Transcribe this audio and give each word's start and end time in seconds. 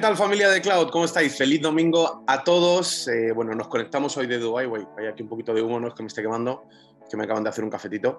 tal 0.00 0.16
familia 0.16 0.48
de 0.48 0.62
Cloud? 0.62 0.88
¿Cómo 0.90 1.04
estáis? 1.04 1.36
Feliz 1.36 1.60
domingo 1.60 2.24
a 2.26 2.42
todos. 2.42 3.06
Eh, 3.08 3.32
bueno, 3.32 3.54
nos 3.54 3.68
conectamos 3.68 4.16
hoy 4.16 4.26
de 4.26 4.38
Dubai. 4.38 4.66
Hay 4.96 5.06
aquí 5.06 5.22
un 5.22 5.28
poquito 5.28 5.52
de 5.52 5.60
humo, 5.60 5.78
no 5.78 5.88
es 5.88 5.94
que 5.94 6.02
me 6.02 6.06
esté 6.06 6.22
quemando, 6.22 6.64
que 7.10 7.18
me 7.18 7.24
acaban 7.24 7.42
de 7.42 7.50
hacer 7.50 7.62
un 7.64 7.68
cafetito. 7.68 8.16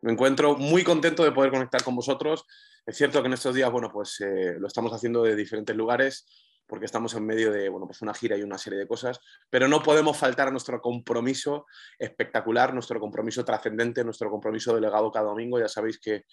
Me 0.00 0.10
encuentro 0.10 0.56
muy 0.56 0.82
contento 0.82 1.22
de 1.22 1.30
poder 1.30 1.52
conectar 1.52 1.84
con 1.84 1.94
vosotros. 1.94 2.44
Es 2.84 2.96
cierto 2.96 3.22
que 3.22 3.28
en 3.28 3.34
estos 3.34 3.54
días, 3.54 3.70
bueno, 3.70 3.88
pues 3.92 4.20
eh, 4.20 4.56
lo 4.58 4.66
estamos 4.66 4.92
haciendo 4.92 5.22
de 5.22 5.36
diferentes 5.36 5.76
lugares 5.76 6.26
porque 6.66 6.86
estamos 6.86 7.14
en 7.14 7.24
medio 7.24 7.52
de 7.52 7.68
bueno, 7.68 7.86
pues 7.86 8.02
una 8.02 8.14
gira 8.14 8.36
y 8.36 8.42
una 8.42 8.58
serie 8.58 8.80
de 8.80 8.88
cosas, 8.88 9.20
pero 9.48 9.68
no 9.68 9.82
podemos 9.82 10.16
faltar 10.16 10.48
a 10.48 10.50
nuestro 10.50 10.80
compromiso 10.80 11.66
espectacular, 11.98 12.74
nuestro 12.74 12.98
compromiso 12.98 13.44
trascendente, 13.44 14.02
nuestro 14.02 14.28
compromiso 14.28 14.74
delegado 14.74 15.12
cada 15.12 15.26
domingo. 15.26 15.60
Ya 15.60 15.68
sabéis 15.68 16.00
que 16.00 16.24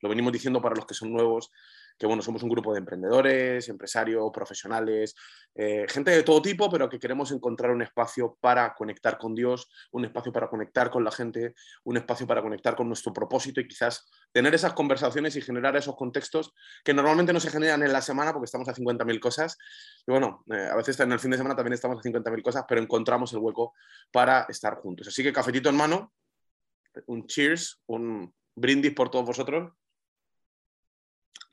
lo 0.00 0.08
venimos 0.08 0.32
diciendo 0.32 0.62
para 0.62 0.74
los 0.74 0.86
que 0.86 0.94
son 0.94 1.12
nuevos, 1.12 1.50
que 1.98 2.06
bueno, 2.06 2.22
somos 2.22 2.42
un 2.42 2.48
grupo 2.48 2.72
de 2.72 2.78
emprendedores, 2.78 3.68
empresarios, 3.68 4.30
profesionales, 4.32 5.14
eh, 5.54 5.86
gente 5.88 6.10
de 6.10 6.22
todo 6.22 6.40
tipo, 6.40 6.70
pero 6.70 6.88
que 6.88 6.98
queremos 6.98 7.30
encontrar 7.30 7.70
un 7.70 7.82
espacio 7.82 8.38
para 8.40 8.74
conectar 8.74 9.18
con 9.18 9.34
Dios, 9.34 9.68
un 9.90 10.04
espacio 10.04 10.32
para 10.32 10.48
conectar 10.48 10.90
con 10.90 11.04
la 11.04 11.10
gente, 11.10 11.54
un 11.84 11.96
espacio 11.96 12.26
para 12.26 12.42
conectar 12.42 12.74
con 12.74 12.88
nuestro 12.88 13.12
propósito 13.12 13.60
y 13.60 13.68
quizás 13.68 14.08
tener 14.32 14.54
esas 14.54 14.72
conversaciones 14.72 15.36
y 15.36 15.42
generar 15.42 15.76
esos 15.76 15.94
contextos 15.94 16.54
que 16.84 16.94
normalmente 16.94 17.32
no 17.32 17.40
se 17.40 17.50
generan 17.50 17.82
en 17.82 17.92
la 17.92 18.00
semana 18.00 18.32
porque 18.32 18.46
estamos 18.46 18.68
a 18.68 18.74
50.000 18.74 19.20
cosas. 19.20 19.58
Y 20.06 20.10
bueno, 20.10 20.42
eh, 20.50 20.68
a 20.70 20.76
veces 20.76 20.98
en 21.00 21.12
el 21.12 21.18
fin 21.18 21.30
de 21.30 21.36
semana 21.36 21.54
también 21.54 21.74
estamos 21.74 21.98
a 21.98 22.02
50.000 22.02 22.42
cosas, 22.42 22.64
pero 22.66 22.80
encontramos 22.80 23.32
el 23.32 23.40
hueco 23.40 23.74
para 24.10 24.46
estar 24.48 24.76
juntos. 24.76 25.08
Así 25.08 25.22
que 25.22 25.32
cafetito 25.32 25.68
en 25.68 25.76
mano, 25.76 26.12
un 27.06 27.26
cheers, 27.26 27.82
un 27.86 28.34
brindis 28.54 28.94
por 28.94 29.10
todos 29.10 29.26
vosotros 29.26 29.72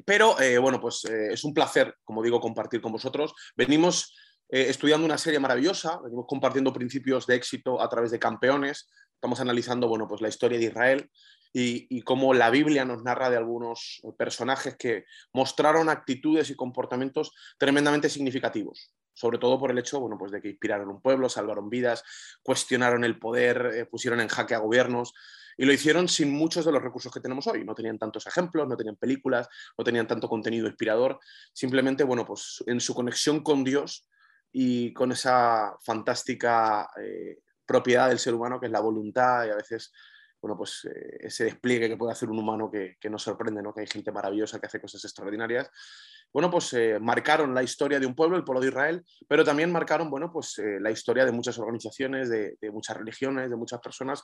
pero 0.06 0.40
eh, 0.40 0.58
bueno, 0.58 0.80
pues 0.80 1.06
eh, 1.06 1.34
es 1.34 1.44
un 1.44 1.54
placer, 1.54 1.96
como 2.04 2.24
digo, 2.24 2.40
compartir 2.40 2.82
con 2.82 2.92
vosotros. 2.92 3.34
Venimos 3.56 4.16
eh, 4.50 4.68
estudiando 4.70 5.06
una 5.06 5.18
serie 5.18 5.40
maravillosa, 5.40 6.00
venimos 6.04 6.26
compartiendo 6.28 6.74
principios 6.74 7.28
de 7.28 7.36
éxito 7.36 7.82
a 7.82 7.90
través 7.90 8.12
de 8.12 8.20
campeones. 8.20 8.90
Estamos 9.14 9.40
analizando, 9.40 9.88
bueno, 9.88 10.08
pues 10.08 10.22
la 10.22 10.30
historia 10.30 10.58
de 10.58 10.66
Israel 10.66 11.12
y, 11.52 12.02
cómo 12.04 12.34
la 12.34 12.50
Biblia 12.50 12.86
nos 12.86 13.04
narra 13.04 13.30
de 13.30 13.38
algunos 13.38 14.02
personajes 14.18 14.78
que 14.78 15.06
mostraron 15.34 15.90
actitudes 15.90 16.50
y 16.52 16.56
comportamientos 16.56 17.32
tremendamente 17.58 18.10
significativos 18.10 18.94
sobre 19.12 19.38
todo 19.38 19.60
por 19.60 19.70
el 19.70 19.78
hecho 19.78 20.00
bueno, 20.00 20.18
pues 20.18 20.32
de 20.32 20.40
que 20.40 20.48
inspiraron 20.48 20.88
un 20.88 21.02
pueblo, 21.02 21.28
salvaron 21.28 21.70
vidas, 21.70 22.06
cuestionaron 22.42 23.04
el 23.04 23.20
poder, 23.20 23.86
pusieron 23.92 24.22
en 24.22 24.30
jaque 24.30 24.56
a 24.56 24.60
gobiernos. 24.60 25.14
Y 25.60 25.66
lo 25.66 25.74
hicieron 25.74 26.08
sin 26.08 26.32
muchos 26.32 26.64
de 26.64 26.72
los 26.72 26.82
recursos 26.82 27.12
que 27.12 27.20
tenemos 27.20 27.46
hoy. 27.48 27.66
No 27.66 27.76
tenían 27.76 28.00
tantos 28.00 28.26
ejemplos, 28.26 28.66
no 28.66 28.78
tenían 28.78 28.96
películas, 28.96 29.50
no 29.78 29.84
tenían 29.84 30.08
tanto 30.08 30.30
contenido 30.30 30.68
inspirador. 30.68 31.20
Simplemente, 31.52 32.06
bueno, 32.06 32.26
pues 32.26 32.64
en 32.66 32.80
su 32.80 32.96
conexión 32.96 33.44
con 33.44 33.66
Dios 33.66 34.08
y 34.54 34.94
con 34.94 35.12
esa 35.12 35.76
fantástica 35.84 36.90
eh, 37.04 37.40
propiedad 37.66 38.08
del 38.08 38.20
ser 38.20 38.36
humano 38.36 38.58
que 38.58 38.68
es 38.68 38.72
la 38.72 38.80
voluntad 38.80 39.48
y 39.48 39.50
a 39.50 39.56
veces 39.56 39.92
bueno, 40.42 40.56
pues 40.56 40.86
eh, 40.86 41.18
ese 41.20 41.44
despliegue 41.44 41.90
que 41.90 41.98
puede 41.98 42.14
hacer 42.14 42.30
un 42.30 42.40
humano 42.40 42.72
que, 42.72 42.96
que, 42.98 43.10
nos 43.10 43.22
sorprende, 43.22 43.62
¿no? 43.62 43.74
que 43.74 43.82
hay 43.82 43.88
gente 43.88 44.14
maravillosa 44.14 44.62
que 44.62 44.68
hace 44.68 44.80
cosas 44.80 45.04
extraordinarias 45.04 45.70
bueno, 46.32 46.52
pues 46.52 46.74
eh, 46.74 47.00
marcaron 47.00 47.54
la 47.54 47.64
historia 47.64 48.00
de 48.00 48.06
un 48.06 48.16
pueblo, 48.16 48.38
el 48.38 48.44
pueblo 48.44 48.62
de 48.62 48.68
Israel, 48.68 49.06
pero 49.28 49.44
también 49.44 49.72
marcaron, 49.72 50.10
bueno, 50.10 50.32
pues 50.32 50.58
eh, 50.60 50.80
la 50.80 50.92
historia 50.92 51.26
de 51.26 51.32
muchas 51.32 51.58
organizaciones, 51.58 52.30
de, 52.30 52.58
muchas 52.72 52.98
religiones, 52.98 53.50
de 53.50 53.56
muchas 53.56 53.80
personas 53.80 54.22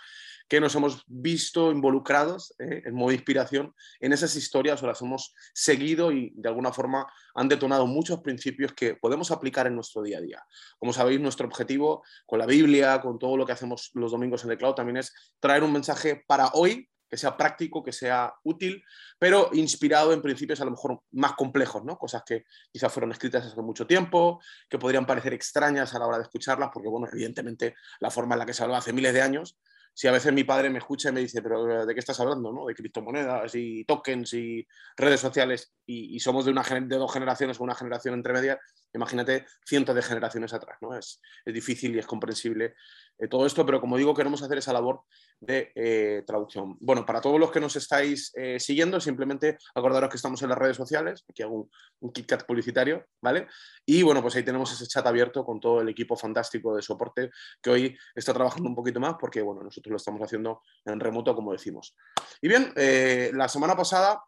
que 0.48 0.60
nos 0.60 0.76
hemos 0.76 1.04
visto 1.08 1.72
involucrados 1.72 2.54
eh, 2.60 2.84
en 2.86 2.94
modo 2.94 3.10
de 3.10 3.16
inspiración 3.16 3.74
en 4.00 4.14
esas 4.14 4.36
historias 4.36 4.82
o 4.84 4.88
las 4.88 5.02
hemos 5.02 5.34
seguido 5.54 6.12
y 6.12 6.32
de 6.36 6.50
alguna 6.50 6.72
forma 6.72 7.08
han 7.34 7.48
detonado 7.48 7.88
muchos 7.88 8.22
principios 8.22 8.74
que 8.74 8.96
podemos 8.96 9.32
aplicar 9.32 9.66
en 9.68 9.76
nuestro 9.76 10.04
día 10.04 10.20
a 10.20 10.22
día. 10.22 10.44
Como 10.78 10.94
sabéis, 10.94 11.20
nuestro 11.20 11.48
objetivo 11.48 12.04
con 12.26 12.40
la 12.40 12.46
Biblia, 12.46 13.02
con 13.02 13.18
todo 13.18 13.36
lo 13.36 13.46
que 13.46 13.54
hacemos 13.54 13.92
los 13.94 14.12
domingos 14.12 14.44
en 14.44 14.52
el 14.52 14.58
cloud, 14.58 14.76
también 14.76 14.98
es 14.98 15.14
traer 15.40 15.64
un 15.64 15.74
mensaje 15.74 16.24
para 16.28 16.50
hoy, 16.54 16.90
que 17.10 17.18
sea 17.18 17.38
práctico, 17.38 17.84
que 17.84 17.92
sea 17.92 18.34
útil, 18.44 18.84
pero 19.20 19.50
inspirado 19.54 20.14
en 20.14 20.22
principios 20.22 20.62
a 20.62 20.66
lo 20.66 20.72
mejor 20.72 21.02
más 21.12 21.34
complejos, 21.34 21.84
¿no? 21.84 21.98
Cosas 21.98 22.24
que 22.26 22.46
quizás 22.72 22.92
fueron 22.92 23.12
escritas 23.12 23.46
hace 23.46 23.62
mucho 23.62 23.86
tiempo, 23.86 24.42
que 24.70 24.80
podrían 24.80 25.06
parecer 25.06 25.34
extrañas 25.34 25.94
a 25.94 26.00
la 26.00 26.08
hora 26.08 26.18
de 26.18 26.24
escucharlas, 26.24 26.70
porque, 26.74 26.90
bueno, 26.90 27.08
evidentemente 27.12 27.76
la 28.00 28.12
forma 28.12 28.36
en 28.36 28.40
la 28.40 28.46
que 28.46 28.54
se 28.54 28.64
habló 28.64 28.76
hace 28.76 28.94
miles 28.94 29.14
de 29.14 29.22
años, 29.22 29.58
si 29.96 30.10
a 30.10 30.12
veces 30.12 30.34
mi 30.34 30.44
padre 30.44 30.70
me 30.70 30.80
escucha 30.80 31.10
y 31.10 31.14
me 31.14 31.22
dice, 31.22 31.42
pero 31.42 31.86
¿de 31.86 31.94
qué 31.94 32.00
estás 32.00 32.20
hablando? 32.20 32.52
¿no? 32.52 32.66
De 32.66 32.76
criptomonedas 32.76 33.56
y 33.56 33.86
tokens 33.86 34.34
y 34.34 34.68
redes 34.98 35.22
sociales 35.22 35.74
y, 35.86 36.20
somos 36.20 36.44
de, 36.44 36.52
una, 36.52 36.64
de 36.64 36.98
dos 36.98 37.14
generaciones 37.14 37.60
o 37.60 37.64
una 37.64 37.76
generación 37.76 38.16
entre 38.16 38.34
medias, 38.34 38.60
imagínate 38.96 39.46
cientos 39.66 39.96
de 39.96 40.02
generaciones 40.02 40.54
atrás. 40.54 40.78
¿no? 40.82 40.98
Es, 40.98 41.22
es 41.46 41.54
difícil 41.54 41.96
y 41.96 42.00
es 42.00 42.08
comprensible 42.08 42.76
eh, 43.18 43.28
todo 43.28 43.46
esto, 43.46 43.66
pero 43.66 43.80
como 43.80 43.98
digo, 43.98 44.14
queremos 44.14 44.42
hacer 44.42 44.58
esa 44.58 44.74
labor 44.74 45.04
de 45.40 45.72
eh, 45.76 46.24
traducción. 46.26 46.78
Bueno, 46.80 47.06
para 47.06 47.22
todos 47.22 47.40
los 47.40 47.52
que 47.52 47.60
nos 47.60 47.76
estáis 47.76 48.32
eh, 48.36 48.60
siguiendo, 48.60 49.00
simplemente 49.00 49.58
acordaros 49.74 50.10
que 50.10 50.18
estamos 50.18 50.42
en 50.42 50.50
las 50.50 50.58
redes 50.58 50.76
sociales, 50.76 51.24
aquí 51.30 51.44
hago 51.44 51.56
un, 51.56 51.72
un 52.02 52.12
KitKat 52.12 52.46
publicitario, 52.46 53.06
¿vale? 53.22 53.48
Y 53.86 54.04
bueno, 54.04 54.22
pues 54.22 54.36
ahí 54.36 54.44
tenemos 54.44 54.72
ese 54.74 54.88
chat 54.88 55.06
abierto 55.06 55.46
con 55.46 55.60
todo 55.60 55.82
el 55.82 55.90
equipo 55.90 56.16
fantástico 56.18 56.76
de 56.76 56.82
soporte 56.82 57.30
que 57.62 57.70
hoy 57.70 57.98
está 58.14 58.34
trabajando 58.34 58.70
un 58.70 58.76
poquito 58.76 59.00
más 59.00 59.16
porque, 59.20 59.42
bueno, 59.42 59.64
nosotros 59.64 59.92
lo 59.92 59.98
estamos 59.98 60.22
haciendo 60.22 60.62
en 60.84 61.00
remoto, 61.00 61.34
como 61.36 61.54
decimos. 61.54 61.96
Y 62.42 62.48
bien, 62.48 62.74
la 62.76 63.48
semana 63.48 63.76
pasada 63.76 64.22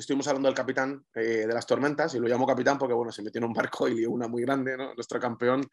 estuvimos 0.00 0.26
hablando 0.28 0.48
del 0.48 0.56
capitán 0.56 1.04
eh, 1.14 1.46
de 1.46 1.54
las 1.54 1.66
tormentas, 1.66 2.14
y 2.14 2.18
lo 2.18 2.26
llamo 2.26 2.46
capitán 2.46 2.78
porque 2.78 2.94
bueno, 2.94 3.12
se 3.12 3.22
metió 3.22 3.38
en 3.38 3.44
un 3.44 3.52
barco 3.52 3.88
y 3.88 3.94
lió 3.94 4.10
una 4.10 4.28
muy 4.28 4.42
grande, 4.42 4.76
nuestro 4.76 5.20
campeón 5.20 5.68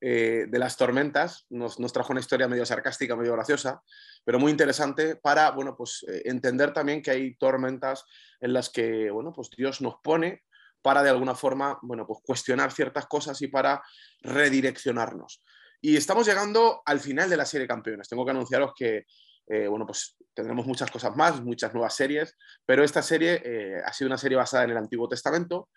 eh, 0.00 0.46
de 0.48 0.58
las 0.58 0.76
tormentas, 0.76 1.46
nos, 1.50 1.76
trajo 1.92 2.12
una 2.12 2.20
historia 2.20 2.48
medio 2.48 2.64
sarcástica, 2.64 3.16
medio 3.16 3.32
graciosa, 3.32 3.82
pero 4.24 4.38
muy 4.38 4.50
interesante 4.50 5.16
para 5.16 5.50
bueno, 5.50 5.76
pues, 5.76 6.04
eh, 6.08 6.22
entender 6.24 6.72
también 6.72 7.02
que 7.02 7.10
hay 7.10 7.34
tormentas 7.36 8.04
en 8.40 8.52
las 8.52 8.70
que 8.70 9.10
bueno, 9.10 9.32
pues 9.32 9.50
Dios 9.50 9.80
nos 9.80 9.96
pone 10.02 10.42
para 10.80 11.02
de 11.02 11.10
alguna 11.10 11.34
forma 11.34 11.78
bueno, 11.82 12.06
pues 12.06 12.20
cuestionar 12.24 12.72
ciertas 12.72 13.06
cosas 13.06 13.40
y 13.42 13.48
para 13.48 13.82
redireccionarnos. 14.20 15.42
Y 15.80 15.96
estamos 15.96 16.26
llegando 16.26 16.80
al 16.84 17.00
final 17.00 17.28
de 17.28 17.36
la 17.36 17.44
serie 17.44 17.66
campeones. 17.66 18.08
Tengo 18.08 18.24
que 18.24 18.30
anunciaros 18.30 18.72
que 18.76 19.04
eh, 19.52 19.68
bueno, 19.68 19.84
pues 19.84 20.16
tendremos 20.32 20.66
muchas 20.66 20.90
cosas 20.90 21.14
más, 21.14 21.42
muchas 21.42 21.74
nuevas 21.74 21.94
series, 21.94 22.38
pero 22.64 22.82
esta 22.82 23.02
serie 23.02 23.42
eh, 23.44 23.82
ha 23.84 23.92
sido 23.92 24.08
una 24.08 24.16
serie 24.16 24.38
basada 24.38 24.64
en 24.64 24.70
el 24.70 24.78
Antiguo 24.78 25.06
Testamento, 25.06 25.68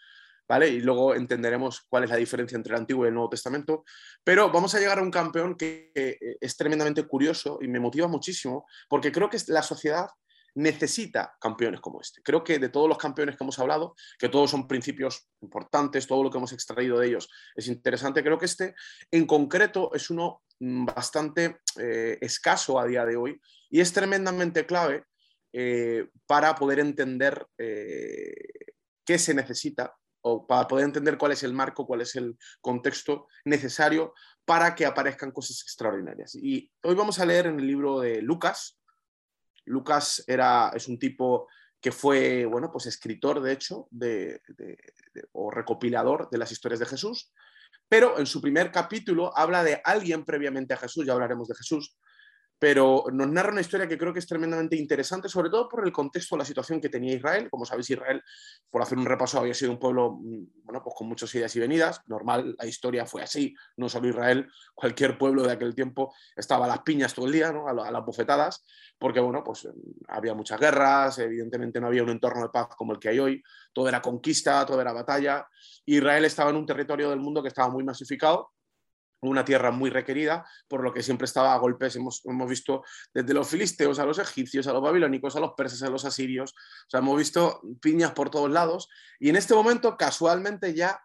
¿vale? 0.47 0.69
Y 0.69 0.79
luego 0.79 1.13
entenderemos 1.13 1.81
cuál 1.89 2.05
es 2.05 2.09
la 2.09 2.15
diferencia 2.15 2.55
entre 2.55 2.73
el 2.73 2.79
Antiguo 2.79 3.03
y 3.03 3.09
el 3.09 3.13
Nuevo 3.13 3.27
Testamento. 3.27 3.83
Pero 4.23 4.49
vamos 4.49 4.73
a 4.75 4.79
llegar 4.79 4.99
a 4.99 5.01
un 5.01 5.11
campeón 5.11 5.57
que 5.57 5.91
eh, 5.93 6.17
es 6.39 6.55
tremendamente 6.55 7.03
curioso 7.03 7.59
y 7.61 7.67
me 7.67 7.81
motiva 7.81 8.07
muchísimo, 8.07 8.65
porque 8.87 9.11
creo 9.11 9.29
que 9.29 9.39
la 9.47 9.61
sociedad 9.61 10.07
necesita 10.53 11.35
campeones 11.41 11.81
como 11.81 11.99
este. 11.99 12.21
Creo 12.21 12.45
que 12.45 12.59
de 12.59 12.69
todos 12.69 12.87
los 12.87 12.97
campeones 12.97 13.35
que 13.35 13.43
hemos 13.43 13.59
hablado, 13.59 13.93
que 14.17 14.29
todos 14.29 14.51
son 14.51 14.69
principios 14.69 15.27
importantes, 15.41 16.07
todo 16.07 16.23
lo 16.23 16.31
que 16.31 16.37
hemos 16.37 16.53
extraído 16.53 16.97
de 16.97 17.07
ellos 17.07 17.29
es 17.55 17.67
interesante, 17.67 18.23
creo 18.23 18.37
que 18.37 18.45
este 18.45 18.73
en 19.11 19.27
concreto 19.27 19.91
es 19.93 20.09
uno 20.09 20.44
mm, 20.59 20.85
bastante 20.85 21.59
escaso 22.21 22.79
a 22.79 22.85
día 22.85 23.05
de 23.05 23.17
hoy 23.17 23.41
y 23.69 23.81
es 23.81 23.91
tremendamente 23.91 24.65
clave 24.65 25.03
eh, 25.57 26.09
para 26.27 26.53
poder 26.53 26.79
entender 26.79 27.47
eh, 27.57 28.35
qué 29.05 29.17
se 29.17 29.33
necesita 29.33 29.95
o 30.19 30.45
para 30.45 30.67
poder 30.67 30.83
entender 30.83 31.17
cuál 31.17 31.31
es 31.31 31.43
el 31.43 31.53
marco, 31.53 31.87
cuál 31.87 32.01
es 32.01 32.15
el 32.15 32.37
contexto 32.59 33.27
necesario 33.45 34.13
para 34.43 34.75
que 34.75 34.85
aparezcan 34.85 35.31
cosas 35.31 35.61
extraordinarias. 35.61 36.35
Y 36.35 36.69
hoy 36.83 36.95
vamos 36.95 37.19
a 37.19 37.25
leer 37.25 37.47
en 37.47 37.59
el 37.59 37.67
libro 37.67 38.01
de 38.01 38.21
Lucas. 38.21 38.79
Lucas 39.63 40.25
era, 40.27 40.71
es 40.75 40.89
un 40.89 40.99
tipo 40.99 41.47
que 41.79 41.93
fue, 41.93 42.45
bueno, 42.45 42.69
pues 42.69 42.87
escritor, 42.87 43.41
de 43.41 43.53
hecho, 43.53 43.87
o 45.31 45.51
recopilador 45.51 46.29
de 46.29 46.37
las 46.37 46.51
historias 46.51 46.81
de 46.81 46.87
Jesús, 46.87 47.31
pero 47.87 48.17
en 48.19 48.25
su 48.25 48.41
primer 48.41 48.71
capítulo 48.71 49.35
habla 49.37 49.63
de 49.63 49.81
alguien 49.83 50.25
previamente 50.25 50.73
a 50.73 50.77
Jesús, 50.77 51.05
ya 51.05 51.13
hablaremos 51.13 51.47
de 51.47 51.55
Jesús, 51.55 51.95
pero 52.57 53.05
nos 53.11 53.27
narra 53.27 53.51
una 53.51 53.61
historia 53.61 53.87
que 53.87 53.97
creo 53.97 54.13
que 54.13 54.19
es 54.19 54.27
tremendamente 54.27 54.75
interesante, 54.75 55.27
sobre 55.27 55.49
todo 55.49 55.67
por 55.67 55.85
el 55.85 55.91
contexto 55.91 56.35
de 56.35 56.39
la 56.39 56.45
situación 56.45 56.79
que 56.79 56.89
tenía 56.89 57.15
Israel. 57.15 57.49
Como 57.49 57.65
sabéis, 57.65 57.89
Israel, 57.89 58.23
por 58.69 58.81
hacer 58.81 58.97
un 58.97 59.05
repaso, 59.05 59.39
había 59.39 59.53
sido 59.53 59.71
un 59.71 59.79
pueblo 59.79 60.17
mm, 60.21 60.45
bueno, 60.63 60.81
pues 60.83 60.95
con 60.97 61.07
muchas 61.07 61.33
ideas 61.35 61.55
y 61.55 61.59
venidas. 61.59 62.01
Normal, 62.07 62.55
la 62.57 62.65
historia 62.65 63.05
fue 63.05 63.23
así, 63.23 63.53
no 63.77 63.89
solo 63.89 64.07
Israel, 64.07 64.47
cualquier 64.73 65.17
pueblo 65.17 65.43
de 65.43 65.51
aquel 65.51 65.75
tiempo 65.75 66.13
estaba 66.35 66.65
a 66.65 66.69
las 66.69 66.79
piñas 66.79 67.13
todo 67.13 67.25
el 67.25 67.33
día, 67.33 67.51
¿no? 67.51 67.67
a, 67.67 67.73
las 67.73 68.05
bofetadas, 68.05 68.65
porque 68.97 69.19
bueno, 69.19 69.43
pues 69.43 69.67
había 70.07 70.33
muchas 70.33 70.59
guerras, 70.59 71.19
evidentemente 71.19 71.81
no 71.81 71.87
había 71.87 72.03
un 72.03 72.09
entorno 72.09 72.43
de 72.43 72.49
paz 72.49 72.69
como 72.77 72.93
el 72.93 72.99
que 72.99 73.09
hay 73.09 73.19
hoy, 73.19 73.43
todo 73.73 73.89
era 73.89 74.01
conquista, 74.01 74.65
todo 74.65 74.79
era 74.79 74.93
batalla. 74.93 75.45
Israel 75.85 76.25
estaba 76.25 76.49
en 76.49 76.55
un 76.55 76.65
territorio 76.65 77.09
del 77.09 77.19
mundo 77.19 77.41
que 77.41 77.49
estaba 77.49 77.69
muy 77.69 77.83
masificado 77.83 78.54
una 79.27 79.45
tierra 79.45 79.71
muy 79.71 79.89
requerida, 79.89 80.45
por 80.67 80.83
lo 80.83 80.93
que 80.93 81.03
siempre 81.03 81.25
estaba 81.25 81.53
a 81.53 81.57
golpes, 81.57 81.95
hemos, 81.95 82.21
hemos, 82.25 82.49
visto 82.49 82.83
desde 83.13 83.33
los 83.33 83.47
filisteos 83.47 83.99
a 83.99 84.05
los 84.05 84.19
egipcios, 84.19 84.67
a 84.67 84.73
los 84.73 84.81
babilónicos, 84.81 85.35
a 85.35 85.39
los 85.39 85.53
persas, 85.53 85.81
a 85.83 85.89
los 85.89 86.05
asirios, 86.05 86.51
o 86.51 86.89
sea, 86.89 86.99
hemos 86.99 87.17
visto 87.17 87.61
piñas 87.81 88.11
por 88.11 88.29
todos 88.29 88.51
lados, 88.51 88.89
y 89.19 89.29
en 89.29 89.35
este 89.35 89.53
momento 89.53 89.97
casualmente 89.97 90.73
ya 90.73 90.99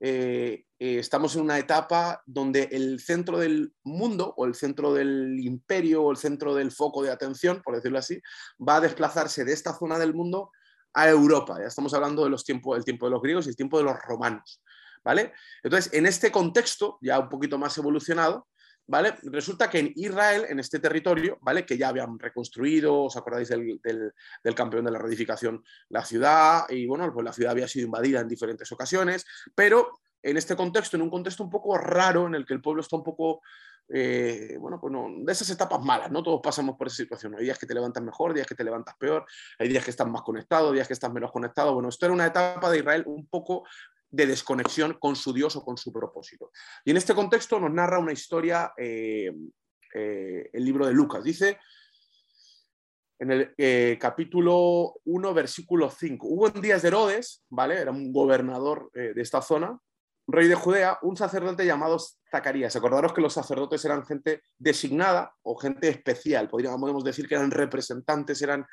eh, 0.00 0.66
eh, 0.78 0.98
estamos 0.98 1.34
en 1.34 1.42
una 1.42 1.58
etapa 1.58 2.22
donde 2.26 2.68
el 2.72 3.00
centro 3.00 3.38
del 3.38 3.72
mundo 3.84 4.34
o 4.36 4.44
el 4.44 4.54
centro 4.54 4.92
del 4.92 5.40
imperio 5.40 6.02
o 6.02 6.10
el 6.10 6.18
centro 6.18 6.54
del 6.54 6.72
foco 6.72 7.02
de 7.02 7.10
atención, 7.10 7.62
por 7.64 7.76
decirlo 7.76 7.98
así, 7.98 8.20
va 8.60 8.76
a 8.76 8.80
desplazarse 8.80 9.44
de 9.44 9.52
esta 9.52 9.72
zona 9.72 9.98
del 9.98 10.12
mundo 10.12 10.50
a 10.92 11.08
Europa. 11.08 11.56
Ya 11.58 11.68
estamos 11.68 11.94
hablando 11.94 12.24
de 12.24 12.30
los 12.30 12.44
tiempos, 12.44 12.76
del 12.76 12.84
tiempo 12.84 13.06
de 13.06 13.12
los 13.12 13.22
griegos 13.22 13.46
y 13.46 13.50
el 13.50 13.56
tiempo 13.56 13.78
de 13.78 13.84
los 13.84 13.96
romanos. 14.06 14.62
¿Vale? 15.04 15.32
Entonces, 15.62 15.92
en 15.92 16.06
este 16.06 16.32
contexto, 16.32 16.98
ya 17.02 17.18
un 17.18 17.28
poquito 17.28 17.58
más 17.58 17.76
evolucionado, 17.78 18.48
¿vale? 18.86 19.14
Resulta 19.24 19.70
que 19.70 19.78
en 19.78 19.92
Israel, 19.94 20.44
en 20.48 20.60
este 20.60 20.78
territorio, 20.78 21.38
¿vale? 21.40 21.64
Que 21.64 21.78
ya 21.78 21.88
habían 21.88 22.18
reconstruido, 22.18 23.04
¿os 23.04 23.16
acordáis 23.16 23.48
del, 23.48 23.80
campeón 24.54 24.84
de 24.84 24.90
la 24.90 24.98
reedificación? 24.98 25.62
La 25.88 26.04
ciudad, 26.04 26.64
y 26.68 26.86
bueno, 26.86 27.12
pues 27.12 27.24
la 27.24 27.32
ciudad 27.32 27.52
había 27.52 27.68
sido 27.68 27.86
invadida 27.86 28.20
en 28.20 28.28
diferentes 28.28 28.70
ocasiones, 28.72 29.24
pero 29.54 30.00
en 30.22 30.36
este 30.36 30.56
contexto, 30.56 30.96
en 30.96 31.02
un 31.02 31.10
contexto 31.10 31.44
un 31.44 31.50
poco 31.50 31.76
raro, 31.76 32.26
en 32.26 32.34
el 32.34 32.46
que 32.46 32.54
el 32.54 32.62
pueblo 32.62 32.80
está 32.80 32.96
un 32.96 33.04
poco, 33.04 33.42
eh, 33.88 34.56
bueno, 34.58 34.80
pues 34.80 34.94
de 35.18 35.32
esas 35.32 35.50
etapas 35.50 35.82
malas, 35.82 36.10
¿no? 36.10 36.22
Todos 36.22 36.40
pasamos 36.42 36.76
por 36.76 36.86
esa 36.86 36.96
situación. 36.96 37.34
Hay 37.34 37.44
días 37.44 37.58
que 37.58 37.66
te 37.66 37.74
levantas 37.74 38.02
mejor, 38.02 38.32
días 38.32 38.46
que 38.46 38.54
te 38.54 38.64
levantas 38.64 38.96
peor, 38.96 39.26
hay 39.58 39.68
días 39.68 39.84
que 39.84 39.90
estás 39.90 40.08
más 40.08 40.22
conectado, 40.22 40.72
días 40.72 40.86
que 40.86 40.94
estás 40.94 41.12
menos 41.12 41.30
conectado. 41.30 41.74
Bueno, 41.74 41.90
esto 41.90 42.06
era 42.06 42.14
una 42.14 42.26
etapa 42.26 42.70
de 42.70 42.78
Israel 42.78 43.04
un 43.06 43.26
poco 43.26 43.64
de 44.14 44.26
desconexión 44.26 44.96
con 45.00 45.16
su 45.16 45.32
Dios 45.32 45.56
o 45.56 45.64
con 45.64 45.76
su 45.76 45.92
propósito. 45.92 46.52
Y 46.84 46.92
en 46.92 46.96
este 46.96 47.14
contexto 47.14 47.58
nos 47.58 47.72
narra 47.72 47.98
una 47.98 48.12
historia 48.12 48.72
eh, 48.76 49.32
eh, 49.92 50.50
el 50.52 50.64
libro 50.64 50.86
de 50.86 50.92
Lucas. 50.92 51.24
Dice 51.24 51.58
en 53.18 53.30
el 53.30 53.54
eh, 53.56 53.98
capítulo 54.00 54.94
1, 55.04 55.34
versículo 55.34 55.90
5. 55.90 56.26
Hubo 56.28 56.48
en 56.48 56.60
días 56.60 56.82
de 56.82 56.88
Herodes, 56.88 57.44
¿vale? 57.48 57.78
Era 57.80 57.90
un 57.90 58.12
gobernador 58.12 58.90
de 58.92 59.20
esta 59.20 59.40
zona, 59.40 59.78
rey 60.26 60.46
de 60.46 60.54
Judea, 60.54 60.98
un 61.02 61.16
sacerdote 61.16 61.66
llamado 61.66 61.98
Zacarías. 62.30 62.76
Acordaros 62.76 63.12
que 63.12 63.20
los 63.20 63.32
sacerdotes 63.32 63.84
eran 63.84 64.04
gente 64.04 64.42
designada 64.58 65.34
o 65.42 65.56
gente 65.56 65.88
especial. 65.88 66.48
Podríamos 66.48 67.02
decir 67.02 67.26
que 67.26 67.34
eran 67.34 67.50
representantes, 67.50 68.42
eran 68.42 68.66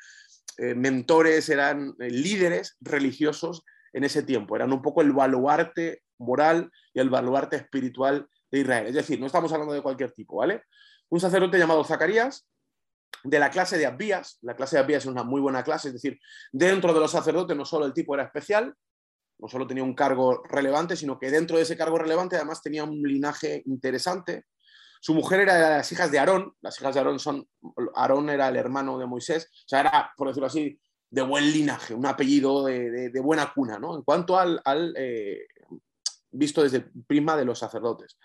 mentores, 0.58 1.48
eran 1.48 1.94
líderes 1.98 2.76
religiosos 2.80 3.64
en 3.92 4.04
ese 4.04 4.22
tiempo. 4.22 4.56
Eran 4.56 4.72
un 4.72 4.82
poco 4.82 5.02
el 5.02 5.12
baluarte 5.12 6.02
moral 6.18 6.70
y 6.94 7.00
el 7.00 7.10
baluarte 7.10 7.56
espiritual 7.56 8.28
de 8.50 8.60
Israel. 8.60 8.86
Es 8.86 8.94
decir, 8.94 9.18
no 9.20 9.26
estamos 9.26 9.52
hablando 9.52 9.74
de 9.74 9.82
cualquier 9.82 10.12
tipo, 10.12 10.36
¿vale? 10.36 10.62
Un 11.08 11.20
sacerdote 11.20 11.58
llamado 11.58 11.84
Zacarías, 11.84 12.46
de 13.24 13.38
la 13.38 13.50
clase 13.50 13.78
de 13.78 13.86
Abías. 13.86 14.38
La 14.42 14.54
clase 14.54 14.76
de 14.76 14.82
Abías 14.82 15.04
es 15.04 15.10
una 15.10 15.22
muy 15.22 15.40
buena 15.40 15.62
clase, 15.62 15.88
es 15.88 15.94
decir, 15.94 16.18
dentro 16.50 16.92
de 16.92 17.00
los 17.00 17.10
sacerdotes 17.10 17.56
no 17.56 17.64
solo 17.64 17.86
el 17.86 17.92
tipo 17.92 18.14
era 18.14 18.24
especial, 18.24 18.74
no 19.38 19.48
solo 19.48 19.66
tenía 19.66 19.84
un 19.84 19.94
cargo 19.94 20.42
relevante, 20.44 20.96
sino 20.96 21.18
que 21.18 21.30
dentro 21.30 21.56
de 21.56 21.64
ese 21.64 21.76
cargo 21.76 21.98
relevante 21.98 22.36
además 22.36 22.62
tenía 22.62 22.84
un 22.84 23.02
linaje 23.02 23.62
interesante. 23.66 24.46
Su 25.00 25.14
mujer 25.14 25.40
era 25.40 25.54
de 25.54 25.60
las 25.78 25.90
hijas 25.90 26.12
de 26.12 26.18
Aarón, 26.20 26.54
las 26.60 26.80
hijas 26.80 26.94
de 26.94 27.00
Aarón 27.00 27.18
son, 27.18 27.48
Aarón 27.96 28.30
era 28.30 28.48
el 28.48 28.56
hermano 28.56 28.98
de 28.98 29.06
Moisés, 29.06 29.48
o 29.50 29.68
sea, 29.68 29.80
era, 29.80 30.12
por 30.16 30.28
decirlo 30.28 30.46
así, 30.46 30.78
de 31.12 31.20
buen 31.20 31.44
linaje, 31.52 31.92
un 31.92 32.06
apellido 32.06 32.64
de, 32.64 33.20
buena 33.22 33.52
cuna, 33.52 33.78
¿no? 33.78 33.96
En 33.96 34.02
cuanto 34.02 34.38
al, 34.38 34.62
eh, 34.96 35.46
visto 36.30 36.62
desde 36.62 36.78
el 36.78 36.90
prisma 37.06 37.36
de 37.36 37.44
los 37.44 37.58
sacerdotes. 37.58 38.18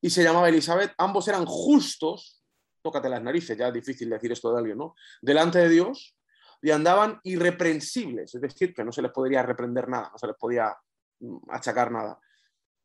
Y 0.00 0.10
se 0.10 0.24
llamaba 0.24 0.48
Elizabeth, 0.48 0.92
ambos 0.98 1.28
eran 1.28 1.46
justos, 1.46 2.42
tócate 2.82 3.08
las 3.08 3.22
narices, 3.22 3.56
ya 3.56 3.68
es 3.68 3.74
difícil 3.74 4.10
decir 4.10 4.32
esto 4.32 4.52
de 4.52 4.58
alguien, 4.58 4.76
¿no? 4.76 4.96
Delante 5.22 5.60
de 5.60 5.68
Dios 5.68 6.16
y 6.60 6.72
andaban 6.72 7.20
irreprensibles, 7.22 8.34
es 8.34 8.40
decir, 8.40 8.74
que 8.74 8.82
no 8.82 8.90
se 8.90 9.02
les 9.02 9.12
podría 9.12 9.44
reprender 9.44 9.88
nada, 9.88 10.10
no 10.10 10.18
se 10.18 10.26
les 10.26 10.36
podía 10.36 10.76
mm, 11.20 11.50
achacar 11.50 11.92
nada, 11.92 12.18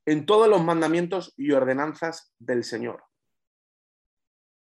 en 0.06 0.28
todos 0.28 0.48
los 0.48 0.64
mandamientos 0.64 1.34
y 1.36 1.52
ordenanzas 1.52 2.32
del 2.38 2.64
Señor. 2.64 3.04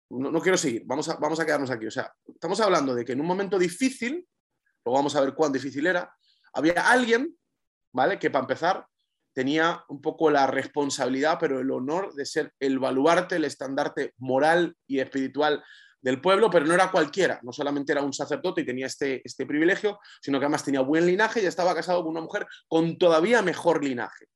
No, 0.09 0.41
quiero 0.41 0.57
seguir, 0.57 0.83
vamos 0.85 1.07
a, 1.07 1.15
vamos 1.15 1.39
a 1.39 1.45
quedarnos 1.45 1.71
aquí. 1.71 1.85
O 1.85 1.91
sea, 1.91 2.13
estamos 2.25 2.59
hablando 2.59 2.93
de 2.93 3.05
que 3.05 3.13
en 3.13 3.21
un 3.21 3.27
momento 3.27 3.57
difícil, 3.57 4.27
luego 4.87 4.99
vamos 4.99 5.15
a 5.17 5.21
ver 5.21 5.33
cuán 5.33 5.51
difícil 5.51 5.85
era, 5.85 6.15
había 6.53 6.89
alguien, 6.89 7.37
¿vale? 7.91 8.17
Que 8.17 8.31
para 8.31 8.43
empezar 8.43 8.87
tenía 9.33 9.83
un 9.89 10.01
poco 10.01 10.31
la 10.31 10.47
responsabilidad, 10.47 11.37
pero 11.39 11.59
el 11.59 11.69
honor 11.69 12.13
de 12.13 12.25
ser 12.25 12.53
el 12.57 12.79
baluarte, 12.79 13.35
el 13.35 13.43
estandarte 13.43 14.13
moral 14.17 14.77
y 14.87 14.99
espiritual 14.99 15.61
del 16.01 16.21
pueblo, 16.21 16.49
pero 16.49 16.65
no 16.65 16.73
era 16.73 16.89
cualquiera, 16.89 17.37
no 17.43 17.51
solamente 17.51 17.91
era 17.91 18.01
un 18.01 18.13
sacerdote 18.13 18.61
y 18.61 18.65
tenía 18.65 18.85
este, 18.85 19.21
este 19.25 19.45
privilegio, 19.45 19.99
sino 20.21 20.39
que 20.39 20.45
además 20.45 20.63
tenía 20.63 20.79
buen 20.79 21.05
linaje 21.05 21.43
y 21.43 21.45
estaba 21.45 21.75
casado 21.75 22.01
con 22.01 22.11
una 22.11 22.21
mujer 22.21 22.47
con 22.69 22.97
todavía 22.97 23.41
mejor 23.41 23.83
linaje. 23.83 24.27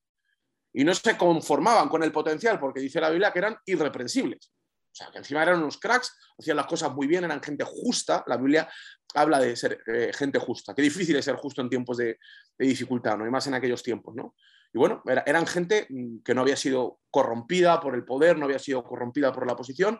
Y 0.73 0.83
no 0.83 0.93
se 0.93 1.17
conformaban 1.17 1.87
con 1.87 2.03
el 2.03 2.11
potencial, 2.11 2.59
porque 2.59 2.81
dice 2.81 2.99
la 2.99 3.09
Biblia 3.09 3.31
que 3.31 3.39
eran 3.39 3.57
irreprensibles. 3.65 4.51
O 4.91 4.95
sea, 4.95 5.09
que 5.09 5.19
encima 5.19 5.41
eran 5.41 5.61
unos 5.61 5.77
cracks, 5.77 6.17
hacían 6.37 6.57
las 6.57 6.65
cosas 6.65 6.93
muy 6.93 7.07
bien, 7.07 7.23
eran 7.23 7.41
gente 7.41 7.63
justa. 7.63 8.23
La 8.27 8.35
Biblia 8.35 8.69
habla 9.13 9.39
de 9.39 9.55
ser 9.55 9.81
eh, 9.87 10.11
gente 10.13 10.37
justa. 10.37 10.75
Qué 10.75 10.81
difícil 10.81 11.15
es 11.15 11.23
ser 11.23 11.35
justo 11.35 11.61
en 11.61 11.69
tiempos 11.69 11.97
de, 11.97 12.19
dificultad, 12.57 13.17
¿no? 13.17 13.25
Y 13.25 13.31
más 13.31 13.47
en 13.47 13.53
aquellos 13.53 13.81
tiempos, 13.81 14.13
¿no? 14.15 14.35
Y 14.73 14.77
bueno, 14.77 15.01
eran 15.25 15.47
gente 15.47 15.87
mm, 15.89 16.19
que 16.23 16.35
no 16.35 16.41
había 16.41 16.55
sido 16.55 16.99
corrompida 17.09 17.79
por 17.79 17.95
el 17.95 18.03
poder, 18.03 18.37
no 18.37 18.45
había 18.45 18.59
sido 18.59 18.83
corrompida 18.83 19.31
por 19.31 19.47
la 19.47 19.55
posición. 19.55 19.99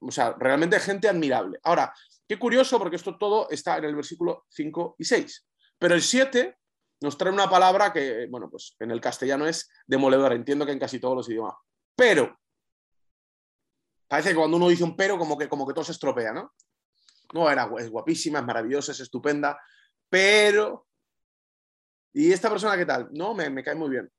O 0.00 0.10
sea, 0.10 0.34
realmente 0.38 0.78
gente 0.80 1.08
admirable. 1.08 1.58
Ahora, 1.62 1.92
qué 2.28 2.38
curioso, 2.38 2.78
porque 2.78 2.96
esto 2.96 3.16
todo 3.16 3.48
está 3.50 3.78
en 3.78 3.84
el 3.84 3.96
versículo 3.96 4.44
5 4.50 4.96
y 4.98 5.04
6. 5.04 5.46
Pero 5.78 5.94
el 5.94 6.02
7 6.02 6.56
nos 7.00 7.18
trae 7.18 7.32
una 7.32 7.48
palabra 7.48 7.92
que, 7.92 8.26
bueno, 8.30 8.48
pues 8.50 8.76
en 8.78 8.90
el 8.90 9.00
castellano 9.00 9.46
es 9.46 9.70
demoledora. 9.86 10.34
Entiendo 10.34 10.66
que 10.66 10.72
en 10.72 10.78
casi 10.78 10.98
todos 10.98 11.16
los 11.16 11.28
idiomas. 11.28 11.54
Pero 11.94 12.38
Parece 14.08 14.30
que 14.30 14.36
cuando 14.36 14.56
uno 14.56 14.68
dice 14.68 14.84
un 14.84 14.96
pero, 14.96 15.18
como 15.18 15.36
que, 15.36 15.48
como 15.48 15.66
que 15.66 15.74
todo 15.74 15.84
se 15.84 15.92
estropea, 15.92 16.32
¿no? 16.32 16.52
No, 17.32 17.50
era, 17.50 17.68
es 17.78 17.90
guapísima, 17.90 18.38
es 18.38 18.44
maravillosa, 18.44 18.92
es 18.92 19.00
estupenda, 19.00 19.58
pero... 20.08 20.86
¿Y 22.12 22.32
esta 22.32 22.48
persona 22.48 22.76
qué 22.76 22.86
tal? 22.86 23.08
No, 23.12 23.34
me, 23.34 23.62
cae 23.62 23.74
muy 23.74 23.90
bien. 23.90 24.10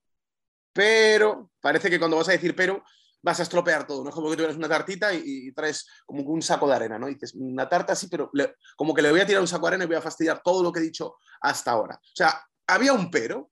Pero 0.72 1.51
parece 1.60 1.89
que 1.89 1.98
cuando 1.98 2.18
vas 2.18 2.30
a 2.30 2.34
decir 2.34 2.56
pero, 2.56 2.84
vas 3.24 3.39
a 3.39 3.44
estropear 3.44 3.88
todo, 3.88 4.04
¿no? 4.04 4.10
Es 4.10 4.16
como 4.16 4.30
que 4.30 4.38
tú 4.38 4.44
eres 4.44 4.56
una 4.56 4.69
tartita 4.69 5.12
y, 5.13 5.51
traes 5.54 5.88
como 6.06 6.22
un 6.22 6.42
saco 6.42 6.68
de 6.68 6.75
arena, 6.75 7.00
¿no? 7.00 7.10
Y 7.10 7.16
dices, 7.16 7.34
una 7.34 7.68
tarta 7.68 7.95
sí, 7.95 8.07
pero 8.07 8.30
como 8.75 8.94
que 8.94 9.01
le 9.01 9.10
voy 9.10 9.22
a 9.22 9.25
tirar 9.25 9.42
un 9.42 9.48
saco 9.48 9.66
de 9.66 9.69
arena 9.69 9.86
y 9.86 9.88
voy 9.88 9.95
a 9.95 10.01
fastidiar 10.01 10.42
todo 10.44 10.62
lo 10.62 10.72
que 10.72 10.80
he 10.80 10.84
dicho 10.84 11.16
hasta 11.42 11.72
ahora. 11.72 11.95
O 11.95 12.16
sea, 12.16 12.39
había 12.67 12.94
un 12.94 13.10
pero, 13.10 13.50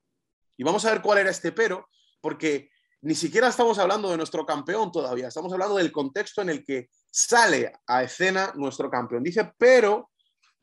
y 0.57 0.63
vamos 0.63 0.85
a 0.85 0.91
ver 0.91 1.01
cuál 1.01 1.17
era 1.17 1.31
este 1.31 1.51
pero, 1.51 1.89
porque 2.21 2.69
ni 3.05 3.13
siquiera 3.13 3.49
estamos 3.49 3.77
hablando 3.77 4.09
de 4.09 4.17
nuestro 4.17 4.47
campeón 4.47 4.91
todavía, 4.91 5.27
estamos 5.27 5.53
hablando 5.53 5.75
del 5.75 5.91
contexto 5.91 6.41
en 6.41 6.49
el 6.49 6.65
que 6.65 6.89
sale 7.11 7.71
a 7.85 8.01
escena 8.01 8.51
nuestro 8.55 8.89
campeón. 8.89 9.21
Dice, 9.21 9.53
pero 9.59 10.09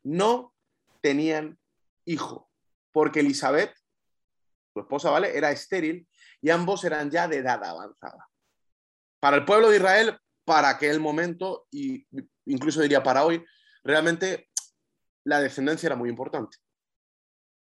no 0.03 0.53
tenían 0.99 1.57
hijo, 2.03 2.51
porque 2.91 3.21
Elizabeth, 3.21 3.73
su 4.73 4.81
esposa, 4.81 5.09
¿vale? 5.09 5.37
Era 5.37 5.51
estéril 5.51 6.05
y 6.41 6.49
ambos 6.49 6.83
eran 6.83 7.09
ya 7.09 7.29
de 7.29 7.37
edad 7.37 7.63
avanzada. 7.63 8.27
Para 9.21 9.37
el 9.37 9.45
pueblo 9.45 9.69
de 9.69 9.77
Israel, 9.77 10.19
para 10.43 10.67
aquel 10.67 10.99
momento, 10.99 11.67
y 11.71 12.05
incluso 12.45 12.81
diría 12.81 13.01
para 13.01 13.23
hoy, 13.23 13.41
realmente 13.85 14.49
la 15.23 15.39
descendencia 15.39 15.87
era 15.87 15.95
muy 15.95 16.09
importante. 16.09 16.57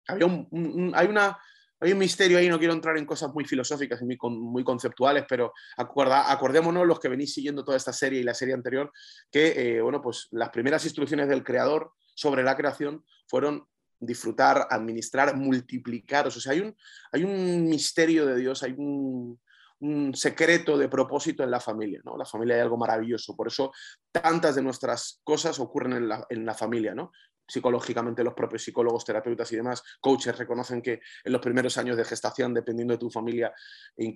Había 0.07 0.25
hay 0.25 1.07
una 1.07 1.39
hay 1.81 1.91
un 1.91 1.97
misterio 1.97 2.37
ahí, 2.37 2.47
no 2.47 2.59
quiero 2.59 2.73
entrar 2.73 2.95
en 2.97 3.05
cosas 3.05 3.33
muy 3.33 3.43
filosóficas 3.43 3.99
y 4.01 4.05
muy, 4.05 4.63
conceptuales, 4.63 5.25
pero 5.27 5.51
acordémonos 5.75 6.85
los 6.85 6.99
que 6.99 7.09
venís 7.09 7.33
siguiendo 7.33 7.63
toda 7.63 7.75
esta 7.75 7.91
serie 7.91 8.19
y 8.19 8.23
la 8.23 8.35
serie 8.35 8.53
anterior, 8.53 8.91
que 9.31 9.77
eh, 9.77 9.81
bueno, 9.81 9.99
pues 9.99 10.27
las 10.31 10.49
primeras 10.49 10.83
instrucciones 10.85 11.27
del 11.27 11.43
creador 11.43 11.91
sobre 12.13 12.43
la 12.43 12.55
creación 12.55 13.03
fueron 13.27 13.65
disfrutar, 13.99 14.67
administrar, 14.69 15.35
multiplicar. 15.35 16.27
O 16.27 16.31
sea, 16.31 16.53
hay 16.53 16.59
un, 16.59 16.75
hay 17.11 17.23
un 17.23 17.63
misterio 17.65 18.27
de 18.27 18.35
Dios, 18.35 18.61
hay 18.61 18.73
un, 18.77 19.39
secreto 20.13 20.77
de 20.77 20.87
propósito 20.87 21.43
en 21.43 21.49
la 21.49 21.59
familia, 21.59 22.01
¿no? 22.05 22.15
La 22.15 22.25
familia 22.25 22.53
hay 22.53 22.61
algo 22.61 22.77
maravilloso, 22.77 23.35
por 23.35 23.47
eso 23.47 23.71
tantas 24.11 24.53
de 24.53 24.61
nuestras 24.61 25.21
cosas 25.23 25.59
ocurren 25.59 25.93
en 25.93 26.07
la, 26.07 26.23
en 26.29 26.45
la 26.45 26.53
familia, 26.53 26.93
¿no? 26.93 27.11
Psicológicamente 27.51 28.23
los 28.23 28.33
propios 28.33 28.63
psicólogos, 28.63 29.05
terapeutas 29.05 29.51
y 29.51 29.57
demás, 29.57 29.83
coaches 29.99 30.37
reconocen 30.37 30.81
que 30.81 31.01
en 31.23 31.31
los 31.31 31.41
primeros 31.41 31.77
años 31.77 31.97
de 31.97 32.05
gestación, 32.05 32.53
dependiendo 32.53 32.93
de 32.93 32.97
tu 32.97 33.09
familia, 33.09 33.53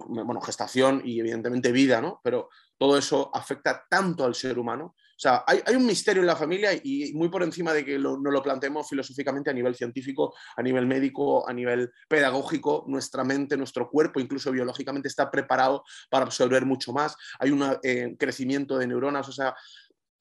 bueno, 0.07 0.39
gestación 0.41 1.01
y 1.03 1.19
evidentemente 1.19 1.71
vida, 1.71 2.01
¿no? 2.01 2.21
Pero 2.23 2.49
todo 2.77 2.97
eso 2.97 3.29
afecta 3.33 3.85
tanto 3.89 4.25
al 4.25 4.35
ser 4.35 4.59
humano. 4.59 4.95
O 4.97 5.19
sea, 5.19 5.45
hay, 5.47 5.75
un 5.75 5.85
misterio 5.85 6.21
en 6.21 6.27
la 6.27 6.35
familia 6.35 6.71
y 6.73 7.13
muy 7.13 7.29
por 7.29 7.41
encima 7.41 7.71
de 7.71 7.85
que 7.85 7.97
no 7.97 8.17
lo 8.17 8.43
planteemos 8.43 8.89
filosóficamente 8.89 9.49
a 9.49 9.53
nivel 9.53 9.73
científico, 9.73 10.35
a 10.57 10.61
nivel 10.61 10.85
médico, 10.87 11.47
a 11.47 11.53
nivel 11.53 11.93
pedagógico, 12.09 12.83
nuestra 12.87 13.23
mente, 13.23 13.55
nuestro 13.55 13.89
cuerpo, 13.89 14.19
incluso 14.19 14.51
biológicamente, 14.51 15.07
está 15.07 15.31
preparado 15.31 15.85
para 16.09 16.25
absorber 16.25 16.65
mucho 16.65 16.91
más. 16.91 17.15
Hay 17.39 17.51
un 17.51 17.63
eh, 17.81 18.15
crecimiento 18.19 18.77
de 18.77 18.87
neuronas, 18.87 19.29
o 19.29 19.31
sea, 19.31 19.55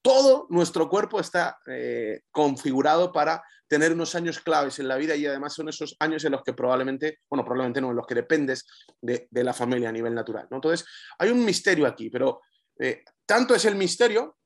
todo 0.05 0.47
nuestro 0.51 0.91
cuerpo 0.91 1.19
está 1.19 1.59
eh, 1.67 2.21
configurado 2.31 3.11
para 3.11 3.43
tener 3.67 3.93
unos 3.93 4.15
años 4.15 4.39
claves 4.39 4.79
en 4.79 4.87
la 4.87 4.97
vida 4.97 5.17
y 5.17 5.25
además 5.25 5.55
son 5.55 5.71
esos 5.71 5.97
años 5.99 6.23
en 6.27 6.33
los 6.33 6.43
que 6.43 6.53
probablemente, 6.53 7.21
bueno, 7.31 7.43
probablemente 7.43 7.81
no, 7.81 7.89
en 7.89 7.97
los 7.97 8.07
que 8.07 8.15
dependes 8.15 8.67
de, 9.01 9.27
la 9.31 9.55
familia 9.55 9.89
a 9.89 9.93
nivel 9.93 10.15
natural. 10.15 10.47
¿no? 10.51 10.59
Entonces, 10.59 10.87
hay 11.19 11.31
un 11.31 11.43
misterio 11.43 11.87
aquí, 11.87 12.11
pero 12.11 12.43
eh, 12.79 13.03
tanto 13.25 13.55
es 13.55 13.65
el 13.65 13.77
misterio, 13.77 14.37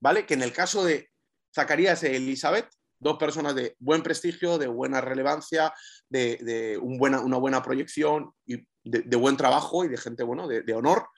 ¿vale? 0.00 0.24
Que 0.24 0.34
en 0.34 0.42
el 0.42 0.52
caso 0.52 0.84
de 0.84 1.10
Zacarías 1.52 2.04
e 2.04 2.14
Elizabeth, 2.14 2.68
dos 3.00 3.18
personas 3.18 3.56
de 3.56 3.74
buen 3.80 4.04
prestigio, 4.04 4.58
de 4.58 4.68
buena 4.68 5.00
relevancia, 5.00 5.74
de, 6.08 6.78
una 6.80 7.36
buena 7.38 7.62
proyección 7.62 8.32
y 8.46 8.64
de, 8.84 9.16
buen 9.16 9.36
trabajo 9.36 9.84
y 9.84 9.88
de 9.88 9.98
gente, 9.98 10.22
bueno, 10.22 10.46
de, 10.46 10.72
honor, 10.72 11.08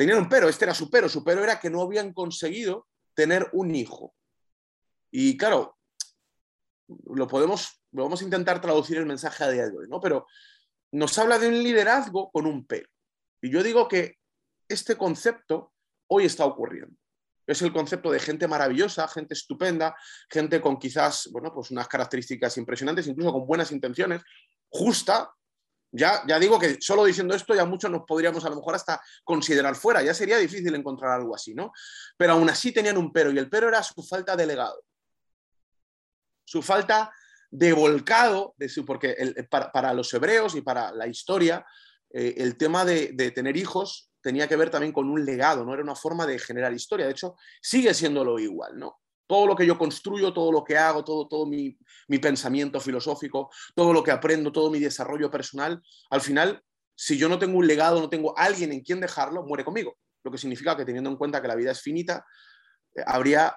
tenían 0.00 0.16
un 0.16 0.30
pero, 0.30 0.48
este 0.48 0.64
era 0.64 0.72
su 0.72 0.88
pero, 0.88 1.10
su 1.10 1.22
pero 1.22 1.44
era 1.44 1.60
que 1.60 1.68
no 1.68 1.82
habían 1.82 2.14
conseguido 2.14 2.88
tener 3.12 3.50
un 3.52 3.74
hijo. 3.74 4.14
Y 5.10 5.36
claro, 5.36 5.76
lo 7.04 7.28
podemos, 7.28 7.82
vamos 7.90 8.22
a 8.22 8.24
intentar 8.24 8.62
traducir 8.62 8.96
el 8.96 9.04
mensaje 9.04 9.44
a 9.44 9.50
día 9.50 9.68
de 9.68 9.76
hoy, 9.76 9.88
¿no? 9.90 10.00
Pero 10.00 10.26
nos 10.92 11.18
habla 11.18 11.38
de 11.38 11.48
un 11.48 11.62
liderazgo 11.62 12.30
con 12.30 12.46
un 12.46 12.66
pero. 12.66 12.88
Y 13.42 13.50
yo 13.50 13.62
digo 13.62 13.88
que 13.88 14.16
este 14.68 14.96
concepto 14.96 15.74
hoy 16.06 16.24
está 16.24 16.46
ocurriendo. 16.46 16.96
Es 17.46 17.60
el 17.60 17.70
concepto 17.70 18.10
de 18.10 18.20
gente 18.20 18.48
maravillosa, 18.48 19.06
gente 19.06 19.34
estupenda, 19.34 19.94
gente 20.30 20.62
con 20.62 20.78
quizás, 20.78 21.28
bueno, 21.30 21.52
pues 21.52 21.70
unas 21.72 21.88
características 21.88 22.56
impresionantes, 22.56 23.06
incluso 23.06 23.34
con 23.34 23.46
buenas 23.46 23.70
intenciones, 23.70 24.22
justa. 24.70 25.30
Ya, 25.92 26.22
digo 26.38 26.58
que 26.58 26.78
solo 26.80 27.04
diciendo 27.04 27.34
esto 27.34 27.54
ya 27.54 27.64
muchos 27.64 27.90
nos 27.90 28.02
podríamos 28.06 28.44
a 28.44 28.50
lo 28.50 28.56
mejor 28.56 28.76
hasta 28.76 29.00
considerar 29.24 29.74
fuera, 29.74 30.02
ya 30.02 30.14
sería 30.14 30.38
difícil 30.38 30.74
encontrar 30.74 31.12
algo 31.12 31.34
así, 31.34 31.52
¿no? 31.52 31.72
Pero 32.16 32.34
aún 32.34 32.48
así 32.48 32.70
tenían 32.72 32.96
un 32.96 33.12
pero 33.12 33.32
y 33.32 33.38
el 33.38 33.50
pero 33.50 33.68
era 33.68 33.82
su 33.82 34.00
falta 34.02 34.36
de 34.36 34.46
legado 34.46 34.80
su 36.50 36.62
falta 36.62 37.12
de 37.48 37.72
volcado, 37.72 38.54
de 38.56 38.68
su, 38.68 38.84
porque 38.84 39.16
para, 39.48 39.94
los 39.94 40.12
hebreos 40.12 40.56
y 40.56 40.62
para 40.62 40.90
la 40.90 41.06
historia, 41.06 41.64
eh, 42.12 42.34
el 42.38 42.56
tema 42.56 42.84
de, 42.84 43.12
tener 43.32 43.56
hijos 43.56 44.10
tenía 44.20 44.48
que 44.48 44.56
ver 44.56 44.68
también 44.68 44.92
con 44.92 45.08
un 45.08 45.24
legado, 45.24 45.64
no 45.64 45.72
era 45.72 45.82
una 45.84 45.94
forma 45.94 46.26
de 46.26 46.40
generar 46.40 46.72
historia. 46.72 47.06
De 47.06 47.12
hecho, 47.12 47.36
sigue 47.62 47.94
siéndolo 47.94 48.36
igual, 48.40 48.76
¿no? 48.76 48.98
Todo 49.30 49.46
lo 49.46 49.54
que 49.54 49.64
yo 49.64 49.78
construyo, 49.78 50.32
todo 50.32 50.50
lo 50.50 50.64
que 50.64 50.76
hago, 50.76 51.04
todo, 51.04 51.28
todo 51.28 51.46
mi, 51.46 51.78
mi 52.08 52.18
pensamiento 52.18 52.80
filosófico, 52.80 53.48
todo 53.76 53.92
lo 53.92 54.02
que 54.02 54.10
aprendo, 54.10 54.50
todo 54.50 54.72
mi 54.72 54.80
desarrollo 54.80 55.30
personal, 55.30 55.80
al 56.10 56.20
final, 56.20 56.60
si 56.96 57.16
yo 57.16 57.28
no 57.28 57.38
tengo 57.38 57.56
un 57.56 57.64
legado, 57.68 58.00
no 58.00 58.10
tengo 58.10 58.36
alguien 58.36 58.72
en 58.72 58.80
quien 58.80 59.00
dejarlo, 59.00 59.44
muere 59.44 59.64
conmigo. 59.64 59.96
Lo 60.24 60.32
que 60.32 60.38
significa 60.38 60.76
que 60.76 60.84
teniendo 60.84 61.10
en 61.10 61.16
cuenta 61.16 61.40
que 61.40 61.46
la 61.46 61.54
vida 61.54 61.70
es 61.70 61.80
finita, 61.80 62.26
eh, 62.96 63.04
habría 63.06 63.56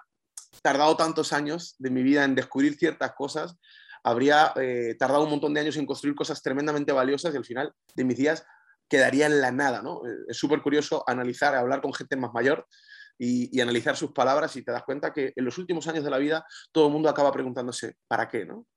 tardado 0.61 0.95
tantos 0.95 1.33
años 1.33 1.73
de 1.79 1.89
mi 1.89 2.03
vida 2.03 2.23
en 2.23 2.35
descubrir 2.35 2.75
ciertas 2.75 3.13
cosas, 3.13 3.55
habría 4.03 4.53
eh, 4.57 4.95
tardado 4.99 5.23
un 5.23 5.31
montón 5.31 5.55
de 5.55 5.61
años 5.61 5.77
en 5.77 5.87
construir 5.87 6.15
cosas 6.15 6.43
tremendamente 6.43 6.91
valiosas 6.91 7.33
y 7.33 7.37
al 7.37 7.45
final 7.45 7.73
de 7.95 8.03
mis 8.03 8.17
días 8.17 8.45
quedaría 8.87 9.25
en 9.25 9.41
la 9.41 9.51
nada. 9.51 9.81
¿no? 9.81 10.05
Eh, 10.05 10.25
es 10.27 10.37
súper 10.37 10.61
curioso 10.61 11.03
analizar, 11.07 11.55
hablar 11.55 11.81
con 11.81 11.95
gente 11.95 12.15
más 12.15 12.31
mayor 12.31 12.67
y, 13.17 13.59
analizar 13.61 13.95
sus 13.95 14.11
palabras 14.11 14.55
y 14.55 14.63
te 14.63 14.71
das 14.71 14.83
cuenta 14.83 15.13
que 15.13 15.33
en 15.35 15.45
los 15.45 15.57
últimos 15.57 15.87
años 15.87 16.03
de 16.03 16.09
la 16.09 16.17
vida 16.17 16.45
todo 16.71 16.87
el 16.87 16.93
mundo 16.93 17.09
acaba 17.09 17.31
preguntándose, 17.31 17.95
¿para 18.07 18.27
qué? 18.27 18.45
¿no? 18.45 18.67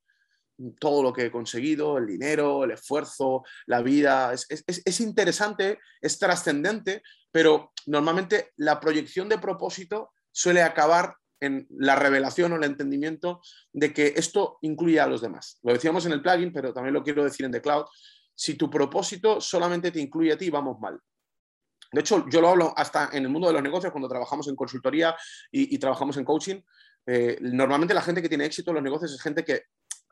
Todo 0.78 1.02
lo 1.02 1.12
que 1.12 1.26
he 1.26 1.30
conseguido, 1.30 1.98
el 1.98 2.06
dinero, 2.06 2.64
el 2.64 2.70
esfuerzo, 2.70 3.42
la 3.66 3.82
vida, 3.82 4.32
es, 4.32 4.46
es 4.66 5.00
interesante, 5.00 5.78
es 6.00 6.18
trascendente, 6.18 7.02
pero 7.30 7.72
normalmente 7.86 8.52
la 8.56 8.80
proyección 8.80 9.28
de 9.28 9.38
propósito 9.38 10.12
suele 10.32 10.62
acabar 10.62 11.16
en 11.40 11.66
la 11.70 11.96
revelación 11.96 12.52
o 12.52 12.56
el 12.56 12.64
entendimiento 12.64 13.40
de 13.72 13.92
que 13.92 14.14
esto 14.16 14.58
incluye 14.62 15.00
a 15.00 15.06
los 15.06 15.20
demás. 15.20 15.58
Lo 15.62 15.72
decíamos 15.72 16.06
en 16.06 16.12
el 16.12 16.22
plugin, 16.22 16.52
pero 16.52 16.72
también 16.72 16.94
lo 16.94 17.02
quiero 17.02 17.24
decir 17.24 17.46
en 17.46 17.52
The 17.52 17.60
Cloud. 17.60 17.84
Si 18.34 18.54
tu 18.54 18.70
propósito 18.70 19.40
solamente 19.40 19.90
te 19.90 20.00
incluye 20.00 20.32
a 20.32 20.38
ti, 20.38 20.50
vamos 20.50 20.78
mal. 20.80 20.98
De 21.96 22.00
hecho, 22.00 22.28
yo 22.28 22.42
lo 22.42 22.50
hablo 22.50 22.74
hasta 22.76 23.08
en 23.10 23.22
el 23.22 23.30
mundo 23.30 23.48
de 23.48 23.54
los 23.54 23.62
negocios, 23.62 23.90
cuando 23.90 24.06
trabajamos 24.06 24.46
en 24.48 24.54
consultoría 24.54 25.16
y, 25.50 25.78
trabajamos 25.78 26.18
en 26.18 26.26
coaching. 26.26 26.60
Eh, 27.06 27.38
normalmente 27.40 27.94
la 27.94 28.02
gente 28.02 28.20
que 28.20 28.28
tiene 28.28 28.44
éxito 28.44 28.70
en 28.70 28.74
los 28.74 28.84
negocios 28.84 29.14
es 29.14 29.22
gente 29.22 29.42
que 29.42 29.62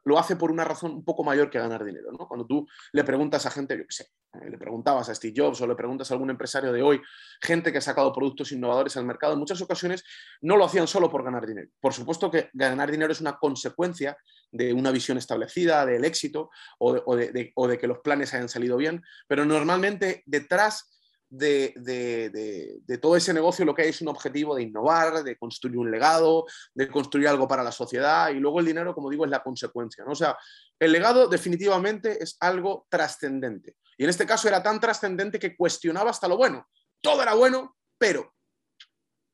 lo 0.04 0.18
hace 0.18 0.36
por 0.36 0.50
una 0.50 0.64
razón 0.64 0.92
un 0.92 1.04
poco 1.04 1.22
mayor 1.22 1.50
que 1.50 1.58
ganar 1.58 1.84
dinero. 1.84 2.10
¿no? 2.10 2.26
Cuando 2.26 2.46
tú 2.46 2.66
le 2.92 3.04
preguntas 3.04 3.44
a 3.44 3.50
gente, 3.50 3.76
yo 3.76 3.82
qué 3.82 3.92
sé, 3.92 4.04
eh, 4.32 4.48
le 4.48 4.56
preguntabas 4.56 5.10
a 5.10 5.14
Steve 5.14 5.34
Jobs 5.36 5.60
o 5.60 5.66
le 5.66 5.74
preguntas 5.74 6.10
a 6.10 6.14
algún 6.14 6.30
empresario 6.30 6.72
de 6.72 6.80
hoy, 6.80 7.02
gente 7.42 7.70
que 7.70 7.76
ha 7.76 7.82
sacado 7.82 8.14
productos 8.14 8.50
innovadores 8.52 8.96
al 8.96 9.04
mercado, 9.04 9.34
en 9.34 9.40
muchas 9.40 9.60
ocasiones 9.60 10.04
no 10.40 10.56
lo 10.56 10.64
hacían 10.64 10.86
solo 10.86 11.10
por 11.10 11.22
ganar 11.22 11.46
dinero. 11.46 11.68
Por 11.80 11.92
supuesto 11.92 12.30
que 12.30 12.48
ganar 12.54 12.90
dinero 12.90 13.12
es 13.12 13.20
una 13.20 13.36
consecuencia 13.36 14.16
de 14.50 14.72
una 14.72 14.90
visión 14.90 15.18
establecida, 15.18 15.84
del 15.84 16.06
éxito 16.06 16.48
o 16.78 17.14
de, 17.14 17.52
o 17.54 17.68
de 17.68 17.78
que 17.78 17.86
los 17.86 17.98
planes 17.98 18.32
hayan 18.32 18.48
salido 18.48 18.78
bien, 18.78 19.02
pero 19.28 19.44
normalmente 19.44 20.22
detrás 20.24 20.93
de, 21.36 22.98
todo 23.00 23.16
ese 23.16 23.34
negocio 23.34 23.64
lo 23.64 23.74
que 23.74 23.82
hay 23.82 23.88
es 23.88 24.00
un 24.00 24.08
objetivo 24.08 24.54
de 24.54 24.62
innovar, 24.62 25.22
de 25.22 25.36
construir 25.36 25.78
un 25.78 25.90
legado, 25.90 26.46
de 26.74 26.88
construir 26.88 27.28
algo 27.28 27.48
para 27.48 27.62
la 27.62 27.72
sociedad 27.72 28.30
y 28.30 28.34
luego 28.34 28.60
el 28.60 28.66
dinero, 28.66 28.94
como 28.94 29.10
digo, 29.10 29.24
es 29.24 29.30
la 29.30 29.42
consecuencia. 29.42 30.04
¿no? 30.04 30.12
O 30.12 30.16
sea, 30.16 30.36
el 30.78 30.92
legado 30.92 31.28
definitivamente 31.28 32.22
es 32.22 32.36
algo 32.40 32.86
trascendente. 32.88 33.76
Y 33.96 34.04
en 34.04 34.10
este 34.10 34.26
caso 34.26 34.48
era 34.48 34.62
tan 34.62 34.80
trascendente 34.80 35.38
que 35.38 35.56
cuestionaba 35.56 36.10
hasta 36.10 36.28
lo 36.28 36.36
bueno. 36.36 36.68
Todo 37.00 37.22
era 37.22 37.34
bueno, 37.34 37.76
pero 37.98 38.32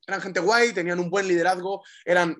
eran 0.07 0.21
gente 0.21 0.41
guay, 0.41 0.73
tenían 0.73 0.99
un 0.99 1.09
buen 1.09 1.29
liderazgo, 1.29 1.85
eran 2.05 2.37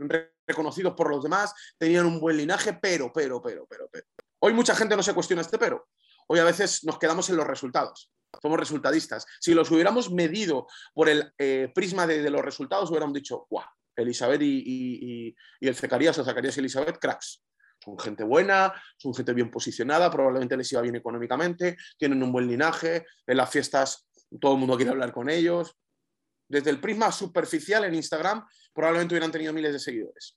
reconocidos 0.47 0.95
por 0.95 1.09
los 1.09 1.23
demás, 1.23 1.55
tenían 1.79 2.05
un 2.05 2.19
buen 2.19 2.37
linaje, 2.37 2.75
pero, 2.75 3.13
pero, 3.13 3.41
pero, 3.41 3.67
pero, 3.69 3.89
pero. 3.91 4.07
Hoy 4.41 4.53
mucha 4.53 4.75
gente 4.75 4.97
no 4.97 5.03
se 5.03 5.15
cuestiona 5.15 5.43
este 5.43 5.59
pero. 5.59 5.89
Hoy 6.27 6.39
a 6.39 6.45
veces 6.45 6.85
nos 6.85 6.99
quedamos 6.99 7.29
en 7.31 7.37
los 7.37 7.47
resultados 7.47 8.11
somos 8.41 8.59
resultadistas. 8.59 9.27
Si 9.41 9.55
los 9.55 9.71
hubiéramos 9.71 10.11
medido 10.11 10.67
por 10.95 11.09
el 11.09 11.33
eh, 11.39 11.71
prisma 11.75 12.07
de, 12.07 12.29
los 12.31 12.43
resultados, 12.43 12.91
hubiéramos 12.91 13.15
dicho, 13.15 13.47
guau, 13.51 13.67
Elizabeth 13.97 14.41
y, 14.43 15.35
el 15.61 15.75
Zacarías 15.75 16.19
o 16.19 16.25
Zacarías 16.25 16.57
y 16.57 16.61
Elizabeth, 16.61 16.99
cracks. 16.99 17.43
Son 17.83 17.99
gente 17.99 18.25
buena, 18.25 18.73
son 18.99 19.15
gente 19.15 19.33
bien 19.33 19.51
posicionada, 19.51 20.11
probablemente 20.11 20.57
les 20.57 20.71
iba 20.73 20.83
bien 20.83 20.97
económicamente, 20.97 21.79
tienen 21.99 22.23
un 22.23 22.31
buen 22.31 22.47
linaje, 22.47 23.07
en 23.27 23.37
las 23.37 23.51
fiestas 23.51 24.07
todo 24.39 24.53
el 24.55 24.59
mundo 24.59 24.77
quiere 24.77 24.91
hablar 24.91 25.13
con 25.13 25.31
ellos. 25.31 25.77
Desde 26.47 26.71
el 26.71 26.81
prisma 26.81 27.11
superficial 27.11 27.85
en 27.85 27.95
Instagram, 27.95 28.47
probablemente 28.75 29.15
hubieran 29.15 29.33
tenido 29.33 29.53
miles 29.53 29.73
de 29.73 29.79
seguidores, 29.79 30.37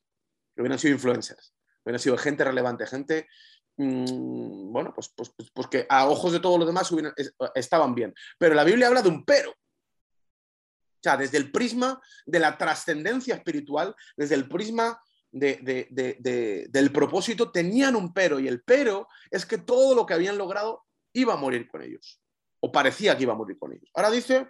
hubieran 0.56 0.80
sido 0.80 0.94
influencers, 0.94 1.54
hubieran 1.84 2.00
sido 2.00 2.18
gente 2.18 2.44
relevante, 2.44 2.88
gente 2.88 3.28
Mm, 3.77 4.72
bueno, 4.72 4.94
pues, 4.94 5.10
pues, 5.15 5.32
pues, 5.36 5.50
pues, 5.51 5.68
que 5.68 5.86
a 5.89 6.08
ojos 6.08 6.32
de 6.32 6.39
todos 6.39 6.60
los 6.60 6.68
demás 6.68 6.92
estaban 7.56 7.96
bien. 7.96 8.13
Pero 8.38 8.56
la 8.56 8.63
Biblia 8.63 8.88
habla 8.88 9.01
de 9.01 9.10
un 9.10 9.25
pero. 9.25 9.51
O 9.51 11.03
sea, 11.03 11.18
desde 11.18 11.38
el 11.38 11.51
prisma 11.51 12.01
de 12.25 12.39
la 12.39 12.58
trascendencia 12.58 13.36
espiritual, 13.36 13.94
desde 14.15 14.36
el 14.36 14.48
prisma 14.48 15.01
del 15.32 16.92
propósito, 16.94 17.51
tenían 17.51 17.96
un 17.96 18.13
pero. 18.13 18.39
Y 18.39 18.48
el 18.48 18.63
pero 18.63 19.08
es 19.30 19.46
que 19.46 19.58
todo 19.58 19.96
lo 19.96 20.06
que 20.06 20.13
habían 20.13 20.38
logrado 20.38 20.86
iba 21.13 21.34
a 21.34 21.38
morir 21.38 21.68
con 21.68 21.82
ellos. 21.82 22.22
O 22.62 22.72
parecía 22.72 23.18
que 23.18 23.24
iba 23.24 23.34
a 23.34 23.38
morir 23.38 23.58
con 23.58 23.74
ellos. 23.74 23.89
Ahora 23.94 24.12
dice 24.12 24.48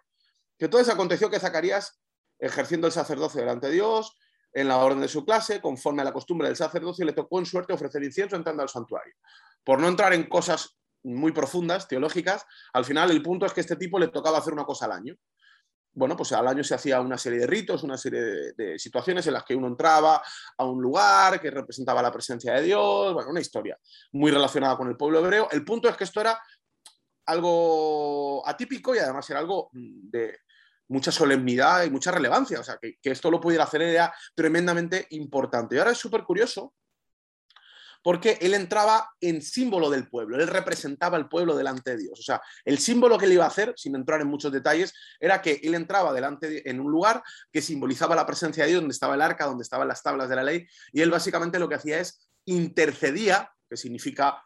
que 0.60 0.68
todo 0.68 0.82
eso 0.82 0.92
aconteció 0.92 1.30
que 1.30 1.40
Zacarías, 1.40 2.00
ejerciendo 2.38 2.86
el 2.86 2.94
sacerdocio 2.94 3.40
delante 3.40 3.68
de 3.68 3.74
Dios, 3.74 4.16
en 4.54 4.68
la 4.68 4.78
orden 4.78 5.02
de 5.02 5.08
su 5.08 5.26
clase, 5.26 5.60
conforme 5.60 6.02
a 6.02 6.06
la 6.06 6.14
costumbre 6.14 6.48
del 6.48 6.56
sacerdocio, 6.56 7.06
le 7.06 7.14
tocó 7.14 7.40
en 7.40 7.46
suerte 7.46 7.74
ofrecer 7.74 8.04
incienso 8.04 8.36
entrando 8.36 8.62
al 8.62 8.70
santuario. 8.70 9.16
Por 9.64 9.80
no 9.80 9.88
entrar 9.88 10.14
en 10.14 10.24
cosas 10.30 10.78
muy 11.04 11.32
profundas, 11.32 11.88
teológicas, 11.88 12.46
al 12.72 12.86
final 12.86 13.12
el 13.12 13.22
punto 13.22 13.46
es 13.46 13.54
que 13.54 13.62
este 13.62 13.76
tipo 13.76 14.00
le 14.00 14.10
tocaba 14.10 14.38
hacer 14.38 14.54
una 14.54 14.66
cosa 14.66 14.86
al 14.86 14.94
año. 14.94 15.16
Bueno, 15.96 16.16
pues 16.16 16.32
al 16.32 16.48
año 16.48 16.64
se 16.64 16.74
hacía 16.74 17.02
una 17.02 17.18
serie 17.18 17.40
de 17.40 17.48
ritos, 17.48 17.84
una 17.84 17.98
serie 17.98 18.54
de, 18.56 18.80
situaciones 18.80 19.28
en 19.28 19.34
las 19.34 19.44
que 19.44 19.56
uno 19.56 19.68
entraba 19.68 20.24
a 20.58 20.66
un 20.66 20.82
lugar 20.82 21.40
que 21.40 21.52
representaba 21.52 22.02
la 22.02 22.12
presencia 22.12 22.54
de 22.54 22.64
Dios, 22.64 23.14
bueno, 23.14 23.30
una 23.30 23.42
historia 23.42 23.78
muy 24.14 24.32
relacionada 24.32 24.76
con 24.76 24.88
el 24.88 24.98
pueblo 24.98 25.20
hebreo. 25.20 25.50
El 25.52 25.64
punto 25.64 25.88
es 25.90 25.96
que 25.96 26.06
esto 26.06 26.22
era 26.22 26.40
algo 27.28 28.48
atípico 28.48 28.96
y 28.96 29.00
además 29.00 29.30
era 29.30 29.40
algo 29.40 29.70
de, 29.72 30.36
mucha 30.88 31.12
solemnidad 31.12 31.84
y 31.84 31.90
mucha 31.90 32.12
relevancia. 32.12 32.60
O 32.60 32.64
sea, 32.64 32.78
que, 32.82 32.98
esto 33.04 33.32
lo 33.32 33.40
pudiera 33.40 33.64
hacer 33.64 33.82
era 33.82 34.14
tremendamente 34.36 35.08
importante. 35.12 35.76
Y 35.76 35.80
ahora 35.80 35.92
es 35.92 35.98
súper 35.98 36.24
curioso 36.24 36.74
porque 38.04 38.38
él 38.42 38.54
entraba 38.54 39.10
en 39.22 39.42
símbolo 39.42 39.90
del 39.90 40.10
pueblo, 40.10 40.38
él 40.38 40.48
representaba 40.48 41.16
al 41.16 41.30
pueblo 41.30 41.56
delante 41.56 41.92
de 41.92 42.04
Dios. 42.04 42.20
O 42.20 42.22
sea, 42.24 42.42
el 42.66 42.78
símbolo 42.78 43.18
que 43.18 43.26
él 43.26 43.32
iba 43.32 43.46
a 43.46 43.48
hacer, 43.48 43.74
sin 43.78 43.96
entrar 43.96 44.20
en 44.20 44.28
muchos 44.28 44.52
detalles, 44.52 44.94
era 45.22 45.42
que 45.42 45.62
él 45.64 45.74
entraba 45.74 46.12
delante 46.12 46.70
en 46.70 46.82
un 46.82 46.92
lugar 46.92 47.24
que 47.50 47.62
simbolizaba 47.62 48.14
la 48.14 48.26
presencia 48.26 48.66
de 48.66 48.72
Dios, 48.72 48.82
donde 48.82 48.92
estaba 48.92 49.16
el 49.16 49.22
arca, 49.22 49.46
donde 49.46 49.64
estaban 49.64 49.88
las 49.88 50.04
tablas 50.04 50.28
de 50.28 50.36
la 50.36 50.44
ley, 50.44 50.68
y 50.92 51.00
él 51.00 51.12
básicamente 51.12 51.60
lo 51.60 51.70
que 51.70 51.76
hacía 51.76 52.00
es 52.02 52.30
intercedía, 52.44 53.50
que 53.70 53.78
significa 53.78 54.44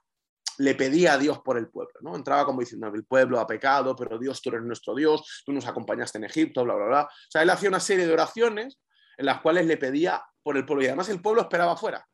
le 0.57 0.75
pedía 0.75 1.13
a 1.13 1.17
Dios 1.17 1.39
por 1.39 1.57
el 1.57 1.69
pueblo, 1.69 1.93
¿no? 2.01 2.15
Entraba 2.15 2.45
como 2.45 2.59
diciendo, 2.59 2.87
el 2.87 3.05
pueblo 3.05 3.39
ha 3.39 3.47
pecado, 3.47 3.95
pero 3.95 4.17
Dios, 4.17 4.41
tú 4.41 4.49
eres 4.49 4.63
nuestro 4.63 4.95
Dios, 4.95 5.43
tú 5.45 5.53
nos 5.53 5.67
acompañaste 5.67 6.17
en 6.17 6.25
Egipto, 6.25 6.63
bla, 6.63 6.75
bla, 6.75 6.85
bla. 6.85 7.03
O 7.03 7.31
sea, 7.31 7.41
él 7.43 7.49
hacía 7.49 7.69
una 7.69 7.79
serie 7.79 8.07
de 8.07 8.13
oraciones 8.13 8.79
en 9.17 9.25
las 9.25 9.41
cuales 9.41 9.65
le 9.65 9.77
pedía 9.77 10.23
por 10.41 10.57
el 10.57 10.65
pueblo. 10.65 10.83
Y 10.83 10.87
además 10.87 11.09
el 11.09 11.21
pueblo 11.21 11.41
esperaba 11.41 11.75
fuera. 11.75 12.05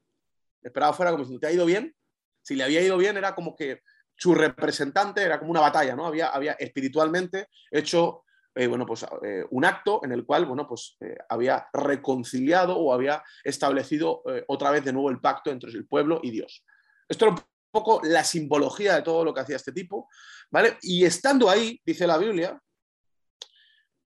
Esperaba 0.61 0.93
fuera 0.93 1.11
como 1.11 1.25
si 1.25 1.39
te 1.39 1.47
ha 1.47 1.51
ido 1.51 1.65
bien. 1.65 1.95
Si 2.41 2.55
le 2.55 2.63
había 2.63 2.81
ido 2.81 2.97
bien 2.97 3.17
era 3.17 3.35
como 3.35 3.55
que 3.55 3.81
su 4.15 4.33
representante 4.35 5.21
era 5.21 5.39
como 5.39 5.51
una 5.51 5.61
batalla, 5.61 5.95
¿no? 5.95 6.05
Había, 6.05 6.27
había 6.27 6.53
espiritualmente 6.53 7.47
hecho 7.71 8.23
eh, 8.55 8.67
bueno, 8.67 8.85
pues, 8.85 9.03
eh, 9.23 9.45
un 9.49 9.65
acto 9.65 10.01
en 10.03 10.11
el 10.11 10.25
cual 10.25 10.45
bueno, 10.45 10.67
pues, 10.67 10.95
eh, 10.99 11.17
había 11.27 11.67
reconciliado 11.73 12.77
o 12.77 12.93
había 12.93 13.23
establecido 13.43 14.21
otra 14.47 14.69
vez 14.69 14.85
de 14.85 14.93
nuevo 14.93 15.09
el 15.09 15.19
pacto 15.19 15.49
entre 15.49 15.71
el 15.71 15.87
pueblo 15.87 16.19
y 16.21 16.31
Dios. 16.31 16.63
Esto 17.09 17.25
era 17.25 17.33
un 17.33 17.41
poco 17.73 17.99
la 18.03 18.23
simbología 18.23 18.95
de 18.95 19.01
todo 19.01 19.25
lo 19.25 19.33
que 19.33 19.41
hacía 19.41 19.55
este 19.55 19.71
tipo, 19.71 20.07
¿vale? 20.51 20.77
Y 20.83 21.03
estando 21.03 21.49
ahí, 21.49 21.81
dice 21.83 22.05
la 22.05 22.17
Biblia, 22.17 22.61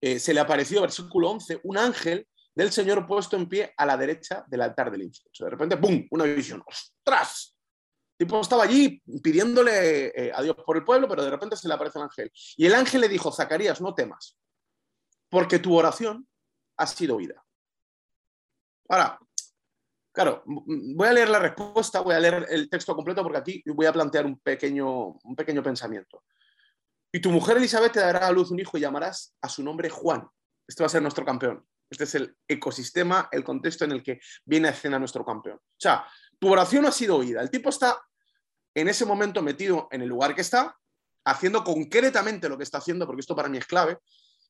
se 0.01 0.33
le 0.33 0.39
apareció, 0.39 0.81
versículo 0.81 1.31
11, 1.31 1.59
un 1.63 1.77
ángel 1.77 2.27
del 2.55 2.71
Señor 2.71 3.05
puesto 3.05 3.35
en 3.35 3.49
pie 3.49 3.73
a 3.75 3.85
la 3.85 3.97
derecha 3.97 4.45
del 4.47 4.61
altar 4.61 4.89
del 4.89 5.03
incienso. 5.03 5.43
De 5.43 5.49
repente, 5.49 5.77
¡pum!, 5.77 6.07
una 6.11 6.23
visión. 6.23 6.63
¡Ostras! 6.65 7.57
tipo 8.17 8.41
estaba 8.41 8.63
allí 8.63 9.01
pidiéndole 9.21 10.07
eh, 10.07 10.31
a 10.33 10.41
Dios 10.41 10.55
por 10.65 10.75
el 10.75 10.83
pueblo, 10.83 11.07
pero 11.07 11.23
de 11.23 11.29
repente 11.29 11.55
se 11.55 11.67
le 11.67 11.75
aparece 11.75 11.99
el 11.99 12.03
ángel. 12.05 12.31
Y 12.55 12.65
el 12.65 12.73
ángel 12.73 13.01
le 13.01 13.09
dijo, 13.09 13.31
Zacarías, 13.31 13.79
no 13.79 13.93
temas, 13.93 14.35
porque 15.29 15.59
tu 15.59 15.75
oración 15.75 16.27
ha 16.77 16.87
sido 16.87 17.17
oída. 17.17 17.43
Ahora, 18.89 19.19
claro, 20.17 20.41
voy 20.47 21.07
a 21.07 21.13
leer 21.13 21.29
la 21.29 21.37
respuesta, 21.37 21.99
voy 21.99 22.15
a 22.15 22.19
leer 22.19 22.47
el 22.49 22.67
texto 22.71 22.95
completo 22.95 23.21
porque 23.21 23.37
aquí 23.37 23.63
voy 23.67 23.85
a 23.85 23.93
plantear 23.93 24.25
un 24.25 24.39
pequeño, 24.39 25.09
un 25.09 25.35
pequeño 25.35 25.61
pensamiento. 25.61 26.23
Y 27.11 27.19
tu 27.19 27.29
mujer 27.29 27.57
Elizabeth 27.57 27.91
te 27.91 27.99
dará 27.99 28.25
a 28.25 28.31
luz 28.31 28.49
un 28.49 28.59
hijo 28.59 28.79
y 28.79 28.81
llamarás 28.81 29.35
a 29.39 29.47
su 29.47 29.61
nombre 29.61 29.91
Juan. 29.91 30.27
Este 30.67 30.81
va 30.81 30.87
a 30.87 30.89
ser 30.89 31.03
nuestro 31.03 31.23
campeón. 31.23 31.63
Este 31.87 32.05
es 32.05 32.15
el 32.15 32.35
ecosistema, 32.47 33.29
el 33.31 33.43
contexto 33.43 33.85
en 33.85 33.91
el 33.91 34.01
que 34.01 34.19
viene 34.43 34.69
a 34.69 34.71
escena 34.71 34.97
nuestro 34.97 35.23
campeón. 35.23 35.57
O 35.57 35.79
sea, 35.79 36.07
tu 36.39 36.51
oración 36.51 36.87
ha 36.87 36.91
sido 36.91 37.17
oída. 37.17 37.39
El 37.43 37.51
tipo 37.51 37.69
está 37.69 38.01
en 38.73 38.87
ese 38.87 39.05
momento 39.05 39.43
metido 39.43 39.87
en 39.91 40.01
el 40.01 40.09
lugar 40.09 40.33
que 40.33 40.41
está, 40.41 40.75
haciendo 41.25 41.63
concretamente 41.63 42.49
lo 42.49 42.57
que 42.57 42.63
está 42.63 42.79
haciendo, 42.79 43.05
porque 43.05 43.19
esto 43.19 43.35
para 43.35 43.49
mí 43.49 43.59
es 43.59 43.67
clave, 43.67 43.99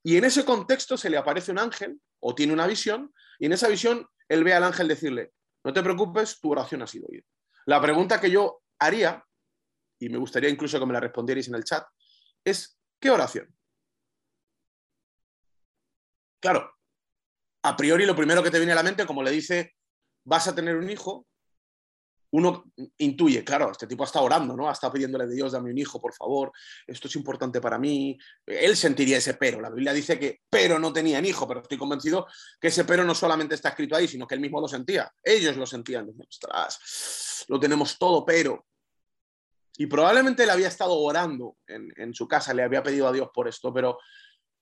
y 0.02 0.16
en 0.16 0.24
ese 0.24 0.46
contexto 0.46 0.96
se 0.96 1.10
le 1.10 1.18
aparece 1.18 1.52
un 1.52 1.60
ángel 1.60 2.00
o 2.22 2.34
tiene 2.34 2.54
una 2.54 2.68
visión, 2.68 3.14
y 3.38 3.48
en 3.48 3.52
esa 3.52 3.68
visión 3.68 4.08
él 4.30 4.46
ve 4.46 4.54
al 4.54 4.64
ángel 4.64 4.88
decirle, 4.88 5.34
no 5.68 5.74
te 5.74 5.84
preocupes, 5.84 6.40
tu 6.40 6.50
oración 6.50 6.82
ha 6.82 6.88
sido 6.88 7.08
oída. 7.10 7.26
La 7.66 7.82
pregunta 7.82 8.22
que 8.22 8.32
yo 8.32 8.62
haría, 8.80 9.22
y 10.00 10.08
me 10.08 10.18
gustaría 10.18 10.50
incluso 10.50 10.80
que 10.80 10.86
me 10.86 10.94
la 10.94 11.02
respondierais 11.02 11.50
en 11.50 11.56
el 11.56 11.66
chat, 11.66 11.86
es, 12.42 12.80
¿qué 13.02 13.10
oración? 13.10 13.54
Claro, 16.40 16.74
a 17.64 17.76
priori 17.76 18.06
lo 18.06 18.16
primero 18.16 18.42
que 18.42 18.50
te 18.50 18.60
viene 18.60 18.72
a 18.72 18.76
la 18.76 18.84
mente, 18.84 19.06
como 19.06 19.22
le 19.22 19.32
dice, 19.32 19.76
vas 20.24 20.48
a 20.48 20.56
tener 20.56 20.78
un 20.78 20.90
hijo, 20.90 21.28
uno 22.32 22.72
intuye, 22.98 23.44
claro, 23.44 23.72
este 23.72 23.88
tipo 23.88 24.04
está 24.04 24.22
orando, 24.22 24.56
¿no? 24.56 24.70
Está 24.70 24.92
pidiéndole 24.92 25.28
de 25.28 25.36
Dios, 25.36 25.54
dame 25.54 25.72
un 25.72 25.78
hijo, 25.78 26.02
por 26.02 26.14
favor, 26.14 26.52
esto 26.86 27.08
es 27.08 27.16
importante 27.16 27.62
para 27.62 27.80
mí. 27.80 28.18
Él 28.46 28.76
sentiría 28.76 29.18
ese 29.18 29.36
pero. 29.36 29.62
La 29.62 29.70
Biblia 29.70 29.94
dice 29.94 30.20
que 30.20 30.42
pero 30.50 30.78
no 30.78 30.92
tenían 30.92 31.26
hijo, 31.26 31.48
pero 31.48 31.62
estoy 31.62 31.78
convencido 31.78 32.28
que 32.60 32.68
ese 32.68 32.84
pero 32.84 33.04
no 33.06 33.16
solamente 33.16 33.56
está 33.56 33.70
escrito 33.70 33.96
ahí, 33.96 34.08
sino 34.08 34.28
que 34.28 34.36
él 34.36 34.42
mismo 34.42 34.60
lo 34.60 34.68
sentía. 34.68 35.12
Ellos 35.24 35.56
lo 35.56 35.66
sentían. 35.66 36.10
Ostras, 36.20 37.46
lo 37.48 37.60
tenemos 37.60 37.98
todo, 37.98 38.26
pero. 38.26 38.66
Y 39.78 39.86
probablemente 39.86 40.44
él 40.44 40.50
había 40.50 40.68
estado 40.68 40.98
orando 40.98 41.58
en, 41.68 41.94
en 41.96 42.14
su 42.14 42.28
casa, 42.28 42.54
le 42.54 42.64
había 42.64 42.82
pedido 42.82 43.08
a 43.08 43.12
Dios 43.12 43.30
por 43.32 43.48
esto, 43.48 43.72
pero, 43.72 44.00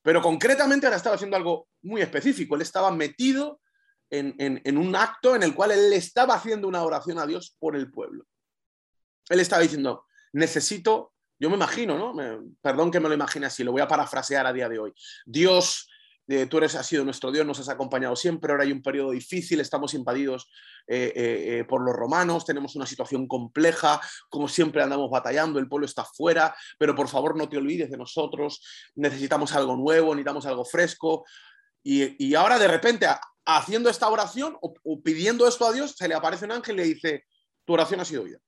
pero 0.02 0.22
concretamente 0.22 0.86
ahora 0.86 0.98
estaba 0.98 1.16
haciendo 1.16 1.38
algo 1.38 1.70
muy 1.84 2.02
específico. 2.02 2.56
Él 2.56 2.62
estaba 2.62 2.92
metido 2.92 3.62
en, 4.10 4.78
un 4.78 4.96
acto 4.96 5.36
en 5.36 5.44
el 5.44 5.54
cual 5.54 5.72
él 5.72 5.94
estaba 5.94 6.36
haciendo 6.36 6.68
una 6.68 6.84
oración 6.84 7.20
a 7.20 7.26
Dios 7.26 7.56
por 7.60 7.76
el 7.76 7.92
pueblo. 7.92 8.26
Él 9.30 9.40
estaba 9.40 9.62
diciendo, 9.62 10.06
necesito, 10.34 11.14
yo 11.40 11.50
me 11.50 11.56
imagino, 11.56 11.98
¿no? 11.98 12.14
perdón 12.62 12.92
que 12.92 13.00
me 13.00 13.10
lo 13.10 13.16
imagine 13.16 13.48
así, 13.48 13.64
lo 13.64 13.72
voy 13.72 13.82
a 13.82 13.88
parafrasear 13.88 14.46
a 14.46 14.53
día 14.53 14.70
de 14.70 14.79
hoy. 14.79 14.94
Dios, 15.25 15.90
eh, 16.27 16.48
tú 16.48 16.58
eres, 16.58 16.75
has 16.75 16.88
sido 16.88 17.03
nuestro 17.03 17.32
Dios, 17.32 17.46
nos 17.46 17.60
has 17.60 17.70
acompañado 17.70 18.16
siempre, 18.16 18.51
ahora 18.51 18.64
hay 18.64 18.72
un 18.72 18.82
periodo 18.82 19.12
difícil, 19.12 19.60
estamos 19.60 19.94
invadidos 19.94 20.50
eh, 20.88 21.12
eh, 21.16 21.66
por 21.68 21.82
los 21.84 21.96
romanos, 21.96 22.46
tenemos 22.46 22.75
una 22.75 22.86
situación 22.86 23.27
compleja, 23.27 24.00
como 24.29 24.48
siempre 24.48 24.82
andamos 24.82 25.10
batallando, 25.10 25.60
el 25.60 25.68
pueblo 25.68 25.86
está 25.86 26.03
fuera, 26.03 26.56
pero 26.77 26.96
por 26.96 27.10
favor 27.10 27.36
no 27.38 27.50
te 27.50 27.58
olvides 27.58 27.92
de 27.92 27.98
nosotros, 27.98 28.62
necesitamos 28.96 29.53
algo 29.53 29.75
nuevo, 29.75 30.16
necesitamos 30.16 30.46
algo 30.46 30.66
fresco. 30.66 31.25
Y, 31.88 32.34
ahora 32.34 32.58
de 32.58 32.68
repente 32.68 33.08
haciendo 33.46 33.92
esta 33.92 34.10
oración 34.10 34.58
o, 34.60 35.02
pidiendo 35.04 35.48
esto 35.48 35.68
a 35.68 35.72
Dios, 35.72 35.94
se 35.96 36.08
le 36.08 36.16
aparece 36.16 36.46
un 36.46 36.52
ángel 36.52 36.76
y 36.76 36.78
le 36.78 36.84
dice, 36.96 37.26
tu 37.64 37.74
oración 37.74 38.00
ha 38.00 38.06
sido 38.06 38.24
oída. 38.24 38.40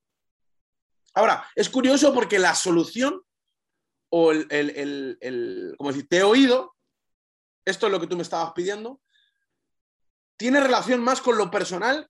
Ahora, 1.14 1.48
es 1.56 1.70
curioso 1.70 2.16
porque 2.16 2.40
la 2.40 2.56
solución 2.56 3.22
o 4.10 4.32
el, 4.32 4.48
el, 4.50 5.76
como 5.78 5.92
decir, 5.92 6.08
te 6.10 6.18
he 6.18 6.24
oído, 6.24 6.76
esto 7.64 7.86
es 7.86 7.92
lo 7.92 8.00
que 8.00 8.08
tú 8.08 8.16
me 8.16 8.24
estabas 8.24 8.54
pidiendo, 8.54 9.02
tiene 10.36 10.60
relación 10.60 11.02
más 11.02 11.22
con 11.22 11.38
lo 11.38 11.52
personal 11.52 12.10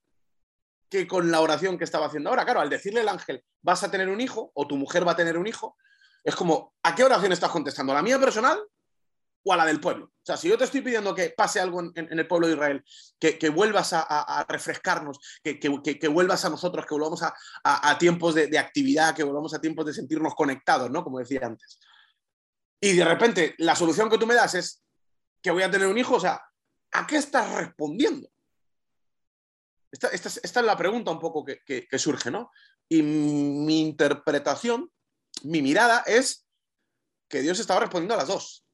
que 0.89 1.07
con 1.07 1.29
la 1.29 1.41
oración 1.41 1.77
que 1.77 1.83
estaba 1.83 2.05
haciendo 2.05 2.29
ahora. 2.29 2.45
Claro, 2.45 2.61
al 2.61 2.69
decirle 2.69 3.01
al 3.01 3.09
ángel, 3.09 3.43
vas 3.61 3.83
a 3.83 3.91
tener 3.91 4.07
un 4.07 4.21
hijo 4.21 4.51
o 4.53 4.65
tu 4.65 4.77
mujer 4.77 5.05
va 5.05 5.11
a 5.11 5.17
tener 5.17 5.37
un 5.37 5.47
hijo, 5.47 5.75
es 6.23 6.37
como, 6.37 6.73
¿a 6.83 6.95
qué 6.95 7.03
oración 7.03 7.33
estás 7.33 7.51
contestando? 7.51 7.93
¿La 7.93 8.01
mía 8.01 8.17
personal 8.17 8.61
o 9.47 9.53
a 9.53 9.57
la 9.57 9.65
del 9.65 9.79
pueblo. 9.79 10.07
O 10.07 10.25
sea, 10.25 10.35
si 10.35 10.49
yo 10.49 10.57
te 10.57 10.65
estoy 10.65 10.81
pidiendo 10.81 11.15
que 11.15 11.29
pase 11.29 11.61
algo 11.61 11.79
en, 11.79 12.19
el 12.19 12.27
pueblo 12.27 12.47
de 12.47 12.53
Israel, 12.53 12.83
que, 13.17 13.49
vuelvas 13.49 13.93
a, 13.93 14.45
refrescarnos, 14.49 15.19
que, 15.41 16.09
vuelvas 16.09 16.43
a 16.43 16.49
nosotros, 16.49 16.85
que 16.85 16.93
volvamos 16.93 17.21
a, 17.23 17.97
tiempos 17.97 18.35
de, 18.35 18.59
actividad, 18.59 19.15
que 19.15 19.23
volvamos 19.23 19.53
a 19.53 19.61
tiempos 19.61 19.85
de 19.85 19.93
sentirnos 19.93 20.35
conectados, 20.35 20.91
¿no? 20.91 21.01
Como 21.01 21.19
decía 21.19 21.39
antes. 21.43 21.79
Y 22.81 22.93
de 22.93 23.05
repente 23.05 23.55
la 23.59 23.75
solución 23.75 24.09
que 24.09 24.17
tú 24.17 24.27
me 24.27 24.35
das 24.35 24.53
es 24.53 24.83
que 25.41 25.51
voy 25.51 25.63
a 25.63 25.71
tener 25.71 25.87
un 25.87 25.97
hijo, 25.97 26.15
o 26.15 26.19
sea, 26.19 26.41
¿a 26.91 27.07
qué 27.07 27.15
estás 27.15 27.49
respondiendo? 27.53 28.29
Esta, 29.89 30.09
es 30.09 30.55
la 30.57 30.75
pregunta 30.75 31.11
un 31.11 31.19
poco 31.19 31.45
que 31.45 31.87
surge, 31.97 32.29
¿no? 32.29 32.51
Y 32.89 33.01
mi 33.01 33.79
interpretación, 33.79 34.91
mi 35.43 35.61
mirada 35.61 36.03
es 36.05 36.45
que 37.29 37.41
Dios 37.41 37.59
estaba 37.59 37.79
respondiendo 37.79 38.13
a 38.13 38.17
las 38.17 38.27
dos. 38.27 38.66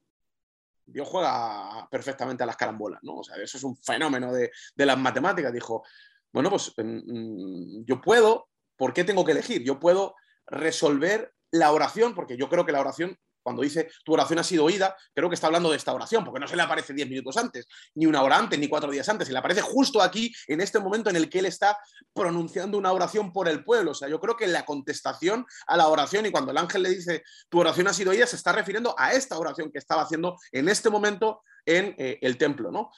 Dios 0.86 1.08
juega 1.08 1.88
perfectamente 1.90 2.42
a 2.42 2.46
las 2.46 2.56
carambolas, 2.56 3.00
¿no? 3.02 3.16
O 3.16 3.24
sea, 3.24 3.36
eso 3.36 3.56
es 3.56 3.64
un 3.64 3.76
fenómeno 3.76 4.32
de, 4.32 4.50
las 4.76 4.98
matemáticas. 4.98 5.52
Dijo, 5.52 5.84
bueno, 6.32 6.50
pues 6.50 6.72
mm, 6.76 7.84
yo 7.84 8.00
puedo, 8.00 8.48
¿por 8.76 8.92
qué 8.92 9.04
tengo 9.04 9.24
que 9.24 9.32
elegir? 9.32 9.62
Yo 9.64 9.78
puedo 9.78 10.14
resolver 10.46 11.32
la 11.50 11.72
oración, 11.72 12.14
porque 12.14 12.36
yo 12.36 12.48
creo 12.48 12.66
que 12.66 12.72
la 12.72 12.80
oración 12.80 13.16
cuando 13.44 13.62
dice 13.62 13.88
tu 14.04 14.14
oración 14.14 14.40
ha 14.40 14.42
sido 14.42 14.64
oída, 14.64 14.96
creo 15.14 15.28
que 15.28 15.36
está 15.36 15.46
hablando 15.46 15.70
de 15.70 15.76
esta 15.76 15.92
oración, 15.92 16.24
porque 16.24 16.40
no 16.40 16.48
se 16.48 16.56
le 16.56 16.62
aparece 16.62 16.92
diez 16.92 17.08
minutos 17.08 17.36
antes, 17.36 17.68
ni 17.94 18.06
una 18.06 18.22
hora 18.22 18.38
antes, 18.38 18.58
ni 18.58 18.66
cuatro 18.66 18.90
días 18.90 19.08
antes, 19.08 19.28
se 19.28 19.32
le 19.32 19.38
aparece 19.38 19.60
justo 19.60 20.02
aquí, 20.02 20.34
en 20.48 20.60
este 20.60 20.80
momento 20.80 21.10
en 21.10 21.16
el 21.16 21.28
que 21.28 21.38
él 21.38 21.46
está 21.46 21.78
pronunciando 22.12 22.78
una 22.78 22.90
oración 22.90 23.32
por 23.32 23.48
el 23.48 23.62
pueblo. 23.62 23.92
O 23.92 23.94
sea, 23.94 24.08
yo 24.08 24.18
creo 24.18 24.36
que 24.36 24.46
la 24.46 24.64
contestación 24.64 25.46
a 25.66 25.76
la 25.76 25.88
oración 25.88 26.26
y 26.26 26.30
cuando 26.30 26.50
el 26.50 26.58
ángel 26.58 26.82
le 26.82 26.90
dice 26.90 27.22
tu 27.48 27.60
oración 27.60 27.86
ha 27.86 27.92
sido 27.92 28.10
oída, 28.10 28.26
se 28.26 28.36
está 28.36 28.52
refiriendo 28.52 28.94
a 28.98 29.12
esta 29.12 29.38
oración 29.38 29.70
que 29.70 29.78
estaba 29.78 30.02
haciendo 30.02 30.36
en 30.50 30.68
este 30.68 30.90
momento 30.90 31.42
en 31.66 31.94
eh, 31.98 32.18
el 32.22 32.38
templo, 32.38 32.72
¿no? 32.72 32.90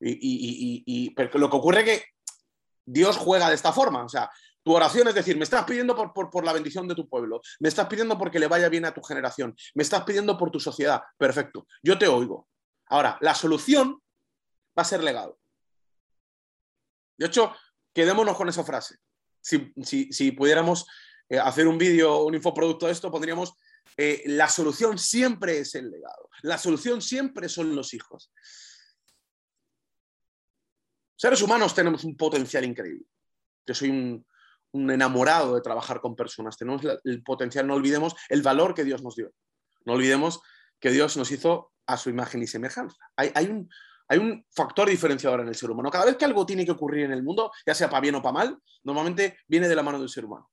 Y, 0.00 1.14
lo 1.16 1.50
que 1.50 1.56
ocurre 1.56 1.80
es 1.80 1.84
que 1.84 2.04
Dios 2.84 3.16
juega 3.16 3.48
de 3.48 3.54
esta 3.54 3.72
forma, 3.72 4.04
o 4.04 4.08
sea, 4.08 4.30
tu 4.64 4.74
oración 4.74 5.06
es 5.08 5.14
decir, 5.14 5.36
me 5.36 5.44
estás 5.44 5.64
pidiendo 5.64 5.94
por, 5.94 6.44
la 6.44 6.52
bendición 6.54 6.88
de 6.88 6.94
tu 6.94 7.06
pueblo, 7.06 7.42
me 7.60 7.68
estás 7.68 7.86
pidiendo 7.86 8.16
porque 8.16 8.38
le 8.38 8.48
vaya 8.48 8.70
bien 8.70 8.86
a 8.86 8.94
tu 8.94 9.02
generación, 9.02 9.54
me 9.74 9.82
estás 9.82 10.04
pidiendo 10.04 10.38
por 10.38 10.50
tu 10.50 10.58
sociedad. 10.58 11.02
Perfecto, 11.18 11.66
yo 11.82 11.98
te 11.98 12.08
oigo. 12.08 12.48
Ahora, 12.86 13.18
la 13.20 13.34
solución 13.34 14.02
va 14.76 14.82
a 14.82 14.86
ser 14.86 15.04
legado. 15.04 15.38
De 17.18 17.26
hecho, 17.26 17.54
quedémonos 17.92 18.36
con 18.36 18.48
esa 18.48 18.64
frase. 18.64 18.96
Si, 19.40 20.32
pudiéramos 20.32 20.86
eh, 21.28 21.38
hacer 21.38 21.68
un 21.68 21.76
vídeo, 21.76 22.24
un 22.24 22.34
infoproducto 22.34 22.86
de 22.86 22.92
esto, 22.92 23.10
pondríamos, 23.10 23.52
eh, 23.98 24.22
la 24.26 24.48
solución 24.48 24.98
siempre 24.98 25.58
es 25.58 25.74
el 25.74 25.90
legado. 25.90 26.30
La 26.40 26.56
solución 26.56 27.02
siempre 27.02 27.50
son 27.50 27.76
los 27.76 27.92
hijos. 27.92 28.32
Seres 31.16 31.42
humanos 31.42 31.74
tenemos 31.74 32.02
un 32.04 32.16
potencial 32.16 32.64
increíble. 32.64 33.04
Yo 33.66 33.74
soy 33.74 33.90
un, 33.90 34.26
un 34.74 34.90
enamorado 34.90 35.54
de 35.54 35.60
trabajar 35.60 36.00
con 36.00 36.16
personas, 36.16 36.56
tenemos 36.56 36.82
el 37.04 37.22
potencial, 37.22 37.66
no 37.66 37.74
olvidemos 37.74 38.14
el 38.28 38.42
valor 38.42 38.74
que 38.74 38.84
Dios 38.84 39.02
nos 39.02 39.14
dio. 39.14 39.30
No 39.84 39.94
olvidemos 39.94 40.40
que 40.80 40.90
Dios 40.90 41.16
nos 41.16 41.30
hizo 41.30 41.72
a 41.86 41.96
su 41.96 42.10
imagen 42.10 42.42
y 42.42 42.46
semejanza. 42.46 42.96
Hay, 43.16 43.46
un, 43.46 43.70
hay 44.08 44.18
un 44.18 44.44
factor 44.50 44.88
diferenciador 44.88 45.40
en 45.40 45.48
el 45.48 45.54
ser 45.54 45.70
humano. 45.70 45.90
Cada 45.90 46.06
vez 46.06 46.16
que 46.16 46.24
algo 46.24 46.44
tiene 46.44 46.64
que 46.64 46.72
ocurrir 46.72 47.04
en 47.04 47.12
el 47.12 47.22
mundo, 47.22 47.52
ya 47.64 47.74
sea 47.74 47.88
para 47.88 48.00
bien 48.00 48.16
o 48.16 48.22
para 48.22 48.32
mal, 48.32 48.58
normalmente 48.82 49.38
viene 49.46 49.68
de 49.68 49.76
la 49.76 49.82
mano 49.82 50.00
del 50.00 50.08
ser 50.08 50.24
humano. 50.24 50.50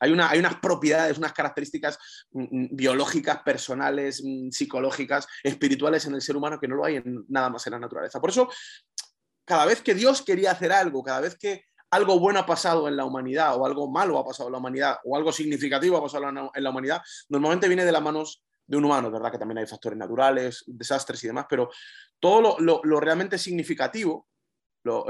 Hay, 0.00 0.12
una, 0.12 0.30
hay, 0.30 0.38
unas 0.38 0.56
propiedades, 0.56 1.18
unas 1.18 1.32
características 1.32 1.98
mm, 2.30 2.42
mm, 2.42 2.68
biológicas, 2.72 3.42
personales, 3.42 4.22
mm, 4.24 4.50
psicológicas, 4.50 5.26
espirituales 5.42 6.06
en 6.06 6.14
el 6.14 6.22
ser 6.22 6.36
humano 6.36 6.58
que 6.58 6.68
no 6.68 6.76
lo 6.76 6.84
hay 6.84 6.96
en 6.96 7.24
nada 7.28 7.50
más 7.50 7.66
en 7.66 7.72
la 7.72 7.78
naturaleza. 7.78 8.20
Por 8.20 8.30
eso, 8.30 8.48
cada 9.44 9.66
vez 9.66 9.82
que 9.82 9.94
Dios 9.94 10.22
quería 10.22 10.52
hacer 10.52 10.72
algo, 10.72 11.02
cada 11.02 11.20
vez 11.20 11.36
que 11.36 11.64
algo 11.90 12.18
bueno 12.18 12.40
ha 12.40 12.46
pasado 12.46 12.88
en 12.88 12.96
la 12.96 13.04
humanidad 13.04 13.56
o 13.56 13.64
algo 13.64 13.90
malo 13.90 14.18
ha 14.18 14.24
pasado 14.24 14.48
en 14.48 14.52
la 14.52 14.58
humanidad 14.58 14.98
o 15.04 15.16
algo 15.16 15.32
significativo 15.32 15.96
ha 15.96 16.02
pasado 16.02 16.28
en 16.28 16.64
la 16.64 16.70
humanidad, 16.70 17.02
normalmente 17.28 17.68
viene 17.68 17.84
de 17.84 17.92
las 17.92 18.02
manos 18.02 18.42
de 18.66 18.76
un 18.76 18.84
humano, 18.84 19.10
verdad 19.10 19.30
que 19.30 19.38
también 19.38 19.58
hay 19.58 19.66
factores 19.66 19.98
naturales, 19.98 20.64
desastres 20.66 21.22
y 21.24 21.28
demás, 21.28 21.46
pero 21.48 21.70
todo 22.18 22.58
lo, 22.58 23.00
realmente 23.00 23.38
significativo, 23.38 24.28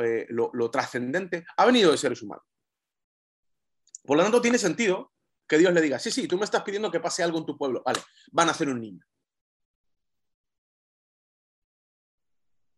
eh, 0.02 0.26
lo, 0.28 0.70
trascendente, 0.70 1.46
ha 1.56 1.64
venido 1.64 1.90
de 1.90 1.98
seres 1.98 2.22
humanos. 2.22 2.44
Por 4.04 4.16
lo 4.16 4.22
tanto, 4.22 4.40
tiene 4.40 4.58
sentido 4.58 5.12
que 5.48 5.58
Dios 5.58 5.72
le 5.72 5.80
diga, 5.80 5.98
sí, 5.98 6.10
sí, 6.10 6.28
tú 6.28 6.36
me 6.36 6.44
estás 6.44 6.62
pidiendo 6.62 6.90
que 6.90 7.00
pase 7.00 7.22
algo 7.22 7.38
en 7.38 7.46
tu 7.46 7.56
pueblo, 7.56 7.82
vale, 7.84 8.00
van 8.32 8.48
a 8.48 8.52
hacer 8.52 8.68
un 8.68 8.80
niño. 8.80 9.04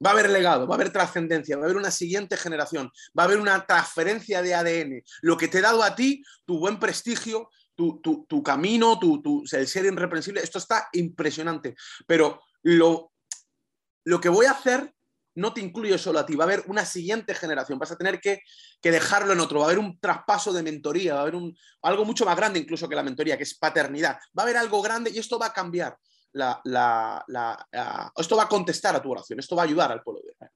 Va 0.04 0.10
a 0.10 0.12
haber 0.12 0.30
legado, 0.30 0.66
va 0.66 0.74
a 0.74 0.76
haber 0.76 0.92
trascendencia, 0.92 1.56
va 1.56 1.62
a 1.62 1.66
haber 1.66 1.76
una 1.76 1.90
siguiente 1.90 2.36
generación, 2.36 2.90
va 3.18 3.24
a 3.24 3.26
haber 3.26 3.38
una 3.38 3.66
transferencia 3.66 4.42
de 4.42 4.54
ADN. 4.54 5.02
Lo 5.22 5.36
que 5.36 5.48
te 5.48 5.58
he 5.58 5.62
dado 5.62 5.82
a 5.82 5.94
ti, 5.94 6.22
tu 6.44 6.58
buen 6.58 6.78
prestigio, 6.78 7.50
tu, 7.74 8.42
camino, 8.44 8.98
tu, 8.98 9.44
el 9.52 9.66
ser 9.66 9.84
irreprensible, 9.84 10.40
esto 10.40 10.58
está 10.58 10.88
impresionante. 10.92 11.76
Pero 12.06 12.42
lo, 12.62 13.12
lo 14.04 14.20
que 14.20 14.28
voy 14.28 14.46
a 14.46 14.52
hacer 14.52 14.92
no 15.38 15.54
te 15.54 15.60
incluye 15.60 15.96
solo 15.98 16.18
a 16.18 16.26
ti, 16.26 16.34
va 16.34 16.44
a 16.44 16.48
haber 16.48 16.64
una 16.66 16.84
siguiente 16.84 17.32
generación, 17.34 17.78
vas 17.78 17.92
a 17.92 17.96
tener 17.96 18.20
que, 18.20 18.40
dejarlo 18.82 19.32
en 19.32 19.40
otro, 19.40 19.60
va 19.60 19.66
a 19.66 19.68
haber 19.68 19.78
un 19.78 19.98
traspaso 20.00 20.52
de 20.52 20.64
mentoría, 20.64 21.14
va 21.14 21.20
a 21.20 21.22
haber 21.22 21.36
un, 21.36 21.56
algo 21.82 22.04
mucho 22.04 22.24
más 22.24 22.36
grande 22.36 22.58
incluso 22.58 22.88
que 22.88 22.96
la 22.96 23.04
mentoría, 23.04 23.36
que 23.36 23.44
es 23.44 23.56
paternidad, 23.56 24.18
va 24.36 24.42
a 24.42 24.46
haber 24.46 24.56
algo 24.56 24.82
grande 24.82 25.10
y 25.10 25.18
esto 25.18 25.38
va 25.38 25.46
a 25.46 25.52
cambiar, 25.52 25.96
la, 26.32 28.10
esto 28.16 28.36
va 28.36 28.44
a 28.44 28.48
contestar 28.48 28.94
a 28.96 29.02
tu 29.02 29.10
oración, 29.10 29.38
esto 29.38 29.56
va 29.56 29.62
a 29.62 29.66
ayudar 29.66 29.92
al 29.92 30.02
pueblo 30.02 30.22
de 30.22 30.32
Israel. 30.32 30.52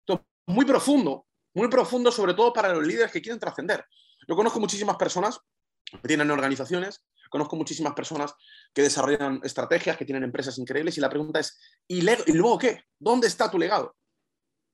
Esto 0.00 0.26
muy 0.46 0.64
profundo, 0.64 1.26
muy 1.54 1.68
profundo 1.68 2.10
sobre 2.10 2.34
todo 2.34 2.52
para 2.52 2.72
los 2.72 2.86
líderes 2.86 3.10
que 3.10 3.22
quieren 3.22 3.40
trascender. 3.40 3.84
Yo 4.28 4.36
conozco 4.36 4.60
muchísimas 4.60 4.96
personas 4.96 5.40
que 5.84 6.08
tienen 6.08 6.30
organizaciones, 6.30 7.04
conozco 7.30 7.56
muchísimas 7.56 7.94
personas 7.94 8.34
que 8.74 8.82
desarrollan 8.82 9.40
estrategias, 9.42 9.96
que 9.96 10.04
tienen 10.04 10.24
empresas 10.24 10.58
increíbles 10.58 10.98
y 10.98 11.00
la 11.00 11.08
pregunta 11.08 11.40
es, 11.40 11.58
¿y, 11.88 12.02
luego 12.02 12.58
qué? 12.58 12.84
¿Dónde 12.98 13.28
está 13.28 13.50
tu 13.50 13.58
legado? 13.58 13.96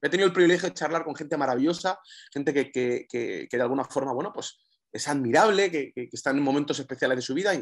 He 0.03 0.09
tenido 0.09 0.27
el 0.27 0.33
privilegio 0.33 0.69
de 0.69 0.75
charlar 0.75 1.05
con 1.05 1.15
gente 1.15 1.37
maravillosa, 1.37 1.99
gente 2.33 2.53
que, 2.53 3.49
de 3.51 3.63
alguna 3.63 3.85
forma, 3.85 4.13
bueno, 4.13 4.33
pues 4.33 4.59
es 4.97 5.09
admirable, 5.09 5.71
que, 5.71 6.09
están 6.13 6.37
en 6.37 6.43
momentos 6.43 6.79
especiales 6.79 7.17
de 7.17 7.23
su 7.23 7.35
vida 7.35 7.53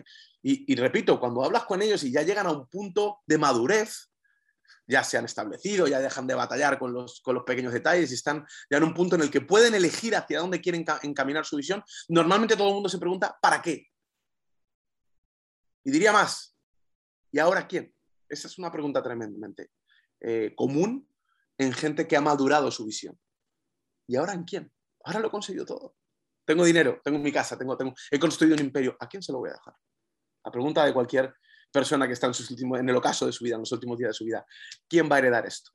y, 0.42 0.74
repito, 0.76 1.20
cuando 1.20 1.44
hablas 1.44 1.64
con 1.64 1.82
ellos 1.82 2.02
y 2.04 2.12
ya 2.12 2.22
llegan 2.22 2.46
a 2.46 2.52
un 2.52 2.68
punto 2.68 3.20
de 3.26 3.38
madurez, 3.38 4.10
ya 4.86 5.02
se 5.02 5.16
han 5.16 5.24
establecido, 5.24 5.86
ya 5.86 6.00
dejan 6.00 6.26
de 6.26 6.34
batallar 6.34 6.78
con 6.78 6.92
los, 6.92 7.22
pequeños 7.46 7.72
detalles 7.72 8.10
y 8.10 8.14
están 8.14 8.46
ya 8.70 8.76
en 8.76 8.84
un 8.84 8.94
punto 8.94 9.16
en 9.16 9.22
el 9.22 9.30
que 9.30 9.40
pueden 9.40 9.74
elegir 9.74 10.14
hacia 10.14 10.40
dónde 10.40 10.60
quieren 10.60 10.84
encaminar 11.02 11.44
su 11.44 11.56
visión, 11.56 11.82
normalmente 12.08 12.56
todo 12.56 12.68
el 12.68 12.74
mundo 12.74 12.88
se 12.88 12.98
pregunta, 12.98 13.36
¿para 13.40 13.62
qué? 13.62 13.86
Y 15.84 15.90
diría 15.90 16.12
más, 16.12 16.56
¿y 17.30 17.38
ahora 17.38 17.66
quién? 17.66 17.94
Esa 18.28 18.48
es 18.48 18.58
una 18.58 18.70
pregunta 18.70 19.02
tremendamente 19.02 19.70
eh, 20.20 20.54
común 20.56 21.08
en 21.58 21.72
gente 21.72 22.08
que 22.08 22.16
ha 22.16 22.20
madurado 22.20 22.70
su 22.70 22.86
visión. 22.86 23.18
¿Y 24.06 24.16
ahora 24.16 24.32
en 24.32 24.44
quién? 24.44 24.72
Ahora 25.04 25.20
lo 25.20 25.28
he 25.28 25.30
conseguido 25.30 25.66
todo. 25.66 25.94
Tengo 26.44 26.64
dinero, 26.64 27.00
tengo 27.02 27.18
mi 27.18 27.32
casa, 27.32 27.56
tengo, 27.56 27.76
he 28.10 28.18
construido 28.18 28.54
un 28.54 28.60
imperio. 28.60 28.96
¿A 29.00 29.08
quién 29.08 29.22
se 29.22 29.32
lo 29.32 29.38
voy 29.38 29.50
a 29.50 29.54
dejar? 29.54 29.74
La 30.44 30.50
pregunta 30.50 30.84
de 30.84 30.92
cualquier 30.92 31.34
persona 31.72 32.06
que 32.06 32.12
está 32.12 32.26
en, 32.26 32.34
sus 32.34 32.50
últimos, 32.50 32.78
en 32.78 32.88
el 32.88 32.96
ocaso 32.96 33.26
de 33.26 33.32
su 33.32 33.44
vida, 33.44 33.56
en 33.56 33.62
los 33.62 33.72
últimos 33.72 33.98
días 33.98 34.10
de 34.10 34.14
su 34.14 34.24
vida. 34.24 34.46
¿Quién 34.88 35.10
va 35.10 35.16
a 35.16 35.18
heredar 35.18 35.46
esto? 35.46 35.72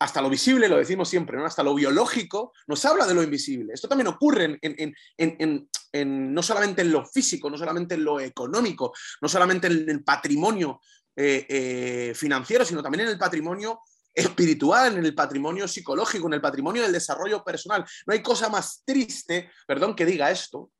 Hasta 0.00 0.22
lo 0.22 0.30
visible, 0.30 0.66
lo 0.66 0.78
decimos 0.78 1.10
siempre, 1.10 1.44
hasta 1.44 1.62
lo 1.62 1.74
biológico, 1.74 2.52
nos 2.66 2.82
habla 2.86 3.06
de 3.06 3.12
lo 3.12 3.22
invisible. 3.22 3.74
Esto 3.74 3.86
también 3.86 4.08
ocurre 4.08 4.58
en, 4.62 6.34
no 6.34 6.42
solamente 6.42 6.80
en 6.80 6.90
lo 6.90 7.04
físico, 7.04 7.50
no 7.50 7.58
solamente 7.58 7.96
en 7.96 8.04
lo 8.04 8.18
económico, 8.18 8.94
no 9.20 9.28
solamente 9.28 9.66
en 9.66 9.90
el 9.90 10.02
patrimonio 10.02 10.80
eh, 11.14 11.46
eh, 11.48 12.12
financiero, 12.14 12.64
sino 12.64 12.82
también 12.82 13.04
en 13.04 13.10
el 13.10 13.18
patrimonio 13.18 13.80
espiritual, 14.14 14.96
en 14.96 15.04
el 15.04 15.14
patrimonio 15.14 15.68
psicológico, 15.68 16.26
en 16.26 16.34
el 16.34 16.40
patrimonio 16.40 16.82
del 16.82 16.92
desarrollo 16.92 17.44
personal. 17.44 17.84
No 18.06 18.12
hay 18.12 18.22
cosa 18.22 18.48
más 18.48 18.82
triste, 18.84 19.50
perdón 19.66 19.94
que 19.94 20.06
diga 20.06 20.30
esto, 20.30 20.70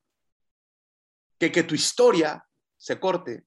que 1.39 1.51
que 1.51 1.63
tu 1.63 1.75
historia 1.75 2.45
se 2.77 2.99
corte 2.99 3.47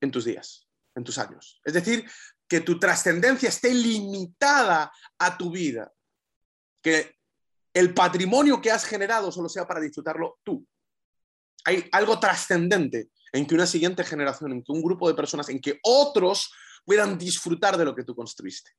en 0.00 0.10
tus 0.10 0.24
días, 0.24 0.68
en 0.94 1.04
tus 1.04 1.18
años. 1.18 1.60
Es 1.64 1.74
decir, 1.74 2.08
que 2.48 2.60
tu 2.60 2.78
trascendencia 2.78 3.48
esté 3.48 3.72
limitada 3.72 4.92
a 5.18 5.36
tu 5.36 5.50
vida, 5.50 5.92
que 6.82 7.16
el 7.74 7.92
patrimonio 7.92 8.60
que 8.60 8.70
has 8.70 8.84
generado 8.84 9.30
solo 9.30 9.48
sea 9.48 9.66
para 9.66 9.80
disfrutarlo 9.80 10.38
tú. 10.42 10.66
Hay 11.64 11.88
algo 11.92 12.18
trascendente 12.18 13.10
en 13.32 13.46
que 13.46 13.54
una 13.54 13.66
siguiente 13.66 14.04
generación, 14.04 14.52
en 14.52 14.62
que 14.62 14.72
un 14.72 14.82
grupo 14.82 15.08
de 15.08 15.14
personas, 15.14 15.48
en 15.48 15.60
que 15.60 15.78
otros 15.82 16.52
puedan 16.84 17.18
disfrutar 17.18 17.76
de 17.76 17.84
lo 17.84 17.94
que 17.94 18.04
tú 18.04 18.14
construiste. 18.14 18.72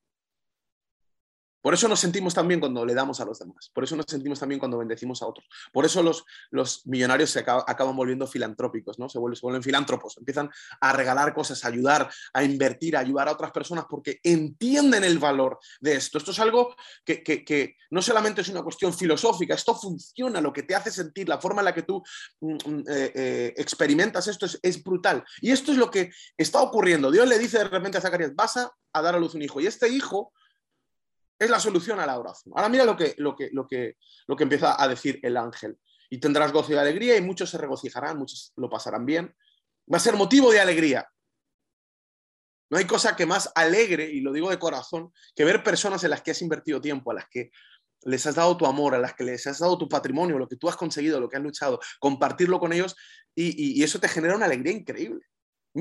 Por 1.62 1.74
eso 1.74 1.88
nos 1.88 2.00
sentimos 2.00 2.34
también 2.34 2.60
cuando 2.60 2.86
le 2.86 2.94
damos 2.94 3.20
a 3.20 3.26
los 3.26 3.40
demás. 3.40 3.72
Por 3.74 3.84
eso 3.84 3.96
nos 3.96 4.06
sentimos 4.08 4.40
también 4.40 4.60
cuando 4.60 4.78
bendecimos 4.78 5.22
a 5.22 5.28
otros. 5.28 5.48
Por 5.74 5.86
eso 5.86 6.04
los, 6.04 6.24
los 6.52 6.86
millonarios 6.86 7.30
se 7.30 7.40
acaban 7.40 7.96
volviendo 7.96 8.28
filantrópicos, 8.28 9.00
¿no? 9.00 9.10
Se 9.10 9.20
vuelven, 9.20 9.64
filántropos. 9.64 10.18
Empiezan 10.18 10.50
a 10.80 10.94
regalar 10.94 11.34
cosas, 11.34 11.64
a 11.66 11.70
ayudar, 11.70 12.10
a 12.34 12.44
invertir, 12.44 12.96
a 12.96 13.00
ayudar 13.00 13.28
a 13.28 13.32
otras 13.32 13.52
personas 13.52 13.86
porque 13.90 14.20
entienden 14.24 15.04
el 15.04 15.20
valor 15.20 15.60
de 15.80 15.96
esto. 15.96 16.18
Esto 16.18 16.32
es 16.32 16.40
algo 16.40 16.76
que, 17.04 17.24
que, 17.24 17.44
que 17.44 17.76
no 17.90 18.02
solamente 18.02 18.42
es 18.42 18.50
una 18.50 18.64
cuestión 18.64 18.94
filosófica, 18.94 19.54
esto 19.54 19.76
funciona, 19.76 20.42
lo 20.42 20.54
que 20.54 20.64
te 20.64 20.76
hace 20.76 20.92
sentir, 20.92 21.28
la 21.28 21.40
forma 21.40 21.62
en 21.62 21.66
la 21.66 21.74
que 21.74 21.84
tú 21.84 22.04
mm, 22.42 22.54
mm, 22.54 22.80
eh, 22.88 23.12
eh, 23.16 23.54
experimentas 23.58 24.28
esto 24.28 24.46
es, 24.46 24.60
es, 24.62 24.84
brutal. 24.84 25.24
Y 25.42 25.52
esto 25.52 25.72
es 25.72 25.78
lo 25.78 25.90
que 25.90 26.12
está 26.38 26.62
ocurriendo. 26.62 27.12
Dios 27.12 27.28
le 27.28 27.40
dice 27.40 27.58
de 27.58 27.66
repente 27.66 27.98
a 27.98 28.02
Zacarías, 28.02 28.36
vas 28.36 28.58
a, 28.58 28.72
a 28.94 29.02
dar 29.02 29.16
a 29.16 29.20
luz 29.20 29.34
un 29.36 29.42
hijo. 29.42 29.60
Y 29.60 29.68
este 29.68 29.90
hijo 29.90 30.34
es 31.40 31.50
la 31.50 31.60
solución 31.60 32.00
a 32.00 32.06
la 32.06 32.18
oración. 32.18 32.54
Ahora 32.56 32.70
mira 32.70 32.84
lo 32.84 32.96
que, 32.96 33.16
lo 33.18 33.36
que, 33.36 33.50
lo 33.52 33.68
que, 33.68 33.98
lo 34.28 34.36
que 34.36 34.44
empieza 34.44 34.82
a 34.82 34.88
decir 34.88 35.20
el 35.24 35.38
ángel. 35.38 35.78
Y 36.10 36.20
tendrás 36.20 36.52
gozo 36.52 36.74
y 36.74 36.76
alegría 36.76 37.18
y 37.18 37.22
muchos 37.22 37.50
se 37.50 37.58
regocijarán, 37.58 38.18
muchos 38.18 38.54
lo 38.56 38.70
pasarán 38.70 39.06
bien. 39.06 39.36
Va 39.92 39.98
a 39.98 40.02
ser 40.02 40.16
motivo 40.16 40.52
de 40.52 40.60
alegría. 40.60 41.08
No 42.70 42.78
hay 42.78 42.86
cosa 42.86 43.16
que 43.16 43.26
más 43.26 43.52
alegre, 43.56 44.10
y 44.10 44.22
lo 44.22 44.34
digo 44.34 44.50
de 44.50 44.60
corazón, 44.60 45.14
que 45.36 45.46
ver 45.46 45.64
personas 45.64 46.04
en 46.04 46.10
las 46.10 46.22
que 46.22 46.32
has 46.32 46.42
invertido 46.42 46.82
tiempo, 46.82 47.12
a 47.12 47.16
las 47.16 47.30
que 47.30 47.52
les 48.04 48.26
has 48.26 48.36
dado 48.36 48.58
tu 48.58 48.66
amor, 48.66 48.94
a 48.94 49.00
las 49.00 49.14
que 49.14 49.24
les 49.24 49.48
has 49.48 49.60
dado 49.60 49.78
tu 49.78 49.88
patrimonio, 49.88 50.38
lo 50.38 50.48
que 50.48 50.58
tú 50.58 50.70
has 50.70 50.76
conseguido, 50.76 51.20
lo 51.20 51.30
que 51.30 51.38
has 51.38 51.44
luchado, 51.44 51.80
compartirlo 52.00 52.60
con 52.60 52.74
ellos 52.74 52.96
y, 53.34 53.80
y 53.80 53.84
eso 53.84 54.00
te 54.00 54.08
genera 54.08 54.36
una 54.36 54.46
alegría 54.46 54.74
increíble. 54.74 55.26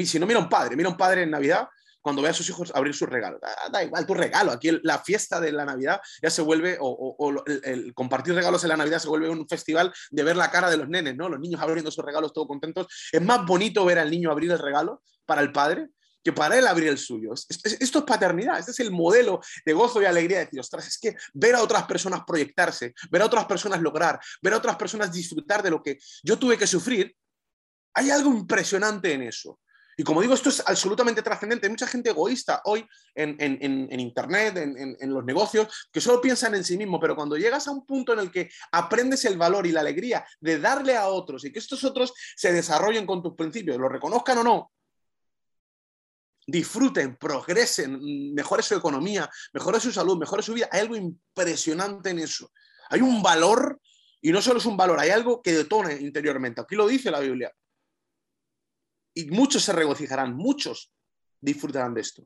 Si 0.04 0.18
no, 0.18 0.26
mira 0.26 0.38
un 0.38 0.48
padre, 0.48 0.76
mira 0.76 0.88
un 0.88 0.96
padre 0.96 1.22
en 1.22 1.30
Navidad 1.30 1.68
cuando 2.06 2.22
ve 2.22 2.28
a 2.28 2.32
sus 2.32 2.48
hijos 2.48 2.70
abrir 2.72 2.94
sus 2.94 3.08
regalos. 3.08 3.40
Da, 3.72 3.82
igual 3.82 4.06
tu 4.06 4.14
regalo, 4.14 4.52
aquí 4.52 4.70
la 4.84 5.00
fiesta 5.00 5.40
de 5.40 5.50
la 5.50 5.64
Navidad 5.64 6.00
ya 6.22 6.30
se 6.30 6.40
vuelve, 6.40 6.78
o, 6.80 7.42
el, 7.64 7.92
compartir 7.94 8.32
regalos 8.32 8.62
en 8.62 8.68
la 8.68 8.76
Navidad 8.76 9.00
se 9.00 9.08
vuelve 9.08 9.28
un 9.28 9.48
festival 9.48 9.92
de 10.12 10.22
ver 10.22 10.36
la 10.36 10.48
cara 10.48 10.70
de 10.70 10.76
los 10.76 10.88
nenes, 10.88 11.16
¿no? 11.16 11.28
Los 11.28 11.40
niños 11.40 11.60
abriendo 11.60 11.90
sus 11.90 12.04
regalos 12.04 12.32
todos 12.32 12.46
contentos. 12.46 12.86
Es 13.10 13.20
más 13.20 13.44
bonito 13.44 13.84
ver 13.84 13.98
al 13.98 14.08
niño 14.08 14.30
abrir 14.30 14.52
el 14.52 14.60
regalo 14.60 15.02
para 15.24 15.40
el 15.40 15.50
padre 15.50 15.88
que 16.22 16.32
para 16.32 16.56
él 16.56 16.68
abrir 16.68 16.90
el 16.90 16.98
suyo. 16.98 17.32
Esto 17.34 17.98
es 17.98 18.04
paternidad, 18.04 18.60
este 18.60 18.70
es 18.70 18.78
el 18.78 18.92
modelo 18.92 19.40
de 19.64 19.72
gozo 19.72 20.00
y 20.00 20.04
alegría 20.04 20.38
de 20.38 20.44
decir, 20.44 20.60
ostras, 20.60 20.86
es 20.86 20.98
que 20.98 21.16
ver 21.34 21.56
a 21.56 21.62
otras 21.62 21.88
personas 21.88 22.20
proyectarse, 22.24 22.94
ver 23.10 23.22
a 23.22 23.26
otras 23.26 23.46
personas 23.46 23.80
lograr, 23.80 24.20
ver 24.40 24.52
a 24.52 24.58
otras 24.58 24.76
personas 24.76 25.12
disfrutar 25.12 25.60
de 25.60 25.70
lo 25.70 25.82
que 25.82 25.98
yo 26.22 26.38
tuve 26.38 26.56
que 26.56 26.68
sufrir, 26.68 27.16
hay 27.94 28.10
algo 28.10 28.30
impresionante 28.30 29.12
en 29.12 29.22
eso. 29.22 29.58
Y 29.98 30.04
como 30.04 30.20
digo, 30.20 30.34
esto 30.34 30.50
es 30.50 30.62
absolutamente 30.66 31.22
trascendente. 31.22 31.66
Hay 31.66 31.70
mucha 31.70 31.86
gente 31.86 32.10
egoísta 32.10 32.60
hoy 32.64 32.86
en, 33.14 33.98
Internet, 33.98 34.56
en, 34.58 35.12
los 35.14 35.24
negocios, 35.24 35.88
que 35.90 36.02
solo 36.02 36.20
piensan 36.20 36.54
en 36.54 36.64
sí 36.64 36.76
mismo, 36.76 37.00
pero 37.00 37.16
cuando 37.16 37.36
llegas 37.36 37.66
a 37.66 37.70
un 37.70 37.86
punto 37.86 38.12
en 38.12 38.18
el 38.18 38.30
que 38.30 38.50
aprendes 38.72 39.24
el 39.24 39.38
valor 39.38 39.66
y 39.66 39.72
la 39.72 39.80
alegría 39.80 40.26
de 40.38 40.58
darle 40.58 40.96
a 40.96 41.08
otros 41.08 41.46
y 41.46 41.52
que 41.52 41.60
estos 41.60 41.82
otros 41.84 42.12
se 42.36 42.52
desarrollen 42.52 43.06
con 43.06 43.22
tus 43.22 43.34
principios, 43.34 43.78
lo 43.78 43.88
reconozcan 43.88 44.36
o 44.38 44.44
no, 44.44 44.72
disfruten, 46.46 47.16
progresen, 47.16 48.34
mejore 48.34 48.62
su 48.62 48.74
economía, 48.74 49.30
mejore 49.54 49.80
su 49.80 49.90
salud, 49.90 50.18
mejore 50.18 50.42
su 50.42 50.52
vida, 50.52 50.68
hay 50.70 50.80
algo 50.80 50.96
impresionante 50.96 52.10
en 52.10 52.18
eso. 52.18 52.52
Hay 52.90 53.00
un 53.00 53.22
valor, 53.22 53.80
y 54.20 54.30
no 54.30 54.42
solo 54.42 54.58
es 54.58 54.66
un 54.66 54.76
valor, 54.76 55.00
hay 55.00 55.08
algo 55.08 55.40
que 55.40 55.52
detone 55.52 55.94
interiormente. 55.94 56.60
Aquí 56.60 56.76
lo 56.76 56.86
dice 56.86 57.10
la 57.10 57.20
Biblia 57.20 57.50
y 59.16 59.30
muchos 59.30 59.62
se 59.62 59.72
regocijarán, 59.72 60.36
muchos 60.36 60.92
disfrutarán 61.40 61.94
de 61.94 62.02
esto. 62.02 62.22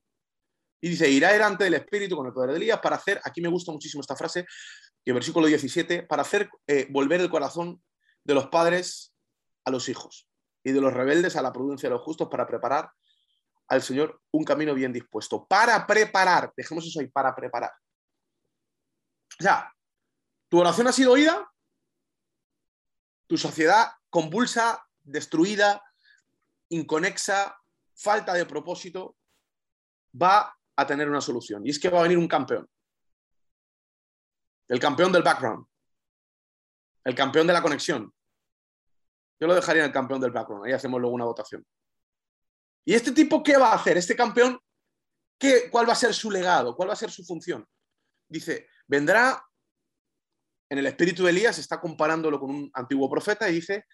Y 0.81 0.89
dice, 0.89 1.09
irá 1.09 1.33
delante 1.33 1.65
del 1.65 1.75
Espíritu 1.75 2.17
con 2.17 2.27
el 2.27 2.33
poder 2.33 2.51
de 2.51 2.57
Elías 2.57 2.81
para 2.81 2.97
hacer, 2.97 3.21
aquí 3.23 3.41
me 3.41 3.49
gusta 3.49 3.71
muchísimo 3.71 4.01
esta 4.01 4.17
frase, 4.17 4.45
que 5.05 5.13
versículo 5.13 5.47
17, 5.47 6.03
para 6.03 6.23
hacer 6.23 6.51
eh, 6.67 6.89
volver 6.91 7.21
el 7.21 7.31
corazón 7.31 7.81
de 8.25 8.35
los 8.35 8.49
padres 8.49 9.15
a 9.65 9.71
los 9.71 9.89
hijos 9.89 10.29
y 10.65 10.73
de 10.73 10.81
los 10.81 10.93
rebeldes 10.93 11.37
a 11.37 11.43
la 11.43 11.53
prudencia 11.53 11.89
de 11.89 11.95
los 11.95 12.03
justos 12.03 12.29
para 12.29 12.47
preparar 12.47 12.91
al 13.69 13.83
Señor 13.83 14.21
un 14.33 14.43
camino 14.43 14.75
bien 14.75 14.93
dispuesto 14.93 15.47
para 15.47 15.87
preparar, 15.87 16.53
dejemos 16.57 16.85
eso 16.85 16.99
ahí, 16.99 17.07
para 17.07 17.37
preparar. 17.37 17.71
O 19.39 19.43
sea, 19.43 19.73
tu 20.49 20.59
oración 20.59 20.89
ha 20.89 20.93
sido 20.93 21.13
oída, 21.13 21.49
tu 23.29 23.39
sociedad 23.39 23.93
convulsa, 24.11 24.85
destruida, 25.03 25.85
inconexa, 26.71 27.57
falta 27.95 28.33
de 28.35 28.47
propósito, 28.47 29.17
va 30.21 30.57
a 30.77 30.87
tener 30.87 31.09
una 31.09 31.21
solución. 31.21 31.67
Y 31.67 31.71
es 31.71 31.79
que 31.79 31.89
va 31.89 32.01
a 32.01 32.03
venir 32.03 32.19
un 32.19 32.29
campeón. 32.29 32.69
El 34.69 34.79
campeón 34.79 35.13
del 35.13 35.23
background. 35.23 35.67
El 37.05 37.15
campeón 37.15 37.47
de 37.47 37.53
la 37.53 37.63
conexión. 37.63 38.13
Yo 39.39 39.47
lo 39.47 39.55
dejaría 39.55 39.83
en 39.83 39.89
el 39.89 39.93
campeón 39.93 40.21
del 40.21 40.31
background. 40.31 40.67
Ahí 40.67 40.73
hacemos 40.73 41.01
luego 41.01 41.15
una 41.15 41.25
votación. 41.25 41.67
¿Y 42.85 42.95
este 42.95 43.13
tipo 43.13 43.43
qué 43.43 43.57
va 43.57 43.73
a 43.73 43.77
hacer? 43.77 43.97
Este 43.97 44.17
campeón, 44.17 44.59
¿qué, 45.39 45.71
¿cuál 45.71 45.89
va 45.89 45.93
a 45.93 45.97
ser 45.97 46.15
su 46.15 46.31
legado? 46.31 46.75
¿Cuál 46.77 46.91
va 46.91 46.93
a 46.93 46.97
ser 46.97 47.11
su 47.11 47.25
función? 47.25 47.67
Dice, 48.29 48.69
vendrá 48.87 49.43
en 50.69 50.79
el 50.79 50.87
espíritu 50.87 51.25
de 51.25 51.31
Elías, 51.31 51.59
está 51.59 51.81
comparándolo 51.81 52.39
con 52.39 52.51
un 52.51 52.71
antiguo 52.75 53.11
profeta 53.11 53.49
y 53.49 53.55
dice, 53.55 53.87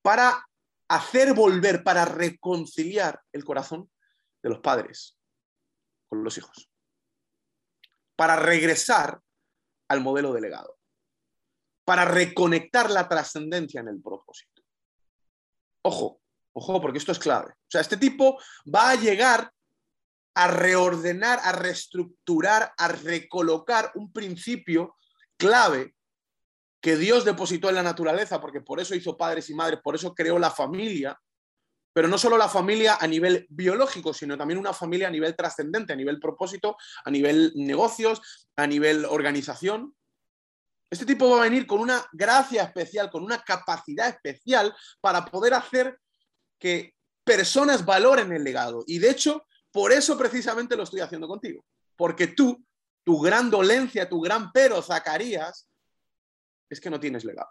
para 0.00 0.47
hacer 0.88 1.34
volver, 1.34 1.84
para 1.84 2.04
reconciliar 2.04 3.20
el 3.32 3.44
corazón 3.44 3.90
de 4.42 4.48
los 4.48 4.60
padres 4.60 5.18
con 6.08 6.24
los 6.24 6.38
hijos, 6.38 6.70
para 8.16 8.36
regresar 8.36 9.20
al 9.88 10.00
modelo 10.00 10.32
delegado, 10.32 10.78
para 11.84 12.04
reconectar 12.04 12.90
la 12.90 13.08
trascendencia 13.08 13.80
en 13.80 13.88
el 13.88 14.00
propósito. 14.02 14.62
Ojo, 15.82 16.20
ojo, 16.52 16.80
porque 16.80 16.98
esto 16.98 17.12
es 17.12 17.18
clave. 17.18 17.52
O 17.52 17.70
sea, 17.70 17.80
este 17.80 17.96
tipo 17.96 18.40
va 18.74 18.90
a 18.90 18.94
llegar 18.94 19.52
a 20.34 20.48
reordenar, 20.48 21.40
a 21.42 21.52
reestructurar, 21.52 22.72
a 22.76 22.88
recolocar 22.88 23.92
un 23.94 24.12
principio 24.12 24.96
clave 25.36 25.94
que 26.80 26.96
Dios 26.96 27.24
depositó 27.24 27.68
en 27.68 27.76
la 27.76 27.82
naturaleza, 27.82 28.40
porque 28.40 28.60
por 28.60 28.80
eso 28.80 28.94
hizo 28.94 29.16
padres 29.16 29.50
y 29.50 29.54
madres, 29.54 29.80
por 29.82 29.94
eso 29.94 30.14
creó 30.14 30.38
la 30.38 30.50
familia, 30.50 31.18
pero 31.92 32.06
no 32.06 32.18
solo 32.18 32.38
la 32.38 32.48
familia 32.48 32.98
a 33.00 33.06
nivel 33.06 33.46
biológico, 33.50 34.14
sino 34.14 34.38
también 34.38 34.58
una 34.58 34.72
familia 34.72 35.08
a 35.08 35.10
nivel 35.10 35.34
trascendente, 35.34 35.92
a 35.92 35.96
nivel 35.96 36.20
propósito, 36.20 36.76
a 37.04 37.10
nivel 37.10 37.52
negocios, 37.56 38.48
a 38.56 38.66
nivel 38.66 39.04
organización. 39.04 39.94
Este 40.90 41.04
tipo 41.04 41.28
va 41.30 41.40
a 41.40 41.44
venir 41.44 41.66
con 41.66 41.80
una 41.80 42.06
gracia 42.12 42.62
especial, 42.62 43.10
con 43.10 43.24
una 43.24 43.42
capacidad 43.42 44.08
especial 44.08 44.74
para 45.00 45.24
poder 45.24 45.54
hacer 45.54 45.98
que 46.58 46.94
personas 47.24 47.84
valoren 47.84 48.32
el 48.32 48.44
legado. 48.44 48.84
Y 48.86 48.98
de 48.98 49.10
hecho, 49.10 49.44
por 49.72 49.92
eso 49.92 50.16
precisamente 50.16 50.76
lo 50.76 50.84
estoy 50.84 51.00
haciendo 51.00 51.28
contigo, 51.28 51.64
porque 51.96 52.28
tú 52.28 52.64
tu 53.08 53.18
gran 53.20 53.50
dolencia, 53.50 54.06
tu 54.06 54.20
gran 54.20 54.52
pero, 54.52 54.82
Zacarías, 54.82 55.67
es 56.68 56.80
que 56.80 56.90
no 56.90 57.00
tienes 57.00 57.24
legado. 57.24 57.50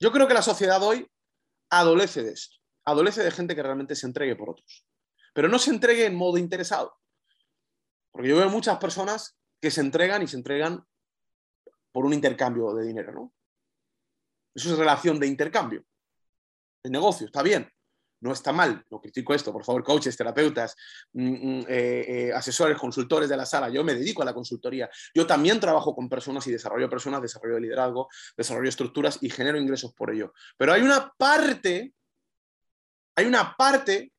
Yo 0.00 0.12
creo 0.12 0.28
que 0.28 0.34
la 0.34 0.42
sociedad 0.42 0.82
hoy 0.82 1.10
adolece 1.70 2.22
de 2.22 2.32
esto, 2.32 2.56
adolece 2.84 3.22
de 3.22 3.30
gente 3.30 3.54
que 3.54 3.62
realmente 3.62 3.96
se 3.96 4.06
entregue 4.06 4.36
por 4.36 4.50
otros, 4.50 4.86
pero 5.34 5.48
no 5.48 5.58
se 5.58 5.70
entregue 5.70 6.06
en 6.06 6.14
modo 6.14 6.38
interesado. 6.38 6.96
Porque 8.10 8.28
yo 8.28 8.36
veo 8.36 8.48
muchas 8.48 8.78
personas 8.78 9.38
que 9.60 9.70
se 9.70 9.80
entregan 9.80 10.22
y 10.22 10.28
se 10.28 10.36
entregan 10.36 10.84
por 11.92 12.06
un 12.06 12.12
intercambio 12.12 12.72
de 12.74 12.86
dinero, 12.86 13.12
¿no? 13.12 13.34
Eso 14.54 14.72
es 14.72 14.78
relación 14.78 15.18
de 15.18 15.26
intercambio, 15.26 15.84
de 16.82 16.90
negocio, 16.90 17.26
está 17.26 17.42
bien 17.42 17.70
no 18.20 18.32
está 18.32 18.52
mal, 18.52 18.84
no 18.90 19.00
critico 19.00 19.34
esto, 19.34 19.52
por 19.52 19.64
favor, 19.64 19.84
coaches, 19.84 20.16
terapeutas, 20.16 20.74
mm, 21.12 21.22
mm, 21.22 21.60
eh, 21.68 22.04
eh, 22.08 22.32
asesores, 22.32 22.76
consultores 22.76 23.28
de 23.28 23.36
la 23.36 23.46
sala, 23.46 23.68
yo 23.68 23.84
me 23.84 23.94
dedico 23.94 24.22
a 24.22 24.24
la 24.24 24.34
consultoría, 24.34 24.90
yo 25.14 25.26
también 25.26 25.60
trabajo 25.60 25.94
con 25.94 26.08
personas 26.08 26.46
y 26.46 26.52
desarrollo 26.52 26.88
personas, 26.88 27.22
desarrollo 27.22 27.56
de 27.56 27.60
liderazgo, 27.62 28.08
desarrollo 28.36 28.68
estructuras 28.68 29.18
y 29.20 29.30
genero 29.30 29.58
ingresos 29.58 29.92
por 29.94 30.10
ello. 30.12 30.32
Pero 30.56 30.72
hay 30.72 30.82
una 30.82 31.12
parte, 31.16 31.94
hay 33.14 33.26
una 33.26 33.54
parte 33.56 34.12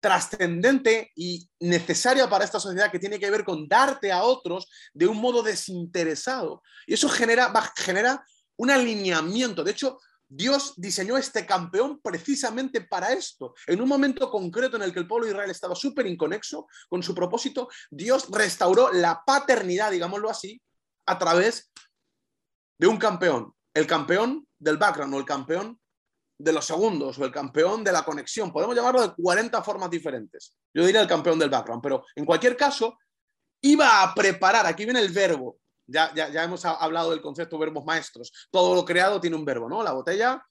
trascendente 0.00 1.12
y 1.14 1.48
necesaria 1.60 2.28
para 2.28 2.44
esta 2.44 2.58
sociedad 2.58 2.90
que 2.90 2.98
tiene 2.98 3.20
que 3.20 3.30
ver 3.30 3.44
con 3.44 3.68
darte 3.68 4.10
a 4.10 4.24
otros 4.24 4.68
de 4.92 5.06
un 5.06 5.18
modo 5.18 5.44
desinteresado. 5.44 6.60
Y 6.86 6.94
eso 6.94 7.08
genera, 7.08 7.52
genera 7.76 8.24
un 8.56 8.70
alineamiento. 8.70 9.62
De 9.62 9.70
hecho, 9.70 9.98
Dios 10.34 10.72
diseñó 10.76 11.18
este 11.18 11.44
campeón 11.44 12.00
precisamente 12.02 12.80
para 12.80 13.12
esto. 13.12 13.54
En 13.66 13.82
un 13.82 13.88
momento 13.88 14.30
concreto 14.30 14.76
en 14.76 14.82
el 14.82 14.92
que 14.92 15.00
el 15.00 15.06
pueblo 15.06 15.26
de 15.26 15.32
Israel 15.32 15.50
estaba 15.50 15.74
súper 15.74 16.06
inconexo 16.06 16.66
con 16.88 17.02
su 17.02 17.14
propósito, 17.14 17.68
Dios 17.90 18.28
restauró 18.30 18.90
la 18.92 19.22
paternidad, 19.26 19.90
digámoslo 19.90 20.30
así, 20.30 20.62
a 21.06 21.18
través 21.18 21.70
de 22.78 22.86
un 22.86 22.96
campeón. 22.96 23.52
El 23.74 23.86
campeón 23.86 24.46
del 24.58 24.78
background 24.78 25.14
o 25.14 25.18
el 25.18 25.26
campeón 25.26 25.78
de 26.38 26.52
los 26.52 26.64
segundos 26.64 27.18
o 27.18 27.24
el 27.26 27.30
campeón 27.30 27.84
de 27.84 27.92
la 27.92 28.02
conexión. 28.02 28.50
Podemos 28.50 28.74
llamarlo 28.74 29.02
de 29.02 29.14
40 29.14 29.62
formas 29.62 29.90
diferentes. 29.90 30.56
Yo 30.72 30.86
diría 30.86 31.02
el 31.02 31.08
campeón 31.08 31.38
del 31.38 31.50
background, 31.50 31.82
pero 31.82 32.06
en 32.16 32.24
cualquier 32.24 32.56
caso, 32.56 32.98
iba 33.60 34.02
a 34.02 34.14
preparar, 34.14 34.64
aquí 34.64 34.84
viene 34.84 35.00
el 35.00 35.12
verbo, 35.12 35.58
ya, 35.86 36.12
ya, 36.14 36.44
hemos 36.44 36.64
hablado 36.64 37.10
del 37.10 37.20
concepto 37.20 37.58
verbos 37.58 37.84
maestros. 37.84 38.32
Todo 38.50 38.74
lo 38.74 38.84
creado 38.84 39.20
tiene 39.20 39.36
un 39.36 39.44
verbo, 39.44 39.68
¿no? 39.68 39.82
La 39.82 39.92
botella, 39.92 40.44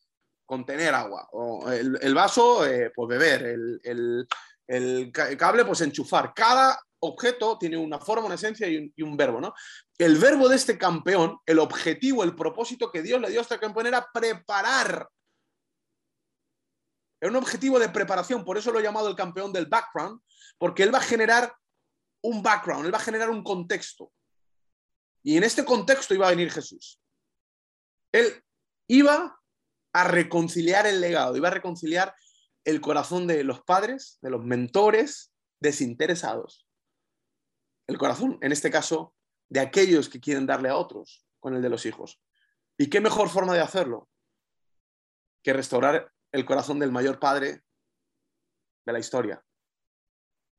contener 0.46 0.94
agua. 0.94 1.28
O 1.32 1.70
el, 1.70 2.14
vaso, 2.14 2.66
eh, 2.66 2.92
pues 2.94 3.08
beber. 3.08 3.44
El, 3.44 4.28
el, 4.68 5.12
cable, 5.12 5.66
pues 5.66 5.82
enchufar. 5.82 6.34
Cada 6.34 6.80
objeto 7.00 7.58
tiene 7.58 7.78
una 7.78 8.00
forma, 8.00 8.26
una 8.26 8.36
esencia 8.36 8.68
y 8.68 8.78
un, 8.78 8.94
y 8.96 9.02
un, 9.02 9.18
verbo, 9.18 9.42
¿no? 9.42 9.54
El 9.98 10.18
verbo 10.18 10.48
de 10.48 10.56
este 10.56 10.78
campeón, 10.78 11.40
el 11.46 11.60
objetivo, 11.60 12.24
el 12.24 12.36
propósito 12.36 12.92
que 12.92 13.02
Dios 13.02 13.20
le 13.20 13.30
dio 13.30 13.40
a 13.40 13.44
este 13.44 13.60
campeón 13.60 13.88
era 13.88 14.08
preparar. 14.14 15.08
Era 17.20 17.32
un 17.32 17.38
objetivo 17.38 17.78
de 17.80 17.90
preparación, 17.90 18.44
por 18.44 18.58
eso 18.58 18.72
lo 18.72 18.80
he 18.80 18.84
llamado 18.84 19.08
el 19.08 19.16
campeón 19.16 19.54
del 19.54 19.68
background, 19.68 20.22
porque 20.58 20.84
él 20.84 20.94
va 20.94 20.98
a 20.98 21.04
generar 21.04 21.54
un 22.24 22.42
background, 22.42 22.86
él 22.86 22.94
va 22.94 22.98
a 22.98 23.02
generar 23.02 23.30
un 23.30 23.44
contexto. 23.44 24.12
Y 25.24 25.38
en 25.38 25.44
este 25.44 25.66
contexto 25.66 26.14
iba 26.14 26.28
a 26.28 26.32
venir 26.32 26.52
Jesús. 26.52 27.00
Él 28.12 28.44
iba 28.88 29.40
a 29.94 30.04
reconciliar 30.06 30.88
el 30.88 31.02
legado, 31.02 31.36
iba 31.36 31.50
a 31.50 31.54
reconciliar 31.54 32.16
el 32.64 32.82
corazón 32.82 33.28
de 33.28 33.44
los 33.44 33.62
padres, 33.62 34.20
de 34.22 34.30
los 34.30 34.44
mentores 34.44 35.34
desinteresados. 35.60 36.68
El 37.88 37.98
corazón, 37.98 38.38
en 38.42 38.52
este 38.52 38.72
caso, 38.72 39.16
de 39.50 39.60
aquellos 39.60 40.10
que 40.10 40.20
quieren 40.20 40.46
darle 40.46 40.70
a 40.70 40.78
otros 40.78 41.26
con 41.40 41.56
el 41.56 41.62
de 41.62 41.70
los 41.70 41.86
hijos. 41.86 42.22
¿Y 42.78 42.90
qué 42.90 43.02
mejor 43.02 43.30
forma 43.30 43.54
de 43.54 43.60
hacerlo 43.60 44.10
que 45.44 45.54
restaurar 45.54 46.12
el 46.32 46.46
corazón 46.46 46.80
del 46.80 46.92
mayor 46.92 47.20
padre 47.20 47.62
de 48.86 48.94
la 48.94 49.00
historia? 49.00 49.44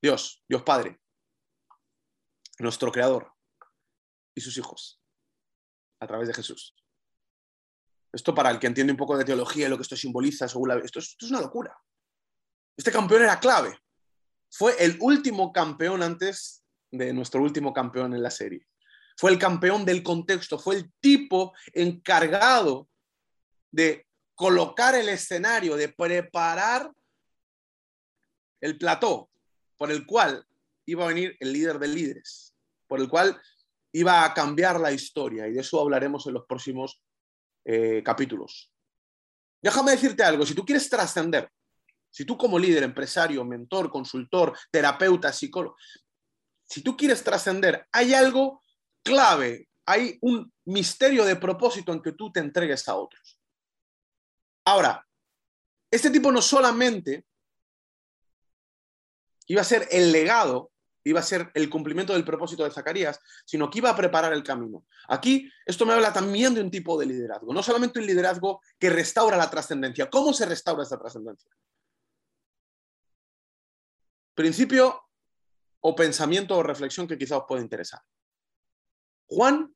Dios, 0.02 0.44
Dios 0.48 0.62
Padre, 0.62 1.00
nuestro 2.58 2.90
Creador, 2.90 3.32
y 4.34 4.40
sus 4.40 4.56
hijos 4.56 5.00
a 6.00 6.06
través 6.06 6.28
de 6.28 6.34
Jesús. 6.34 6.74
Esto 8.12 8.34
para 8.34 8.50
el 8.50 8.58
que 8.58 8.66
entiende 8.66 8.92
un 8.92 8.98
poco 8.98 9.16
de 9.16 9.24
teología 9.24 9.66
y 9.66 9.70
lo 9.70 9.76
que 9.76 9.82
esto 9.82 9.96
simboliza, 9.96 10.46
esto, 10.46 10.98
esto 10.98 11.26
es 11.26 11.30
una 11.30 11.40
locura. 11.40 11.76
Este 12.76 12.92
campeón 12.92 13.22
era 13.22 13.40
clave. 13.40 13.78
Fue 14.50 14.74
el 14.84 14.98
último 15.00 15.52
campeón 15.52 16.02
antes 16.02 16.62
de 16.90 17.12
nuestro 17.12 17.42
último 17.42 17.72
campeón 17.72 18.14
en 18.14 18.22
la 18.22 18.30
serie. 18.30 18.66
Fue 19.16 19.30
el 19.30 19.38
campeón 19.38 19.84
del 19.84 20.02
contexto, 20.02 20.58
fue 20.58 20.76
el 20.76 20.92
tipo 21.00 21.54
encargado 21.72 22.88
de 23.70 24.06
colocar 24.34 24.94
el 24.94 25.08
escenario, 25.08 25.76
de 25.76 25.88
preparar 25.88 26.90
el 28.60 28.78
plató 28.78 29.30
por 29.76 29.90
el 29.90 30.06
cual 30.06 30.46
iba 30.86 31.04
a 31.04 31.08
venir 31.08 31.36
el 31.40 31.52
líder 31.52 31.78
de 31.78 31.88
líderes, 31.88 32.54
por 32.86 33.00
el 33.00 33.08
cual 33.08 33.40
iba 33.92 34.24
a 34.24 34.32
cambiar 34.32 34.80
la 34.80 34.92
historia 34.92 35.46
y 35.46 35.52
de 35.52 35.60
eso 35.60 35.80
hablaremos 35.80 36.26
en 36.26 36.34
los 36.34 36.46
próximos 36.46 37.02
eh, 37.64 38.02
capítulos. 38.02 38.72
Déjame 39.62 39.92
decirte 39.92 40.24
algo, 40.24 40.44
si 40.44 40.54
tú 40.54 40.64
quieres 40.64 40.88
trascender, 40.88 41.50
si 42.10 42.24
tú 42.24 42.36
como 42.36 42.58
líder, 42.58 42.82
empresario, 42.82 43.44
mentor, 43.44 43.90
consultor, 43.90 44.56
terapeuta, 44.70 45.32
psicólogo, 45.32 45.76
si 46.64 46.82
tú 46.82 46.96
quieres 46.96 47.22
trascender, 47.22 47.86
hay 47.92 48.14
algo 48.14 48.62
clave, 49.04 49.68
hay 49.86 50.18
un 50.22 50.52
misterio 50.64 51.24
de 51.24 51.36
propósito 51.36 51.92
en 51.92 52.02
que 52.02 52.12
tú 52.12 52.32
te 52.32 52.40
entregues 52.40 52.88
a 52.88 52.96
otros. 52.96 53.38
Ahora, 54.64 55.06
este 55.90 56.10
tipo 56.10 56.32
no 56.32 56.40
solamente 56.40 57.26
iba 59.48 59.60
a 59.60 59.64
ser 59.64 59.86
el 59.90 60.12
legado 60.12 60.71
iba 61.04 61.20
a 61.20 61.24
ser 61.24 61.50
el 61.54 61.68
cumplimiento 61.68 62.12
del 62.12 62.24
propósito 62.24 62.64
de 62.64 62.70
Zacarías, 62.70 63.20
sino 63.44 63.70
que 63.70 63.78
iba 63.78 63.90
a 63.90 63.96
preparar 63.96 64.32
el 64.32 64.42
camino. 64.42 64.84
Aquí 65.08 65.50
esto 65.66 65.86
me 65.86 65.92
habla 65.92 66.12
también 66.12 66.54
de 66.54 66.60
un 66.60 66.70
tipo 66.70 66.98
de 66.98 67.06
liderazgo, 67.06 67.52
no 67.52 67.62
solamente 67.62 67.98
un 67.98 68.06
liderazgo 68.06 68.60
que 68.78 68.90
restaura 68.90 69.36
la 69.36 69.50
trascendencia. 69.50 70.08
¿Cómo 70.08 70.32
se 70.32 70.46
restaura 70.46 70.82
esta 70.82 70.98
trascendencia? 70.98 71.50
principio 74.34 75.08
o 75.80 75.94
pensamiento 75.94 76.56
o 76.56 76.62
reflexión 76.62 77.06
que 77.06 77.18
quizá 77.18 77.36
os 77.38 77.44
pueda 77.46 77.62
interesar. 77.62 78.00
Juan, 79.26 79.74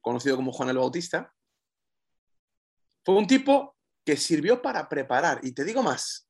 conocido 0.00 0.36
como 0.36 0.52
Juan 0.52 0.70
el 0.70 0.78
Bautista, 0.78 1.34
fue 3.04 3.16
un 3.16 3.26
tipo 3.26 3.76
que 4.04 4.16
sirvió 4.16 4.62
para 4.62 4.88
preparar. 4.88 5.40
Y 5.42 5.52
te 5.52 5.64
digo 5.64 5.82
más, 5.82 6.28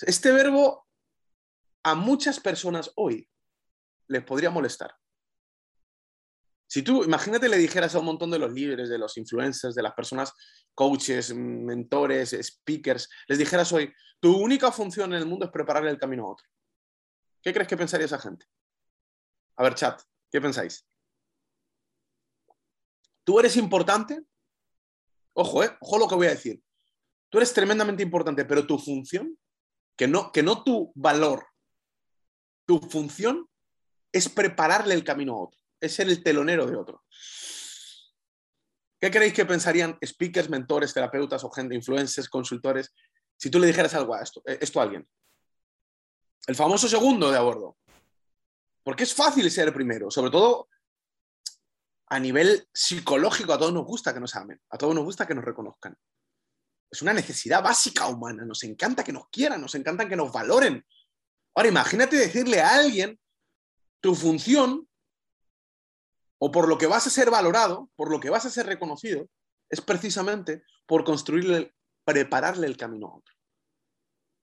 este 0.00 0.32
verbo 0.32 0.87
a 1.90 1.94
muchas 1.94 2.40
personas 2.40 2.90
hoy 2.96 3.28
les 4.08 4.22
podría 4.24 4.50
molestar. 4.50 4.94
Si 6.66 6.82
tú, 6.82 7.02
imagínate, 7.02 7.48
le 7.48 7.56
dijeras 7.56 7.94
a 7.94 7.98
un 7.98 8.04
montón 8.04 8.30
de 8.30 8.38
los 8.38 8.52
líderes, 8.52 8.90
de 8.90 8.98
los 8.98 9.16
influencers, 9.16 9.74
de 9.74 9.82
las 9.82 9.94
personas, 9.94 10.34
coaches, 10.74 11.34
mentores, 11.34 12.36
speakers, 12.42 13.08
les 13.26 13.38
dijeras 13.38 13.72
hoy, 13.72 13.92
tu 14.20 14.36
única 14.36 14.70
función 14.70 15.12
en 15.14 15.20
el 15.20 15.26
mundo 15.26 15.46
es 15.46 15.50
prepararle 15.50 15.90
el 15.90 15.98
camino 15.98 16.24
a 16.24 16.32
otro. 16.32 16.46
¿Qué 17.42 17.54
crees 17.54 17.68
que 17.68 17.76
pensaría 17.76 18.04
esa 18.04 18.18
gente? 18.18 18.44
A 19.56 19.62
ver, 19.62 19.74
chat, 19.74 20.02
¿qué 20.30 20.40
pensáis? 20.40 20.86
¿Tú 23.24 23.40
eres 23.40 23.56
importante? 23.56 24.22
Ojo, 25.32 25.64
eh, 25.64 25.76
ojo 25.80 25.98
lo 25.98 26.08
que 26.08 26.14
voy 26.16 26.26
a 26.26 26.30
decir. 26.30 26.62
Tú 27.30 27.38
eres 27.38 27.54
tremendamente 27.54 28.02
importante, 28.02 28.44
pero 28.44 28.66
tu 28.66 28.78
función, 28.78 29.38
que 29.96 30.06
no, 30.06 30.32
que 30.32 30.42
no 30.42 30.62
tu 30.64 30.92
valor, 30.94 31.46
tu 32.68 32.78
función 32.80 33.48
es 34.12 34.28
prepararle 34.28 34.92
el 34.92 35.02
camino 35.02 35.32
a 35.32 35.44
otro, 35.44 35.58
es 35.80 35.94
ser 35.94 36.06
el 36.06 36.22
telonero 36.22 36.66
de 36.66 36.76
otro. 36.76 37.02
¿Qué 39.00 39.10
creéis 39.10 39.32
que 39.32 39.46
pensarían 39.46 39.96
speakers, 40.04 40.50
mentores, 40.50 40.92
terapeutas 40.92 41.42
o 41.44 41.50
gente, 41.50 41.74
influencers, 41.74 42.28
consultores, 42.28 42.92
si 43.38 43.48
tú 43.48 43.58
le 43.58 43.68
dijeras 43.68 43.94
algo 43.94 44.14
a 44.14 44.22
esto, 44.22 44.42
eh, 44.44 44.58
esto 44.60 44.80
a 44.80 44.82
alguien? 44.82 45.08
El 46.46 46.56
famoso 46.56 46.88
segundo 46.88 47.30
de 47.30 47.38
a 47.38 47.40
bordo. 47.40 47.78
Porque 48.82 49.04
es 49.04 49.14
fácil 49.14 49.50
ser 49.50 49.72
primero, 49.72 50.10
sobre 50.10 50.30
todo 50.30 50.68
a 52.08 52.20
nivel 52.20 52.68
psicológico, 52.72 53.54
a 53.54 53.58
todos 53.58 53.72
nos 53.72 53.86
gusta 53.86 54.12
que 54.12 54.20
nos 54.20 54.36
amen, 54.36 54.60
a 54.68 54.76
todos 54.76 54.94
nos 54.94 55.04
gusta 55.04 55.26
que 55.26 55.34
nos 55.34 55.44
reconozcan. 55.44 55.96
Es 56.90 57.00
una 57.00 57.14
necesidad 57.14 57.62
básica 57.62 58.06
humana, 58.08 58.44
nos 58.44 58.62
encanta 58.64 59.02
que 59.02 59.12
nos 59.12 59.28
quieran, 59.30 59.62
nos 59.62 59.74
encanta 59.74 60.06
que 60.06 60.16
nos 60.16 60.30
valoren, 60.30 60.84
Ahora 61.58 61.70
imagínate 61.70 62.14
decirle 62.14 62.60
a 62.60 62.76
alguien 62.76 63.18
tu 64.00 64.14
función 64.14 64.88
o 66.38 66.52
por 66.52 66.68
lo 66.68 66.78
que 66.78 66.86
vas 66.86 67.08
a 67.08 67.10
ser 67.10 67.32
valorado, 67.32 67.90
por 67.96 68.12
lo 68.12 68.20
que 68.20 68.30
vas 68.30 68.46
a 68.46 68.50
ser 68.50 68.66
reconocido, 68.66 69.28
es 69.68 69.80
precisamente 69.80 70.62
por 70.86 71.02
construirle, 71.02 71.74
prepararle 72.04 72.68
el 72.68 72.76
camino 72.76 73.08
a 73.08 73.16
otro. 73.16 73.34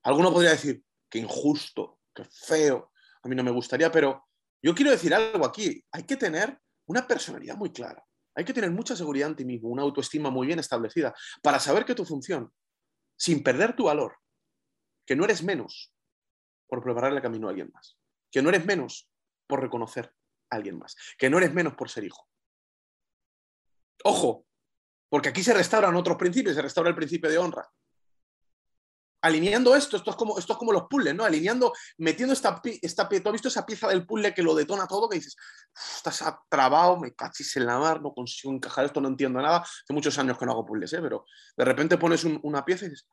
Alguno 0.02 0.30
podría 0.30 0.50
decir, 0.50 0.84
qué 1.08 1.18
injusto, 1.18 2.00
qué 2.14 2.26
feo, 2.26 2.92
a 3.22 3.28
mí 3.28 3.34
no 3.34 3.42
me 3.42 3.50
gustaría, 3.50 3.90
pero 3.90 4.28
yo 4.60 4.74
quiero 4.74 4.90
decir 4.90 5.14
algo 5.14 5.46
aquí, 5.46 5.82
hay 5.92 6.02
que 6.02 6.18
tener 6.18 6.60
una 6.84 7.06
personalidad 7.06 7.56
muy 7.56 7.72
clara, 7.72 8.04
hay 8.34 8.44
que 8.44 8.52
tener 8.52 8.72
mucha 8.72 8.94
seguridad 8.94 9.30
en 9.30 9.36
ti 9.36 9.46
mismo, 9.46 9.70
una 9.70 9.84
autoestima 9.84 10.28
muy 10.28 10.46
bien 10.46 10.58
establecida, 10.58 11.14
para 11.42 11.60
saber 11.60 11.86
que 11.86 11.94
tu 11.94 12.04
función, 12.04 12.52
sin 13.16 13.42
perder 13.42 13.74
tu 13.74 13.84
valor, 13.84 14.18
que 15.06 15.16
no 15.16 15.24
eres 15.24 15.42
menos, 15.42 15.95
por 16.66 16.82
prepararle 16.82 17.18
el 17.18 17.22
camino 17.22 17.46
a 17.46 17.50
alguien 17.50 17.70
más. 17.72 17.98
Que 18.30 18.42
no 18.42 18.48
eres 18.48 18.64
menos 18.64 19.08
por 19.46 19.60
reconocer 19.60 20.12
a 20.50 20.56
alguien 20.56 20.78
más. 20.78 20.96
Que 21.18 21.30
no 21.30 21.38
eres 21.38 21.52
menos 21.52 21.74
por 21.74 21.88
ser 21.88 22.04
hijo. 22.04 22.28
Ojo, 24.04 24.46
porque 25.08 25.28
aquí 25.28 25.42
se 25.42 25.54
restauran 25.54 25.96
otros 25.96 26.16
principios, 26.16 26.54
se 26.54 26.62
restaura 26.62 26.90
el 26.90 26.96
principio 26.96 27.30
de 27.30 27.38
honra. 27.38 27.68
Alineando 29.22 29.74
esto, 29.74 29.96
esto 29.96 30.10
es 30.10 30.16
como, 30.16 30.38
esto 30.38 30.52
es 30.52 30.58
como 30.58 30.72
los 30.72 30.84
puzzles, 30.88 31.14
¿no? 31.14 31.24
Alineando, 31.24 31.72
metiendo 31.98 32.32
esta, 32.32 32.60
esta 32.82 33.08
¿tú 33.08 33.28
has 33.28 33.32
visto 33.32 33.48
esa 33.48 33.66
pieza 33.66 33.88
del 33.88 34.06
puzzle 34.06 34.32
que 34.34 34.42
lo 34.42 34.54
detona 34.54 34.86
todo? 34.86 35.08
Que 35.08 35.16
dices, 35.16 35.36
estás 35.96 36.22
trabado, 36.48 36.98
me 36.98 37.12
cachis 37.14 37.56
en 37.56 37.66
la 37.66 37.78
mar, 37.78 38.00
no 38.00 38.12
consigo 38.12 38.52
encajar 38.52 38.84
esto, 38.84 39.00
no 39.00 39.08
entiendo 39.08 39.40
nada. 39.40 39.58
Hace 39.58 39.92
muchos 39.92 40.16
años 40.18 40.38
que 40.38 40.46
no 40.46 40.52
hago 40.52 40.66
puzzles, 40.66 40.92
¿eh? 40.92 41.00
Pero 41.00 41.24
de 41.56 41.64
repente 41.64 41.98
pones 41.98 42.24
una 42.24 42.64
pieza 42.64 42.84
y 42.84 42.90
dices, 42.90 43.08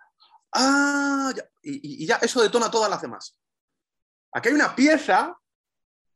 ah, 0.53 1.33
y 1.61 2.05
ya 2.05 2.15
eso 2.17 2.41
detona 2.41 2.69
todas 2.69 2.89
las 2.89 3.01
demás. 3.01 3.37
Aquí 4.31 4.49
hay 4.49 4.55
una 4.55 4.75
pieza 4.75 5.37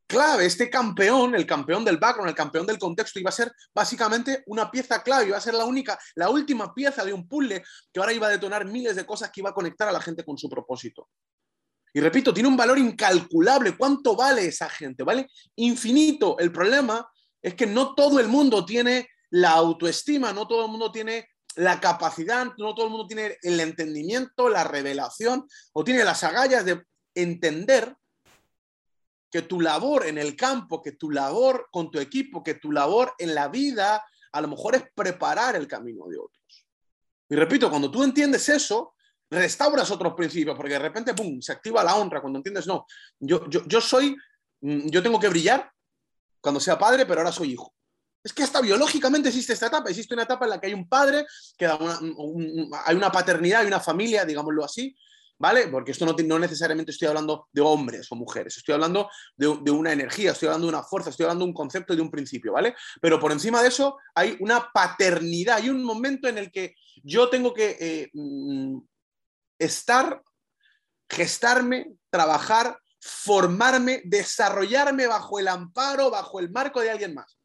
clave. 0.07 0.45
Este 0.45 0.69
campeón, 0.69 1.35
el 1.35 1.45
campeón 1.45 1.85
del 1.85 1.97
background, 1.97 2.29
el 2.29 2.35
campeón 2.35 2.65
del 2.65 2.79
contexto, 2.79 3.19
iba 3.19 3.29
a 3.29 3.33
ser 3.33 3.51
básicamente 3.75 4.43
una 4.47 4.71
pieza 4.71 5.03
clave, 5.03 5.27
iba 5.27 5.37
a 5.37 5.41
ser 5.41 5.53
la 5.53 5.65
única, 5.65 5.99
la 6.15 6.29
última 6.29 6.73
pieza 6.73 7.05
de 7.05 7.13
un 7.13 7.27
puzzle 7.27 7.63
que 7.91 7.99
ahora 7.99 8.13
iba 8.13 8.27
a 8.27 8.31
detonar 8.31 8.65
miles 8.65 8.95
de 8.95 9.05
cosas 9.05 9.29
que 9.29 9.41
iba 9.41 9.51
a 9.51 9.53
conectar 9.53 9.87
a 9.87 9.91
la 9.91 10.01
gente 10.01 10.23
con 10.23 10.37
su 10.37 10.49
propósito. 10.49 11.09
Y 11.93 11.99
repito, 11.99 12.33
tiene 12.33 12.49
un 12.49 12.57
valor 12.57 12.77
incalculable. 12.77 13.75
¿Cuánto 13.77 14.15
vale 14.15 14.47
esa 14.47 14.69
gente? 14.69 15.03
Vale 15.03 15.27
infinito. 15.55 16.37
El 16.39 16.51
problema 16.51 17.09
es 17.41 17.55
que 17.55 17.65
no 17.65 17.93
todo 17.95 18.19
el 18.19 18.27
mundo 18.27 18.65
tiene 18.65 19.09
la 19.31 19.51
autoestima, 19.51 20.31
no 20.31 20.47
todo 20.47 20.65
el 20.65 20.71
mundo 20.71 20.91
tiene 20.91 21.27
la 21.57 21.79
capacidad, 21.79 22.45
no 22.57 22.75
todo 22.75 22.85
el 22.85 22.91
mundo 22.91 23.07
tiene 23.07 23.37
el 23.41 23.59
entendimiento, 23.59 24.47
la 24.47 24.63
revelación 24.63 25.47
o 25.73 25.83
tiene 25.83 26.03
las 26.03 26.23
agallas 26.23 26.63
de 26.63 26.83
entender 27.15 27.95
que 29.29 29.41
tu 29.41 29.59
labor 29.59 30.05
en 30.05 30.19
el 30.19 30.35
campo, 30.35 30.81
que 30.81 30.93
tu 30.93 31.09
labor 31.09 31.67
con 31.71 31.89
tu 31.89 31.99
equipo, 31.99 32.43
que 32.43 32.55
tu 32.55 32.71
labor 32.71 33.13
en 33.17 33.33
la 33.33 33.47
vida, 33.47 34.05
a 34.31 34.41
lo 34.41 34.47
mejor 34.47 34.75
es 34.75 34.83
preparar 34.93 35.55
el 35.55 35.67
camino 35.67 36.07
de 36.07 36.17
otros. 36.17 36.67
Y 37.27 37.35
repito, 37.35 37.69
cuando 37.71 37.89
tú 37.89 38.03
entiendes 38.03 38.47
eso, 38.49 38.93
restauras 39.29 39.89
otros 39.89 40.13
principios, 40.13 40.55
porque 40.55 40.73
de 40.73 40.79
repente, 40.79 41.15
¡pum!, 41.15 41.41
se 41.41 41.51
activa 41.51 41.83
la 41.83 41.95
honra 41.95 42.21
cuando 42.21 42.37
entiendes, 42.37 42.67
no, 42.67 42.85
yo, 43.19 43.49
yo, 43.49 43.65
yo 43.65 43.81
soy, 43.81 44.15
mm, 44.61 44.89
yo 44.89 45.01
tengo 45.01 45.19
que 45.19 45.27
brillar 45.27 45.71
cuando 46.39 46.59
sea 46.59 46.77
padre, 46.77 47.07
pero 47.07 47.21
ahora 47.21 47.31
soy 47.31 47.53
hijo. 47.53 47.73
Es 48.23 48.33
que 48.33 48.43
hasta 48.43 48.61
biológicamente 48.61 49.29
existe 49.29 49.53
esta 49.53 49.67
etapa, 49.67 49.89
existe 49.89 50.13
una 50.13 50.23
etapa 50.23 50.45
en 50.45 50.51
la 50.51 50.59
que 50.59 50.67
hay 50.67 50.73
un 50.73 50.89
padre, 50.89 51.25
que 51.57 51.65
hay 51.65 52.95
una 52.95 53.11
paternidad, 53.11 53.61
hay 53.61 53.67
una 53.67 53.79
familia, 53.79 54.25
digámoslo 54.25 54.65
así, 54.65 54.95
¿vale? 55.39 55.67
Porque 55.67 55.91
esto 55.91 56.05
no, 56.05 56.39
necesariamente 56.39 56.91
estoy 56.91 57.07
hablando 57.07 57.47
de 57.51 57.61
hombres 57.61 58.11
o 58.11 58.15
mujeres, 58.15 58.57
estoy 58.57 58.73
hablando 58.73 59.09
de, 59.35 59.47
una 59.47 59.91
energía, 59.91 60.31
estoy 60.31 60.47
hablando 60.47 60.67
de 60.67 60.73
una 60.73 60.83
fuerza, 60.83 61.09
estoy 61.09 61.25
hablando 61.25 61.45
de 61.45 61.49
un 61.49 61.55
concepto 61.55 61.93
y 61.93 61.95
de 61.95 62.01
un 62.01 62.11
principio, 62.11 62.53
¿vale? 62.53 62.75
Pero 63.01 63.19
por 63.19 63.31
encima 63.31 63.61
de 63.61 63.69
eso 63.69 63.97
hay 64.15 64.35
una 64.39 64.69
paternidad, 64.73 65.57
hay 65.57 65.69
un 65.69 65.83
momento 65.83 66.27
en 66.27 66.37
el 66.37 66.51
que 66.51 66.75
yo 67.03 67.29
tengo 67.29 67.53
que 67.53 67.77
eh, 67.79 68.09
mm, 68.13 68.79
estar, 69.59 70.21
gestarme, 71.09 71.93
trabajar, 72.09 72.79
formarme, 72.99 74.01
desarrollarme 74.05 75.07
bajo 75.07 75.39
el 75.39 75.47
amparo, 75.47 76.09
bajo 76.09 76.39
el 76.39 76.49
marco 76.49 76.81
de 76.81 76.91
alguien 76.91 77.13
más. 77.13 77.37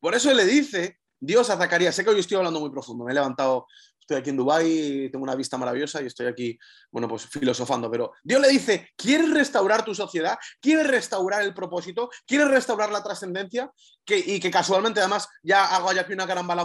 Por 0.00 0.14
eso 0.14 0.32
le 0.32 0.44
dice 0.44 0.98
Dios 1.20 1.50
a 1.50 1.56
Zacarías, 1.56 1.94
sé 1.94 2.04
que 2.04 2.10
hoy 2.10 2.20
estoy 2.20 2.36
hablando 2.36 2.60
muy 2.60 2.70
profundo, 2.70 3.04
me 3.04 3.12
he 3.12 3.14
levantado 3.14 3.66
estoy 4.08 4.20
aquí 4.22 4.30
en 4.30 4.38
Dubái, 4.38 5.10
tengo 5.10 5.22
una 5.22 5.34
vista 5.34 5.58
maravillosa 5.58 6.00
y 6.00 6.06
estoy 6.06 6.26
aquí, 6.26 6.58
bueno, 6.90 7.06
pues 7.06 7.26
filosofando, 7.26 7.90
pero 7.90 8.12
Dios 8.22 8.40
le 8.40 8.48
dice, 8.48 8.88
¿quieres 8.96 9.30
restaurar 9.30 9.84
tu 9.84 9.94
sociedad? 9.94 10.38
¿Quieres 10.62 10.86
restaurar 10.86 11.42
el 11.42 11.52
propósito? 11.52 12.08
¿Quieres 12.26 12.48
restaurar 12.48 12.90
la 12.90 13.02
trascendencia? 13.02 13.70
y 14.06 14.40
que 14.40 14.50
casualmente 14.50 15.00
además 15.00 15.28
ya 15.42 15.76
hago 15.76 15.90
aquí 15.90 16.14
una 16.14 16.26
carambola, 16.26 16.64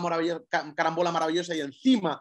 carambola 0.73 1.11
maravillosa 1.11 1.53
y 1.53 1.59
encima 1.59 2.17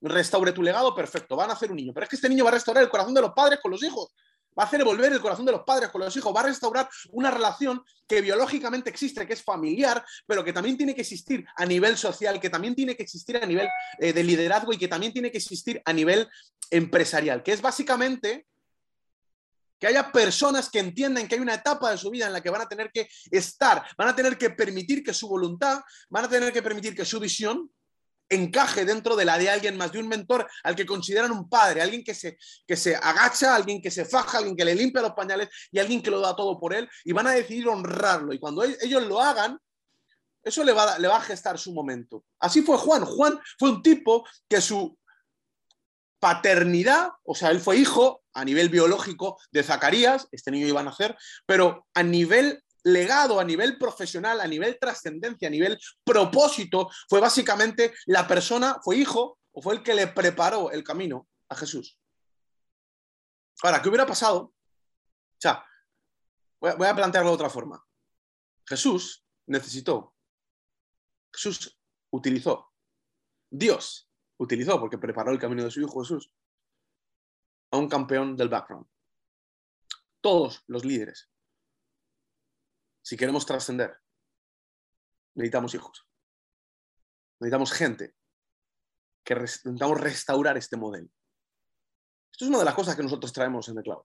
restaure 0.00 0.52
tu 0.52 0.62
legado, 0.62 0.94
perfecto, 0.94 1.36
van 1.36 1.50
a 1.50 1.52
hacer 1.52 1.70
un 1.70 1.76
niño. 1.76 1.92
Pero 1.92 2.04
es 2.04 2.10
que 2.10 2.16
este 2.16 2.30
niño 2.30 2.44
va 2.44 2.50
a 2.50 2.54
restaurar 2.54 2.82
el 2.82 2.88
corazón 2.88 3.12
de 3.12 3.20
los 3.20 3.32
padres 3.32 3.58
con 3.60 3.70
los 3.70 3.82
hijos 3.82 4.14
va 4.58 4.64
a 4.64 4.66
hacer 4.66 4.84
volver 4.84 5.12
el 5.12 5.20
corazón 5.20 5.46
de 5.46 5.52
los 5.52 5.62
padres 5.62 5.90
con 5.90 6.00
los 6.00 6.16
hijos, 6.16 6.34
va 6.34 6.40
a 6.40 6.44
restaurar 6.44 6.88
una 7.10 7.30
relación 7.30 7.82
que 8.06 8.20
biológicamente 8.20 8.90
existe, 8.90 9.26
que 9.26 9.32
es 9.32 9.42
familiar, 9.42 10.04
pero 10.26 10.44
que 10.44 10.52
también 10.52 10.76
tiene 10.76 10.94
que 10.94 11.00
existir 11.00 11.44
a 11.56 11.66
nivel 11.66 11.96
social, 11.96 12.40
que 12.40 12.50
también 12.50 12.74
tiene 12.74 12.96
que 12.96 13.02
existir 13.02 13.36
a 13.36 13.46
nivel 13.46 13.68
eh, 13.98 14.12
de 14.12 14.22
liderazgo 14.22 14.72
y 14.72 14.78
que 14.78 14.88
también 14.88 15.12
tiene 15.12 15.30
que 15.30 15.38
existir 15.38 15.80
a 15.84 15.92
nivel 15.92 16.28
empresarial, 16.70 17.42
que 17.42 17.52
es 17.52 17.60
básicamente 17.60 18.46
que 19.78 19.88
haya 19.88 20.12
personas 20.12 20.70
que 20.70 20.78
entiendan 20.78 21.28
que 21.28 21.34
hay 21.34 21.40
una 21.40 21.54
etapa 21.54 21.90
de 21.90 21.98
su 21.98 22.10
vida 22.10 22.26
en 22.26 22.32
la 22.32 22.40
que 22.40 22.50
van 22.50 22.62
a 22.62 22.68
tener 22.68 22.90
que 22.90 23.08
estar, 23.30 23.84
van 23.98 24.08
a 24.08 24.16
tener 24.16 24.38
que 24.38 24.50
permitir 24.50 25.02
que 25.02 25.12
su 25.12 25.28
voluntad, 25.28 25.80
van 26.08 26.24
a 26.24 26.28
tener 26.28 26.52
que 26.52 26.62
permitir 26.62 26.94
que 26.94 27.04
su 27.04 27.20
visión 27.20 27.70
encaje 28.34 28.84
dentro 28.84 29.16
de 29.16 29.24
la 29.24 29.38
de 29.38 29.50
alguien 29.50 29.76
más, 29.76 29.92
de 29.92 29.98
un 29.98 30.08
mentor 30.08 30.48
al 30.62 30.76
que 30.76 30.86
consideran 30.86 31.32
un 31.32 31.48
padre, 31.48 31.82
alguien 31.82 32.04
que 32.04 32.14
se, 32.14 32.36
que 32.66 32.76
se 32.76 32.96
agacha, 32.96 33.54
alguien 33.54 33.80
que 33.80 33.90
se 33.90 34.04
faja, 34.04 34.38
alguien 34.38 34.56
que 34.56 34.64
le 34.64 34.74
limpia 34.74 35.02
los 35.02 35.12
pañales 35.12 35.48
y 35.70 35.78
alguien 35.78 36.02
que 36.02 36.10
lo 36.10 36.20
da 36.20 36.36
todo 36.36 36.58
por 36.58 36.74
él 36.74 36.88
y 37.04 37.12
van 37.12 37.26
a 37.26 37.32
decidir 37.32 37.68
honrarlo. 37.68 38.32
Y 38.32 38.38
cuando 38.38 38.64
e-, 38.64 38.76
ellos 38.82 39.06
lo 39.06 39.20
hagan, 39.20 39.58
eso 40.42 40.62
le 40.62 40.72
va, 40.72 40.98
le 40.98 41.08
va 41.08 41.16
a 41.16 41.22
gestar 41.22 41.58
su 41.58 41.72
momento. 41.72 42.24
Así 42.38 42.62
fue 42.62 42.76
Juan. 42.76 43.04
Juan 43.04 43.40
fue 43.58 43.70
un 43.70 43.82
tipo 43.82 44.26
que 44.48 44.60
su 44.60 44.98
paternidad, 46.24 47.10
o 47.22 47.34
sea, 47.34 47.50
él 47.50 47.60
fue 47.60 47.76
hijo 47.76 48.22
a 48.32 48.46
nivel 48.46 48.70
biológico 48.70 49.38
de 49.52 49.62
Zacarías, 49.62 50.26
este 50.32 50.50
niño 50.50 50.66
iba 50.66 50.80
a 50.80 50.84
nacer, 50.84 51.16
pero 51.44 51.86
a 51.92 52.02
nivel 52.02 52.63
legado 52.84 53.40
a 53.40 53.44
nivel 53.44 53.78
profesional, 53.78 54.40
a 54.40 54.46
nivel 54.46 54.78
trascendencia, 54.78 55.48
a 55.48 55.50
nivel 55.50 55.78
propósito, 56.04 56.90
fue 57.08 57.20
básicamente 57.20 57.94
la 58.06 58.26
persona, 58.26 58.78
fue 58.82 58.96
hijo 58.96 59.38
o 59.52 59.62
fue 59.62 59.74
el 59.74 59.82
que 59.82 59.94
le 59.94 60.06
preparó 60.08 60.70
el 60.70 60.84
camino 60.84 61.26
a 61.48 61.56
Jesús. 61.56 61.98
Ahora, 63.62 63.80
¿qué 63.80 63.88
hubiera 63.88 64.06
pasado 64.06 64.54
sea, 65.44 65.64
voy 66.60 66.86
a 66.86 66.94
plantearlo 66.94 67.30
de 67.30 67.34
otra 67.34 67.50
forma. 67.50 67.84
Jesús 68.66 69.24
necesitó, 69.46 70.14
Jesús 71.32 71.78
utilizó, 72.10 72.72
Dios 73.50 74.10
utilizó, 74.38 74.80
porque 74.80 74.98
preparó 74.98 75.32
el 75.32 75.38
camino 75.38 75.64
de 75.64 75.70
su 75.70 75.80
Hijo 75.80 76.00
Jesús, 76.00 76.32
a 77.70 77.76
un 77.76 77.88
campeón 77.88 78.36
del 78.36 78.48
background. 78.48 78.86
Todos 80.22 80.64
los 80.66 80.84
líderes, 80.84 81.30
si 83.04 83.18
queremos 83.18 83.44
trascender, 83.44 83.94
necesitamos 85.34 85.74
hijos. 85.74 86.08
Necesitamos 87.38 87.72
gente 87.72 88.14
que 89.22 89.34
necesitamos 89.34 90.00
restaurar 90.00 90.56
este 90.56 90.78
modelo. 90.78 91.10
Esto 92.32 92.46
es 92.46 92.48
una 92.48 92.60
de 92.60 92.64
las 92.64 92.74
cosas 92.74 92.96
que 92.96 93.02
nosotros 93.02 93.30
traemos 93.30 93.68
en 93.68 93.74
The 93.74 93.82
Cloud. 93.82 94.04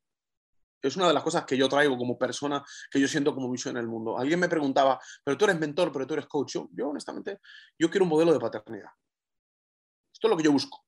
Es 0.81 0.97
una 0.97 1.07
de 1.07 1.13
las 1.13 1.23
cosas 1.23 1.45
que 1.45 1.57
yo 1.57 1.69
traigo 1.69 1.97
como 1.97 2.17
persona, 2.17 2.63
que 2.91 2.99
yo 2.99 3.07
siento 3.07 3.33
como 3.33 3.47
misión 3.47 3.77
en 3.77 3.83
el 3.83 3.87
mundo. 3.87 4.17
Alguien 4.17 4.39
me 4.39 4.49
preguntaba, 4.49 4.99
pero 5.23 5.37
tú 5.37 5.45
eres 5.45 5.59
mentor, 5.59 5.93
pero 5.93 6.05
tú 6.05 6.15
eres 6.15 6.27
coach. 6.27 6.57
Yo, 6.71 6.89
honestamente, 6.89 7.39
yo 7.77 7.89
quiero 7.89 8.03
un 8.03 8.09
modelo 8.09 8.33
de 8.33 8.39
paternidad. 8.39 8.91
Esto 10.13 10.27
es 10.27 10.29
lo 10.29 10.37
que 10.37 10.43
yo 10.43 10.51
busco, 10.51 10.85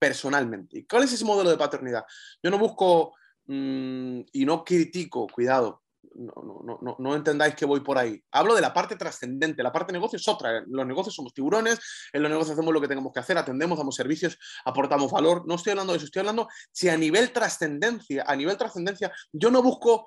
personalmente. 0.00 0.78
¿Y 0.78 0.86
cuál 0.86 1.04
es 1.04 1.12
ese 1.12 1.24
modelo 1.24 1.50
de 1.50 1.56
paternidad? 1.56 2.04
Yo 2.42 2.50
no 2.50 2.58
busco 2.58 3.14
mm, 3.46 4.20
y 4.32 4.44
no 4.44 4.64
critico, 4.64 5.28
cuidado, 5.28 5.83
no, 6.14 6.32
no, 6.64 6.78
no, 6.80 6.96
no, 6.98 7.14
entendáis 7.14 7.54
que 7.54 7.64
voy 7.64 7.80
por 7.80 7.98
ahí. 7.98 8.22
Hablo 8.30 8.54
de 8.54 8.60
la 8.60 8.72
parte 8.72 8.96
trascendente, 8.96 9.62
la 9.62 9.72
parte 9.72 9.92
de 9.92 9.98
negocio 9.98 10.16
es 10.16 10.28
otra. 10.28 10.58
En 10.58 10.64
los 10.68 10.86
negocios 10.86 11.14
somos 11.14 11.32
tiburones, 11.34 11.80
en 12.12 12.22
los 12.22 12.30
negocios 12.30 12.52
hacemos 12.52 12.72
lo 12.72 12.80
que 12.80 12.88
tenemos 12.88 13.12
que 13.12 13.20
hacer, 13.20 13.38
atendemos, 13.38 13.78
damos 13.78 13.94
servicios, 13.94 14.38
aportamos 14.64 15.10
valor. 15.10 15.46
No 15.46 15.54
estoy 15.54 15.72
hablando 15.72 15.92
de 15.92 15.98
eso, 15.98 16.06
estoy 16.06 16.20
hablando 16.20 16.48
si 16.72 16.88
a 16.88 16.96
nivel 16.96 17.32
trascendencia, 17.32 18.24
a 18.26 18.36
nivel 18.36 18.56
trascendencia, 18.56 19.12
yo 19.32 19.50
no 19.50 19.62
busco 19.62 20.06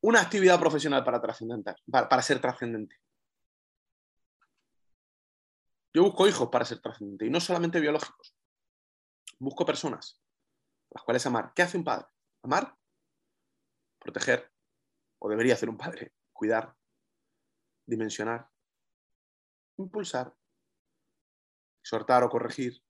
una 0.00 0.20
actividad 0.20 0.58
profesional 0.58 1.04
para 1.04 1.20
trascender, 1.20 1.76
para, 1.90 2.08
para 2.08 2.22
ser 2.22 2.40
trascendente. 2.40 2.96
Yo 5.94 6.04
busco 6.04 6.26
hijos 6.26 6.48
para 6.48 6.64
ser 6.64 6.80
trascendente 6.80 7.26
y 7.26 7.30
no 7.30 7.40
solamente 7.40 7.78
biológicos. 7.78 8.34
Busco 9.38 9.66
personas 9.66 10.22
las 10.92 11.02
cuales 11.04 11.24
amar. 11.26 11.52
¿Qué 11.54 11.62
hace 11.62 11.76
un 11.76 11.84
padre? 11.84 12.06
Amar, 12.42 12.76
proteger, 13.98 14.51
o 15.24 15.28
debería 15.28 15.54
hacer 15.54 15.68
un 15.68 15.76
padre, 15.76 16.12
cuidar, 16.32 16.74
dimensionar, 17.86 18.50
impulsar, 19.76 20.34
exhortar 21.80 22.24
o 22.24 22.28
corregir, 22.28 22.82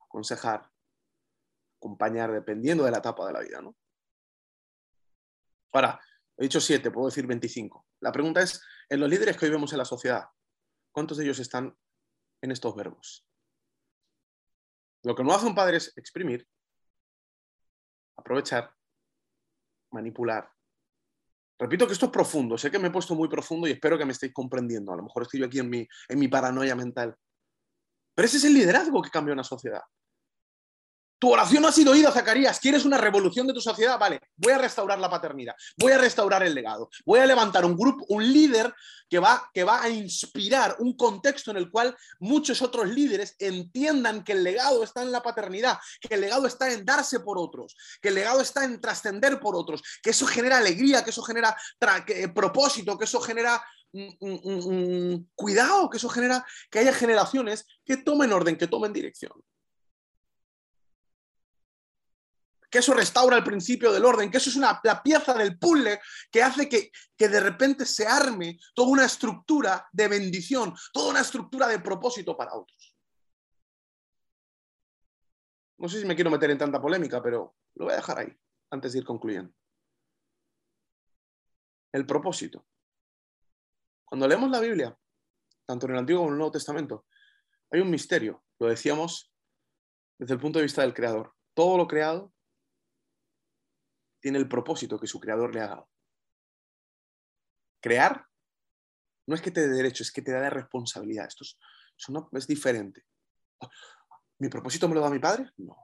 aconsejar, 0.00 0.72
acompañar, 1.76 2.32
dependiendo 2.32 2.84
de 2.84 2.90
la 2.90 2.98
etapa 2.98 3.26
de 3.26 3.32
la 3.34 3.40
vida. 3.40 3.60
¿no? 3.60 3.76
Ahora, 5.74 6.00
he 6.38 6.44
dicho 6.44 6.58
siete, 6.58 6.90
puedo 6.90 7.08
decir 7.08 7.26
25. 7.26 7.86
La 8.00 8.12
pregunta 8.12 8.40
es, 8.40 8.64
en 8.88 9.00
los 9.00 9.10
líderes 9.10 9.36
que 9.36 9.44
hoy 9.44 9.50
vemos 9.50 9.72
en 9.72 9.78
la 9.78 9.84
sociedad, 9.84 10.30
¿cuántos 10.90 11.18
de 11.18 11.24
ellos 11.24 11.38
están 11.38 11.76
en 12.40 12.50
estos 12.50 12.74
verbos? 12.74 13.28
Lo 15.02 15.14
que 15.14 15.22
no 15.22 15.34
hace 15.34 15.44
un 15.44 15.54
padre 15.54 15.76
es 15.76 15.94
exprimir, 15.98 16.48
aprovechar, 18.16 18.74
manipular, 19.90 20.55
Repito 21.58 21.86
que 21.86 21.94
esto 21.94 22.06
es 22.06 22.12
profundo, 22.12 22.58
sé 22.58 22.70
que 22.70 22.78
me 22.78 22.88
he 22.88 22.90
puesto 22.90 23.14
muy 23.14 23.28
profundo 23.28 23.66
y 23.66 23.72
espero 23.72 23.96
que 23.96 24.04
me 24.04 24.12
estéis 24.12 24.32
comprendiendo. 24.34 24.92
A 24.92 24.96
lo 24.96 25.04
mejor 25.04 25.22
estoy 25.22 25.40
yo 25.40 25.46
aquí 25.46 25.58
en 25.58 25.70
mi, 25.70 25.86
en 26.08 26.18
mi 26.18 26.28
paranoia 26.28 26.74
mental. 26.74 27.16
Pero 28.14 28.26
ese 28.26 28.36
es 28.36 28.44
el 28.44 28.54
liderazgo 28.54 29.02
que 29.02 29.10
cambia 29.10 29.32
una 29.32 29.44
sociedad. 29.44 29.80
Tu 31.18 31.30
oración 31.30 31.62
no 31.62 31.68
ha 31.68 31.72
sido 31.72 31.92
oída, 31.92 32.12
Zacarías. 32.12 32.60
¿Quieres 32.60 32.84
una 32.84 32.98
revolución 32.98 33.46
de 33.46 33.54
tu 33.54 33.60
sociedad? 33.60 33.98
Vale, 33.98 34.20
voy 34.36 34.52
a 34.52 34.58
restaurar 34.58 34.98
la 34.98 35.08
paternidad, 35.08 35.54
voy 35.78 35.92
a 35.92 35.98
restaurar 35.98 36.42
el 36.42 36.54
legado, 36.54 36.90
voy 37.06 37.20
a 37.20 37.26
levantar 37.26 37.64
un 37.64 37.76
grupo, 37.76 38.04
un 38.08 38.30
líder 38.30 38.74
que 39.08 39.18
va, 39.18 39.48
que 39.54 39.64
va 39.64 39.82
a 39.82 39.88
inspirar 39.88 40.76
un 40.80 40.94
contexto 40.96 41.50
en 41.50 41.56
el 41.56 41.70
cual 41.70 41.96
muchos 42.18 42.60
otros 42.60 42.88
líderes 42.88 43.34
entiendan 43.38 44.24
que 44.24 44.32
el 44.32 44.44
legado 44.44 44.82
está 44.82 45.02
en 45.02 45.12
la 45.12 45.22
paternidad, 45.22 45.78
que 46.00 46.16
el 46.16 46.20
legado 46.20 46.46
está 46.46 46.70
en 46.72 46.84
darse 46.84 47.20
por 47.20 47.38
otros, 47.38 47.76
que 48.02 48.08
el 48.08 48.16
legado 48.16 48.40
está 48.40 48.64
en 48.64 48.80
trascender 48.80 49.40
por 49.40 49.56
otros, 49.56 49.82
que 50.02 50.10
eso 50.10 50.26
genera 50.26 50.58
alegría, 50.58 51.02
que 51.02 51.10
eso 51.10 51.22
genera 51.22 51.56
propósito, 52.34 52.98
que 52.98 53.04
eso 53.04 53.20
genera 53.20 53.64
cuidado, 55.34 55.88
que 55.88 55.96
eso 55.96 56.08
genera 56.08 56.44
que 56.70 56.80
haya 56.80 56.92
generaciones 56.92 57.66
que 57.84 57.96
tomen 57.96 58.32
orden, 58.32 58.58
que 58.58 58.66
tomen 58.66 58.92
dirección. 58.92 59.32
Que 62.76 62.80
eso 62.80 62.92
restaura 62.92 63.38
el 63.38 63.42
principio 63.42 63.90
del 63.90 64.04
orden, 64.04 64.30
que 64.30 64.36
eso 64.36 64.50
es 64.50 64.56
una, 64.56 64.78
la 64.84 65.02
pieza 65.02 65.32
del 65.32 65.58
puzzle 65.58 65.98
que 66.30 66.42
hace 66.42 66.68
que, 66.68 66.90
que 67.16 67.26
de 67.26 67.40
repente 67.40 67.86
se 67.86 68.06
arme 68.06 68.58
toda 68.74 68.90
una 68.90 69.06
estructura 69.06 69.88
de 69.90 70.08
bendición, 70.08 70.74
toda 70.92 71.08
una 71.08 71.22
estructura 71.22 71.68
de 71.68 71.78
propósito 71.78 72.36
para 72.36 72.54
otros. 72.54 72.94
No 75.78 75.88
sé 75.88 76.00
si 76.00 76.04
me 76.04 76.14
quiero 76.14 76.30
meter 76.30 76.50
en 76.50 76.58
tanta 76.58 76.78
polémica, 76.78 77.22
pero 77.22 77.56
lo 77.76 77.86
voy 77.86 77.94
a 77.94 77.96
dejar 77.96 78.18
ahí 78.18 78.38
antes 78.70 78.92
de 78.92 78.98
ir 78.98 79.06
concluyendo. 79.06 79.54
El 81.92 82.04
propósito. 82.04 82.66
Cuando 84.04 84.28
leemos 84.28 84.50
la 84.50 84.60
Biblia, 84.60 84.94
tanto 85.64 85.86
en 85.86 85.92
el 85.92 85.98
Antiguo 86.00 86.20
como 86.20 86.28
en 86.28 86.34
el 86.34 86.38
Nuevo 86.40 86.52
Testamento, 86.52 87.06
hay 87.70 87.80
un 87.80 87.88
misterio, 87.88 88.44
lo 88.58 88.66
decíamos 88.66 89.32
desde 90.18 90.34
el 90.34 90.40
punto 90.40 90.58
de 90.58 90.64
vista 90.64 90.82
del 90.82 90.92
Creador. 90.92 91.34
Todo 91.54 91.78
lo 91.78 91.88
creado 91.88 92.34
tiene 94.20 94.38
el 94.38 94.48
propósito 94.48 94.98
que 94.98 95.06
su 95.06 95.20
creador 95.20 95.54
le 95.54 95.60
ha 95.60 95.68
dado. 95.68 95.90
Crear 97.80 98.26
no 99.26 99.34
es 99.34 99.40
que 99.40 99.50
te 99.50 99.68
dé 99.68 99.68
derecho, 99.68 100.02
es 100.02 100.12
que 100.12 100.22
te 100.22 100.32
da 100.32 100.48
responsabilidad. 100.50 101.26
Esto 101.26 101.44
es, 101.44 101.58
es 102.32 102.46
diferente. 102.46 103.04
¿Mi 104.38 104.48
propósito 104.48 104.88
me 104.88 104.94
lo 104.94 105.00
da 105.00 105.10
mi 105.10 105.18
padre? 105.18 105.50
No. 105.56 105.76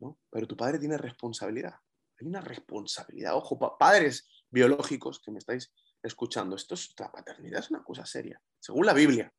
no. 0.00 0.18
Pero 0.30 0.46
tu 0.46 0.56
padre 0.56 0.78
tiene 0.78 0.98
responsabilidad. 0.98 1.74
Hay 2.20 2.26
una 2.26 2.40
responsabilidad. 2.40 3.36
Ojo, 3.36 3.58
padres 3.78 4.28
biológicos 4.50 5.20
que 5.20 5.30
me 5.30 5.38
estáis 5.38 5.72
escuchando, 6.02 6.56
esto 6.56 6.74
es, 6.74 6.92
la 6.98 7.12
paternidad 7.12 7.60
es 7.60 7.70
una 7.70 7.84
cosa 7.84 8.04
seria, 8.04 8.42
según 8.58 8.84
la 8.84 8.92
Biblia. 8.92 9.32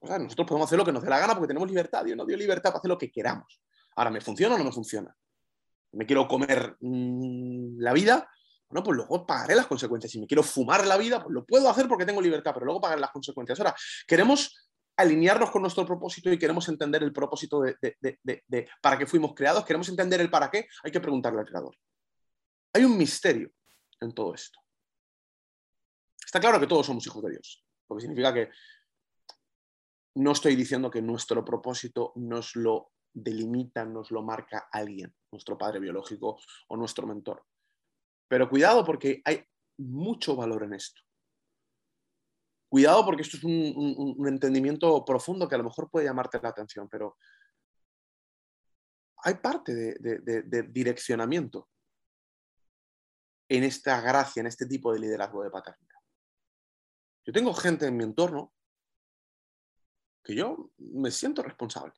nosotros 0.00 0.48
podemos 0.48 0.66
hacer 0.66 0.78
lo 0.78 0.84
que 0.84 0.92
nos 0.92 1.02
dé 1.02 1.10
la 1.10 1.18
gana 1.18 1.34
porque 1.34 1.48
tenemos 1.48 1.68
libertad. 1.68 2.04
Dios 2.04 2.16
nos 2.16 2.26
dio 2.26 2.36
libertad 2.36 2.70
para 2.70 2.78
hacer 2.78 2.88
lo 2.88 2.98
que 2.98 3.10
queramos. 3.10 3.62
Ahora, 3.96 4.10
¿me 4.10 4.20
funciona 4.20 4.54
o 4.54 4.58
no 4.58 4.64
me 4.64 4.72
funciona? 4.72 5.14
Me 5.94 6.06
quiero 6.06 6.26
comer 6.28 6.76
mm, 6.80 7.78
la 7.78 7.92
vida, 7.92 8.28
bueno, 8.68 8.82
pues 8.82 8.96
luego 8.96 9.26
pagaré 9.26 9.54
las 9.54 9.66
consecuencias. 9.66 10.10
Si 10.10 10.20
me 10.20 10.26
quiero 10.26 10.42
fumar 10.42 10.86
la 10.86 10.96
vida, 10.96 11.22
pues 11.22 11.32
lo 11.32 11.44
puedo 11.44 11.68
hacer 11.68 11.86
porque 11.86 12.04
tengo 12.04 12.20
libertad, 12.20 12.52
pero 12.54 12.66
luego 12.66 12.80
pagaré 12.80 13.00
las 13.00 13.10
consecuencias. 13.10 13.60
Ahora, 13.60 13.74
queremos 14.06 14.68
alinearnos 14.96 15.50
con 15.50 15.62
nuestro 15.62 15.84
propósito 15.84 16.32
y 16.32 16.38
queremos 16.38 16.68
entender 16.68 17.02
el 17.02 17.12
propósito 17.12 17.60
de, 17.60 17.76
de, 18.00 18.68
para 18.80 18.98
qué 18.98 19.06
fuimos 19.06 19.34
creados, 19.34 19.64
queremos 19.64 19.88
entender 19.88 20.20
el 20.20 20.30
para 20.30 20.50
qué, 20.50 20.66
hay 20.82 20.90
que 20.90 21.00
preguntarle 21.00 21.40
al 21.40 21.46
creador. 21.46 21.76
Hay 22.72 22.84
un 22.84 22.96
misterio 22.96 23.50
en 24.00 24.12
todo 24.12 24.34
esto. 24.34 24.60
Está 26.24 26.40
claro 26.40 26.58
que 26.58 26.66
todos 26.66 26.86
somos 26.86 27.06
hijos 27.06 27.22
de 27.22 27.30
Dios, 27.30 27.64
lo 27.88 27.96
que 27.96 28.00
significa 28.00 28.32
que 28.32 28.50
no 30.16 30.32
estoy 30.32 30.54
diciendo 30.56 30.90
que 30.90 31.02
nuestro 31.02 31.44
propósito 31.44 32.12
nos 32.16 32.54
lo 32.56 32.93
delimita, 33.14 33.84
nos 33.84 34.10
lo 34.10 34.22
marca 34.22 34.68
alguien, 34.70 35.14
nuestro 35.30 35.56
padre 35.56 35.78
biológico 35.78 36.38
o 36.68 36.76
nuestro 36.76 37.06
mentor. 37.06 37.46
Pero 38.28 38.50
cuidado 38.50 38.84
porque 38.84 39.22
hay 39.24 39.44
mucho 39.78 40.34
valor 40.34 40.64
en 40.64 40.74
esto. 40.74 41.00
Cuidado 42.68 43.04
porque 43.04 43.22
esto 43.22 43.36
es 43.36 43.44
un, 43.44 44.26
entendimiento 44.26 45.04
profundo 45.04 45.48
que 45.48 45.54
a 45.54 45.58
lo 45.58 45.64
mejor 45.64 45.88
puede 45.88 46.06
llamarte 46.06 46.40
la 46.42 46.48
atención, 46.48 46.88
pero 46.88 47.16
hay 49.18 49.34
parte 49.34 49.74
de, 49.74 50.62
direccionamiento 50.70 51.68
en 53.48 53.62
esta 53.62 54.00
gracia, 54.00 54.40
en 54.40 54.48
este 54.48 54.66
tipo 54.66 54.92
de 54.92 54.98
liderazgo 54.98 55.44
de 55.44 55.50
paternidad. 55.50 56.00
Yo 57.24 57.32
tengo 57.32 57.54
gente 57.54 57.86
en 57.86 57.96
mi 57.96 58.04
entorno 58.04 58.52
que 60.24 60.34
yo 60.34 60.72
me 60.78 61.10
siento 61.10 61.42
responsable 61.42 61.94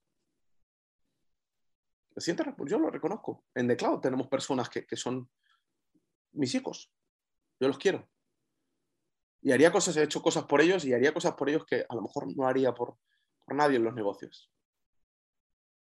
yo 2.16 2.78
lo 2.78 2.90
reconozco. 2.90 3.44
En 3.54 3.68
The 3.68 3.76
Cloud 3.76 4.00
tenemos 4.00 4.28
personas 4.28 4.68
que, 4.70 4.86
son 4.96 5.30
mis 6.32 6.54
hijos. 6.54 6.92
Yo 7.60 7.68
los 7.68 7.78
quiero. 7.78 8.08
Y 9.42 9.52
haría 9.52 9.70
cosas, 9.70 9.96
he 9.96 10.02
hecho 10.02 10.22
cosas 10.22 10.44
por 10.44 10.60
ellos 10.60 10.84
y 10.84 10.92
haría 10.92 11.12
cosas 11.12 11.34
por 11.34 11.48
ellos 11.48 11.64
que 11.66 11.84
a 11.88 11.94
lo 11.94 12.02
mejor 12.02 12.34
no 12.34 12.46
haría 12.46 12.72
por, 12.72 12.98
nadie 13.48 13.76
en 13.76 13.84
los 13.84 13.94
negocios. 13.94 14.50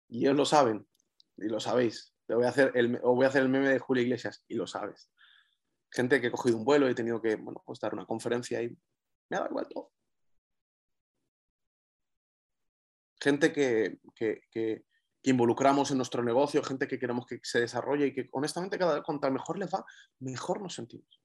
Y 0.09 0.25
ellos 0.25 0.35
lo 0.35 0.45
saben 0.45 0.87
y 1.37 1.47
lo 1.47 1.59
sabéis. 1.59 2.13
voy 2.27 2.45
a 2.45 2.49
hacer 2.49 2.71
el, 2.75 2.99
o 3.03 3.15
voy 3.15 3.25
a 3.25 3.29
hacer 3.29 3.43
el 3.43 3.49
meme 3.49 3.69
de 3.69 3.79
Julio 3.79 4.03
Iglesias 4.03 4.43
y 4.47 4.55
lo 4.55 4.67
sabes. 4.67 5.11
Gente 5.91 6.19
que 6.19 6.27
he 6.27 6.31
cogido 6.31 6.57
un 6.57 6.65
vuelo 6.65 6.87
y 6.87 6.91
he 6.91 6.95
tenido 6.95 7.21
que 7.21 7.35
bueno, 7.35 7.63
pues 7.65 7.79
dar 7.79 7.93
una 7.93 8.05
conferencia 8.05 8.61
y 8.61 8.69
me 9.29 9.37
ha 9.37 9.41
dado 9.41 9.51
igual 9.51 9.67
todo. 9.69 9.91
Gente 13.21 13.53
que, 13.53 13.99
que 14.15 14.85
involucramos 15.31 15.91
en 15.91 15.97
nuestro 15.97 16.23
negocio, 16.23 16.63
gente 16.63 16.87
que 16.87 16.99
queremos 16.99 17.25
que 17.25 17.39
se 17.43 17.59
desarrolle 17.59 18.07
y 18.07 18.13
que 18.13 18.29
honestamente 18.31 18.77
cada 18.77 18.95
vez 18.95 19.03
cuanto 19.03 19.29
mejor 19.31 19.57
les 19.57 19.69
va, 19.73 19.85
mejor 20.19 20.61
nos 20.61 20.75
sentimos. 20.75 21.21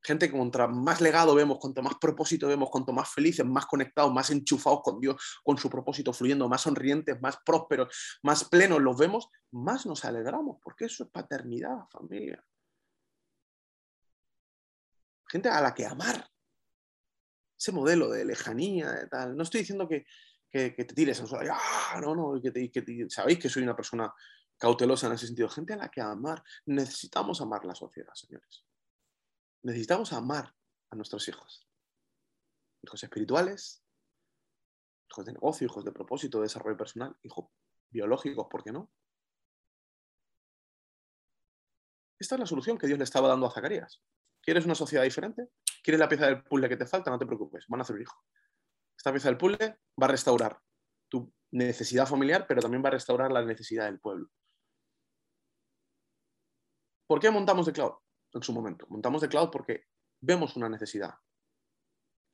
Gente 0.00 0.30
que 0.30 0.38
contra 0.38 0.68
más 0.68 1.00
legado 1.00 1.34
vemos, 1.34 1.58
cuanto 1.58 1.82
más 1.82 1.96
propósito 2.00 2.46
vemos, 2.46 2.70
cuanto 2.70 2.92
más 2.92 3.10
felices, 3.12 3.44
más 3.44 3.66
conectados, 3.66 4.12
más 4.12 4.30
enchufados 4.30 4.80
con 4.82 5.00
Dios, 5.00 5.40
con 5.42 5.58
su 5.58 5.68
propósito 5.68 6.12
fluyendo, 6.12 6.48
más 6.48 6.62
sonrientes, 6.62 7.20
más 7.20 7.38
prósperos, 7.44 8.18
más 8.22 8.44
plenos 8.44 8.80
los 8.80 8.96
vemos, 8.96 9.28
más 9.50 9.86
nos 9.86 10.04
alegramos, 10.04 10.58
porque 10.62 10.84
eso 10.84 11.04
es 11.04 11.10
paternidad, 11.10 11.78
familia. 11.90 12.42
Gente 15.28 15.48
a 15.48 15.60
la 15.60 15.74
que 15.74 15.84
amar. 15.84 16.26
Ese 17.58 17.72
modelo 17.72 18.08
de 18.08 18.24
lejanía, 18.24 18.92
de 18.92 19.08
tal. 19.08 19.36
No 19.36 19.42
estoy 19.42 19.60
diciendo 19.60 19.88
que, 19.88 20.06
que, 20.50 20.70
te 20.70 20.94
tires, 20.94 21.22
¡ah! 21.50 22.00
no, 22.00 22.14
no, 22.14 22.40
que, 22.40 22.70
que 22.70 23.06
sabéis 23.08 23.38
que 23.38 23.48
soy 23.48 23.62
una 23.62 23.76
persona 23.76 24.12
cautelosa 24.58 25.06
en 25.06 25.14
ese 25.14 25.26
sentido. 25.26 25.48
Gente 25.48 25.72
a 25.72 25.76
la 25.76 25.90
que 25.90 26.00
amar. 26.00 26.42
Necesitamos 26.66 27.40
amar 27.40 27.64
la 27.64 27.74
sociedad, 27.74 28.12
señores. 28.14 28.64
Necesitamos 29.62 30.12
amar 30.12 30.54
a 30.90 30.96
nuestros 30.96 31.26
hijos. 31.28 31.66
Hijos 32.82 33.02
espirituales, 33.02 33.82
hijos 35.10 35.24
de 35.26 35.32
negocio, 35.32 35.66
hijos 35.66 35.84
de 35.84 35.92
propósito, 35.92 36.38
de 36.38 36.44
desarrollo 36.44 36.76
personal, 36.76 37.16
hijos 37.22 37.46
biológicos, 37.90 38.46
¿por 38.48 38.62
qué 38.62 38.72
no? 38.72 38.90
Esta 42.18 42.34
es 42.34 42.40
la 42.40 42.46
solución 42.46 42.78
que 42.78 42.86
Dios 42.86 42.98
le 42.98 43.04
estaba 43.04 43.28
dando 43.28 43.46
a 43.46 43.50
Zacarías. 43.50 44.02
¿Quieres 44.42 44.64
una 44.64 44.74
sociedad 44.74 45.04
diferente? 45.04 45.50
¿Quieres 45.82 46.00
la 46.00 46.08
pieza 46.08 46.26
del 46.26 46.42
puzzle 46.42 46.68
que 46.68 46.76
te 46.76 46.86
falta? 46.86 47.10
No 47.10 47.18
te 47.18 47.26
preocupes, 47.26 47.66
van 47.68 47.80
a 47.80 47.82
hacer 47.82 47.96
un 47.96 48.02
hijo. 48.02 48.24
Esta 49.08 49.14
pieza 49.14 49.28
del 49.30 49.38
puzzle 49.38 49.80
va 50.02 50.06
a 50.06 50.10
restaurar 50.10 50.60
tu 51.08 51.32
necesidad 51.52 52.06
familiar, 52.06 52.44
pero 52.46 52.60
también 52.60 52.84
va 52.84 52.88
a 52.88 52.92
restaurar 52.92 53.32
la 53.32 53.42
necesidad 53.42 53.86
del 53.86 54.00
pueblo. 54.00 54.28
¿Por 57.06 57.18
qué 57.18 57.30
montamos 57.30 57.64
The 57.64 57.72
Cloud 57.72 57.94
en 58.34 58.42
su 58.42 58.52
momento? 58.52 58.86
Montamos 58.90 59.22
The 59.22 59.30
Cloud 59.30 59.48
porque 59.50 59.86
vemos 60.20 60.56
una 60.56 60.68
necesidad 60.68 61.14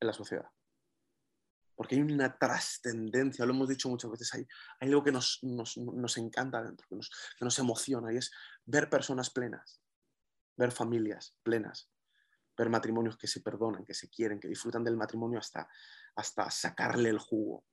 en 0.00 0.06
la 0.08 0.12
sociedad. 0.12 0.50
Porque 1.76 1.94
hay 1.94 2.00
una 2.00 2.36
trascendencia, 2.36 3.46
lo 3.46 3.52
hemos 3.52 3.68
dicho 3.68 3.88
muchas 3.88 4.10
veces, 4.10 4.34
hay, 4.34 4.44
hay 4.80 4.88
algo 4.88 5.04
que 5.04 5.12
nos, 5.12 5.38
encanta 6.16 6.60
dentro, 6.60 6.88
que 6.88 6.96
nos, 6.96 7.08
que 7.38 7.44
nos 7.44 7.56
emociona, 7.60 8.12
y 8.12 8.16
es 8.16 8.32
ver 8.64 8.90
personas 8.90 9.30
plenas, 9.30 9.80
ver 10.56 10.72
familias 10.72 11.36
plenas, 11.44 11.88
ver 12.56 12.68
matrimonios 12.68 13.16
que 13.16 13.26
se 13.26 13.40
perdonan, 13.40 13.84
que 13.84 13.94
se 13.94 14.08
quieren, 14.08 14.40
que 14.40 14.48
disfrutan 14.48 14.84
del 14.84 14.96
matrimonio 14.96 15.38
hasta, 15.38 15.68
hasta 16.16 16.50
sacarle 16.50 17.08
el 17.08 17.18
jugo, 17.18 17.64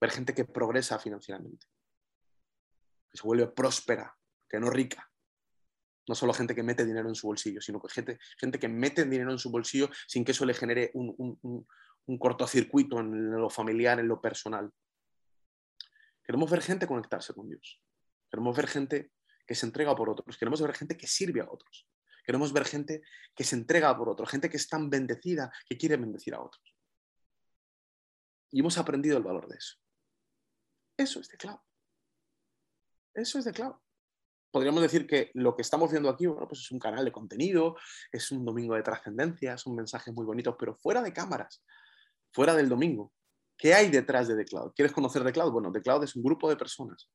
ver 0.00 0.10
gente 0.10 0.34
que 0.34 0.44
progresa 0.44 0.98
financieramente, 0.98 1.66
que 3.10 3.18
se 3.18 3.22
vuelve 3.22 3.48
próspera, 3.48 4.16
que 4.48 4.58
no 4.58 4.70
rica. 4.70 5.10
No 6.06 6.14
solo 6.14 6.34
gente 6.34 6.54
que 6.54 6.62
mete 6.62 6.84
dinero 6.84 7.08
en 7.08 7.14
su 7.14 7.26
bolsillo, 7.26 7.62
sino 7.62 7.80
que 7.80 7.88
gente, 7.88 8.18
gente 8.38 8.58
que 8.58 8.68
mete 8.68 9.04
dinero 9.06 9.32
en 9.32 9.38
su 9.38 9.50
bolsillo 9.50 9.88
sin 10.06 10.22
que 10.22 10.32
eso 10.32 10.44
le 10.44 10.52
genere 10.52 10.90
un, 10.92 11.66
un 12.06 12.18
cortocircuito 12.18 13.00
en 13.00 13.30
lo 13.30 13.48
familiar, 13.48 13.98
en 13.98 14.08
lo 14.08 14.20
personal. 14.20 14.70
Queremos 16.22 16.50
ver 16.50 16.62
gente 16.62 16.86
conectarse 16.86 17.32
con 17.32 17.48
Dios. 17.48 17.80
Queremos 18.30 18.56
ver 18.56 18.66
gente 18.66 19.12
que 19.46 19.54
se 19.54 19.66
entrega 19.66 19.94
por 19.94 20.10
otros. 20.10 20.36
Queremos 20.36 20.60
ver 20.60 20.74
gente 20.74 20.96
que 20.96 21.06
sirve 21.06 21.40
a 21.40 21.50
otros. 21.50 21.86
Queremos 22.24 22.52
ver 22.52 22.64
gente 22.64 23.02
que 23.34 23.44
se 23.44 23.54
entrega 23.54 23.96
por 23.96 24.08
otros, 24.08 24.30
gente 24.30 24.48
que 24.48 24.56
es 24.56 24.68
tan 24.68 24.88
bendecida 24.88 25.52
que 25.66 25.76
quiere 25.76 25.96
bendecir 25.96 26.34
a 26.34 26.42
otros. 26.42 26.74
Y 28.50 28.60
hemos 28.60 28.78
aprendido 28.78 29.18
el 29.18 29.22
valor 29.22 29.46
de 29.48 29.56
eso. 29.56 29.76
Eso 30.96 31.20
es 31.20 31.28
de 31.28 31.36
clave. 31.36 31.60
Eso 33.12 33.38
es 33.38 33.44
de 33.44 33.52
clave. 33.52 33.74
Podríamos 34.50 34.82
decir 34.82 35.06
que 35.06 35.32
lo 35.34 35.56
que 35.56 35.62
estamos 35.62 35.90
viendo 35.90 36.08
aquí 36.08 36.26
bueno, 36.26 36.46
pues 36.46 36.60
es 36.60 36.70
un 36.70 36.78
canal 36.78 37.04
de 37.04 37.12
contenido, 37.12 37.76
es 38.12 38.30
un 38.30 38.44
domingo 38.44 38.76
de 38.76 38.82
trascendencia, 38.82 39.58
son 39.58 39.74
mensajes 39.74 40.14
muy 40.14 40.24
bonitos, 40.24 40.54
pero 40.58 40.76
fuera 40.76 41.02
de 41.02 41.12
cámaras, 41.12 41.64
fuera 42.32 42.54
del 42.54 42.68
domingo, 42.68 43.12
¿qué 43.58 43.74
hay 43.74 43.90
detrás 43.90 44.28
de 44.28 44.36
The 44.36 44.44
Cloud? 44.44 44.72
¿Quieres 44.74 44.92
conocer 44.92 45.24
The 45.24 45.32
Cloud? 45.32 45.50
Bueno, 45.50 45.72
The 45.72 45.82
Cloud 45.82 46.04
es 46.04 46.14
un 46.14 46.22
grupo 46.22 46.48
de 46.48 46.56
personas 46.56 47.10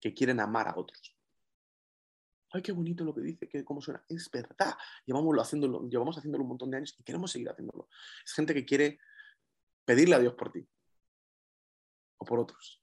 que 0.00 0.14
quieren 0.14 0.38
amar 0.38 0.68
a 0.68 0.78
otros 0.78 1.15
ay, 2.56 2.62
qué 2.62 2.72
bonito 2.72 3.04
lo 3.04 3.14
que 3.14 3.20
dice, 3.20 3.48
que 3.48 3.64
cómo 3.64 3.80
suena. 3.80 4.04
Es 4.08 4.30
verdad, 4.30 4.74
haciéndolo, 5.40 5.88
llevamos 5.88 6.16
haciéndolo 6.18 6.42
un 6.42 6.48
montón 6.48 6.70
de 6.70 6.78
años 6.78 6.96
y 6.98 7.04
queremos 7.04 7.30
seguir 7.30 7.48
haciéndolo. 7.50 7.88
Es 8.24 8.32
gente 8.32 8.54
que 8.54 8.64
quiere 8.64 8.98
pedirle 9.84 10.16
a 10.16 10.18
Dios 10.18 10.34
por 10.34 10.50
ti 10.50 10.66
o 12.18 12.24
por 12.24 12.40
otros. 12.40 12.82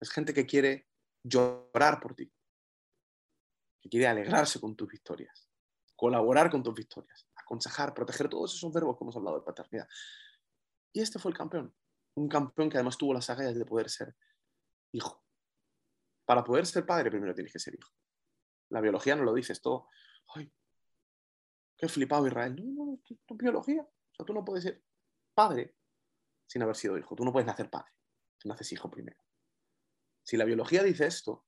Es 0.00 0.10
gente 0.10 0.34
que 0.34 0.46
quiere 0.46 0.88
llorar 1.22 2.00
por 2.00 2.14
ti, 2.14 2.32
que 3.80 3.88
quiere 3.88 4.06
alegrarse 4.06 4.60
con 4.60 4.76
tus 4.76 4.88
victorias, 4.88 5.48
colaborar 5.96 6.50
con 6.50 6.62
tus 6.62 6.74
victorias, 6.74 7.28
aconsejar, 7.34 7.94
proteger, 7.94 8.28
todos 8.28 8.54
esos 8.54 8.72
verbos 8.72 8.96
que 8.96 9.04
hemos 9.04 9.16
hablado 9.16 9.38
de 9.38 9.44
paternidad. 9.44 9.88
Y 10.92 11.00
este 11.00 11.18
fue 11.18 11.30
el 11.30 11.36
campeón, 11.36 11.74
un 12.14 12.28
campeón 12.28 12.68
que 12.68 12.76
además 12.76 12.98
tuvo 12.98 13.14
las 13.14 13.30
agallas 13.30 13.54
de 13.54 13.64
poder 13.64 13.88
ser 13.88 14.14
hijo. 14.92 15.24
Para 16.24 16.44
poder 16.44 16.66
ser 16.66 16.84
padre 16.84 17.10
primero 17.10 17.34
tienes 17.34 17.52
que 17.52 17.58
ser 17.58 17.74
hijo. 17.74 17.90
La 18.72 18.80
biología 18.80 19.14
no 19.14 19.22
lo 19.24 19.34
dice, 19.34 19.52
esto, 19.52 19.86
ay, 20.34 20.50
qué 21.76 21.88
flipado 21.88 22.26
Israel. 22.26 22.56
No, 22.56 22.86
no, 22.86 23.00
tu, 23.04 23.36
biología. 23.36 23.82
O 23.82 24.14
sea, 24.14 24.24
tú 24.24 24.32
no 24.32 24.42
puedes 24.42 24.64
ser 24.64 24.82
padre 25.34 25.76
sin 26.46 26.62
haber 26.62 26.74
sido 26.76 26.96
hijo. 26.96 27.14
Tú 27.14 27.22
no 27.22 27.32
puedes 27.32 27.46
nacer 27.46 27.68
padre. 27.68 27.92
Tú 28.38 28.48
naces 28.48 28.72
hijo 28.72 28.90
primero. 28.90 29.18
Si 30.22 30.38
la 30.38 30.46
biología 30.46 30.82
dice 30.82 31.06
esto, 31.06 31.44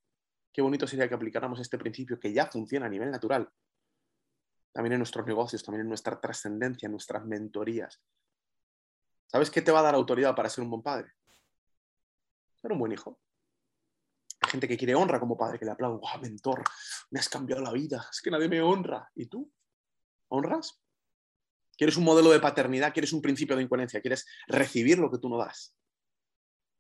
qué 0.53 0.61
bonito 0.61 0.87
sería 0.87 1.09
que 1.09 1.15
aplicáramos 1.15 1.61
este 1.61 1.79
principio 1.79 2.21
que 2.21 2.33
ya 2.33 2.47
funciona 2.47 2.87
a 2.87 2.91
nivel 2.91 3.11
natural. 3.11 3.51
También 4.73 4.93
en 4.93 4.99
nuestros 4.99 5.27
negocios, 5.27 5.65
también 5.65 5.83
en 5.83 5.89
nuestra 5.89 6.21
trascendencia, 6.21 6.87
en 6.87 6.93
nuestras 6.93 7.25
mentorías. 7.25 8.03
¿Sabes 9.29 9.51
qué 9.51 9.63
te 9.63 9.73
va 9.73 9.81
a 9.81 9.85
dar 9.85 9.95
autoridad 9.95 10.35
para 10.35 10.51
ser 10.51 10.63
un 10.63 10.71
buen 10.71 10.83
padre? 10.83 11.11
Ser 12.61 12.71
un 12.71 12.79
buen 12.79 12.93
hijo 12.93 13.19
gente 14.55 14.69
que 14.69 14.77
quiere 14.77 14.95
honra 14.95 15.19
como 15.19 15.37
padre, 15.37 15.59
que 15.59 15.65
le 15.65 15.73
aplaudo, 15.73 15.99
¡guau, 15.99 16.21
mentor! 16.21 16.63
Me 17.11 17.19
has 17.19 17.29
cambiado 17.29 17.61
la 17.61 17.73
vida, 17.73 18.07
es 18.09 18.23
que 18.23 18.31
nadie 18.31 18.49
me 18.49 18.63
honra. 18.63 19.11
¿Y 19.17 19.27
tú? 19.27 19.53
¿Honras? 20.29 20.81
¿Quieres 21.77 21.97
un 21.97 22.05
modelo 22.05 22.31
de 22.31 22.39
paternidad? 22.39 22.93
¿Quieres 22.93 23.13
un 23.13 23.21
principio 23.21 23.57
de 23.57 23.65
incoherencia? 23.65 24.01
¿Quieres 24.01 24.25
recibir 24.47 24.99
lo 25.01 25.11
que 25.11 25.19
tú 25.19 25.29
no 25.29 25.39
das? 25.39 25.75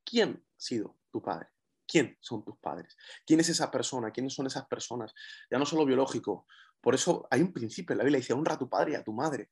¿Quién 0.04 0.44
ha 0.46 0.60
sido 0.60 0.96
tu 1.10 1.20
padre? 1.20 1.48
¿Quién 1.84 2.16
son 2.20 2.44
tus 2.44 2.56
padres? 2.58 2.96
¿Quién 3.26 3.40
es 3.40 3.48
esa 3.48 3.70
persona? 3.72 4.12
¿Quiénes 4.12 4.32
son 4.32 4.46
esas 4.46 4.66
personas? 4.66 5.12
Ya 5.50 5.58
no 5.58 5.66
solo 5.66 5.84
biológico. 5.84 6.46
Por 6.80 6.94
eso 6.94 7.26
hay 7.28 7.40
un 7.40 7.52
principio 7.52 7.92
en 7.94 7.98
la 7.98 8.04
Biblia, 8.04 8.20
dice, 8.20 8.34
honra 8.34 8.54
a 8.54 8.58
tu 8.58 8.68
padre 8.68 8.92
y 8.92 8.94
a 8.94 9.02
tu 9.02 9.12
madre. 9.12 9.50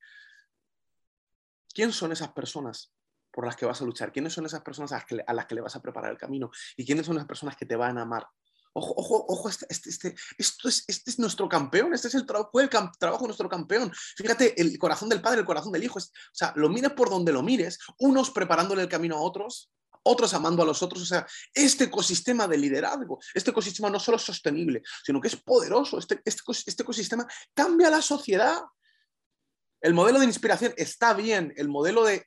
¿Quién 1.73 1.91
son 1.91 2.13
esas 2.13 2.31
personas 2.31 2.93
por 3.33 3.45
las 3.45 3.55
que 3.55 3.65
vas 3.65 3.81
a 3.81 3.85
luchar? 3.85 4.13
¿Quiénes 4.13 4.31
son 4.31 4.45
esas 4.45 4.61
personas 4.61 4.91
a 4.93 5.33
las 5.33 5.45
que, 5.45 5.55
le 5.55 5.61
vas 5.61 5.75
a 5.75 5.81
preparar 5.81 6.11
el 6.11 6.17
camino? 6.17 6.51
¿Y 6.77 6.85
quiénes 6.85 7.07
son 7.07 7.15
las 7.15 7.25
personas 7.25 7.57
que 7.57 7.65
te 7.65 7.75
van 7.75 7.97
a 7.97 8.03
amar? 8.03 8.27
Ojo, 8.75 8.93
ojo, 8.95 9.25
ojo, 9.27 9.49
este, 9.49 9.65
este, 9.69 9.89
este, 9.89 10.15
esto 10.37 10.67
es, 10.69 10.83
este 10.87 11.11
es 11.11 11.19
nuestro 11.19 11.47
campeón, 11.49 11.93
este 11.93 12.07
es 12.07 12.15
el, 12.15 12.25
trabajo 12.25 12.51
de 12.53 13.27
nuestro 13.27 13.49
campeón. 13.49 13.91
Fíjate, 14.15 14.59
el 14.59 14.77
corazón 14.79 15.09
del 15.09 15.21
padre, 15.21 15.41
el 15.41 15.45
corazón 15.45 15.71
del 15.71 15.83
hijo. 15.83 15.99
o 15.99 16.31
sea, 16.31 16.53
lo 16.55 16.69
mires 16.69 16.91
por 16.91 17.09
donde 17.09 17.31
lo 17.31 17.43
mires, 17.43 17.79
unos 17.99 18.31
preparándole 18.31 18.83
el 18.83 18.89
camino 18.89 19.15
a 19.17 19.21
otros, 19.21 19.71
otros 20.03 20.33
amando 20.33 20.63
a 20.63 20.65
los 20.65 20.83
otros. 20.83 21.01
O 21.01 21.05
sea, 21.05 21.25
este 21.53 21.85
ecosistema 21.85 22.47
de 22.47 22.57
liderazgo, 22.57 23.19
este 23.33 23.51
ecosistema 23.51 23.89
no 23.89 23.99
solo 23.99 24.17
es 24.17 24.23
sostenible, 24.23 24.83
sino 25.03 25.19
que 25.19 25.29
es 25.29 25.35
poderoso. 25.35 25.97
Este, 25.97 26.21
este, 26.25 26.41
este 26.65 26.83
ecosistema 26.83 27.27
cambia 27.53 27.89
la 27.89 28.01
sociedad. 28.01 28.61
El 29.83 29.93
modelo 29.93 30.19
de 30.19 30.25
inspiración 30.25 30.73
está 30.77 31.13
bien, 31.13 31.53
el 31.57 31.67
modelo 31.67 32.05
de, 32.05 32.23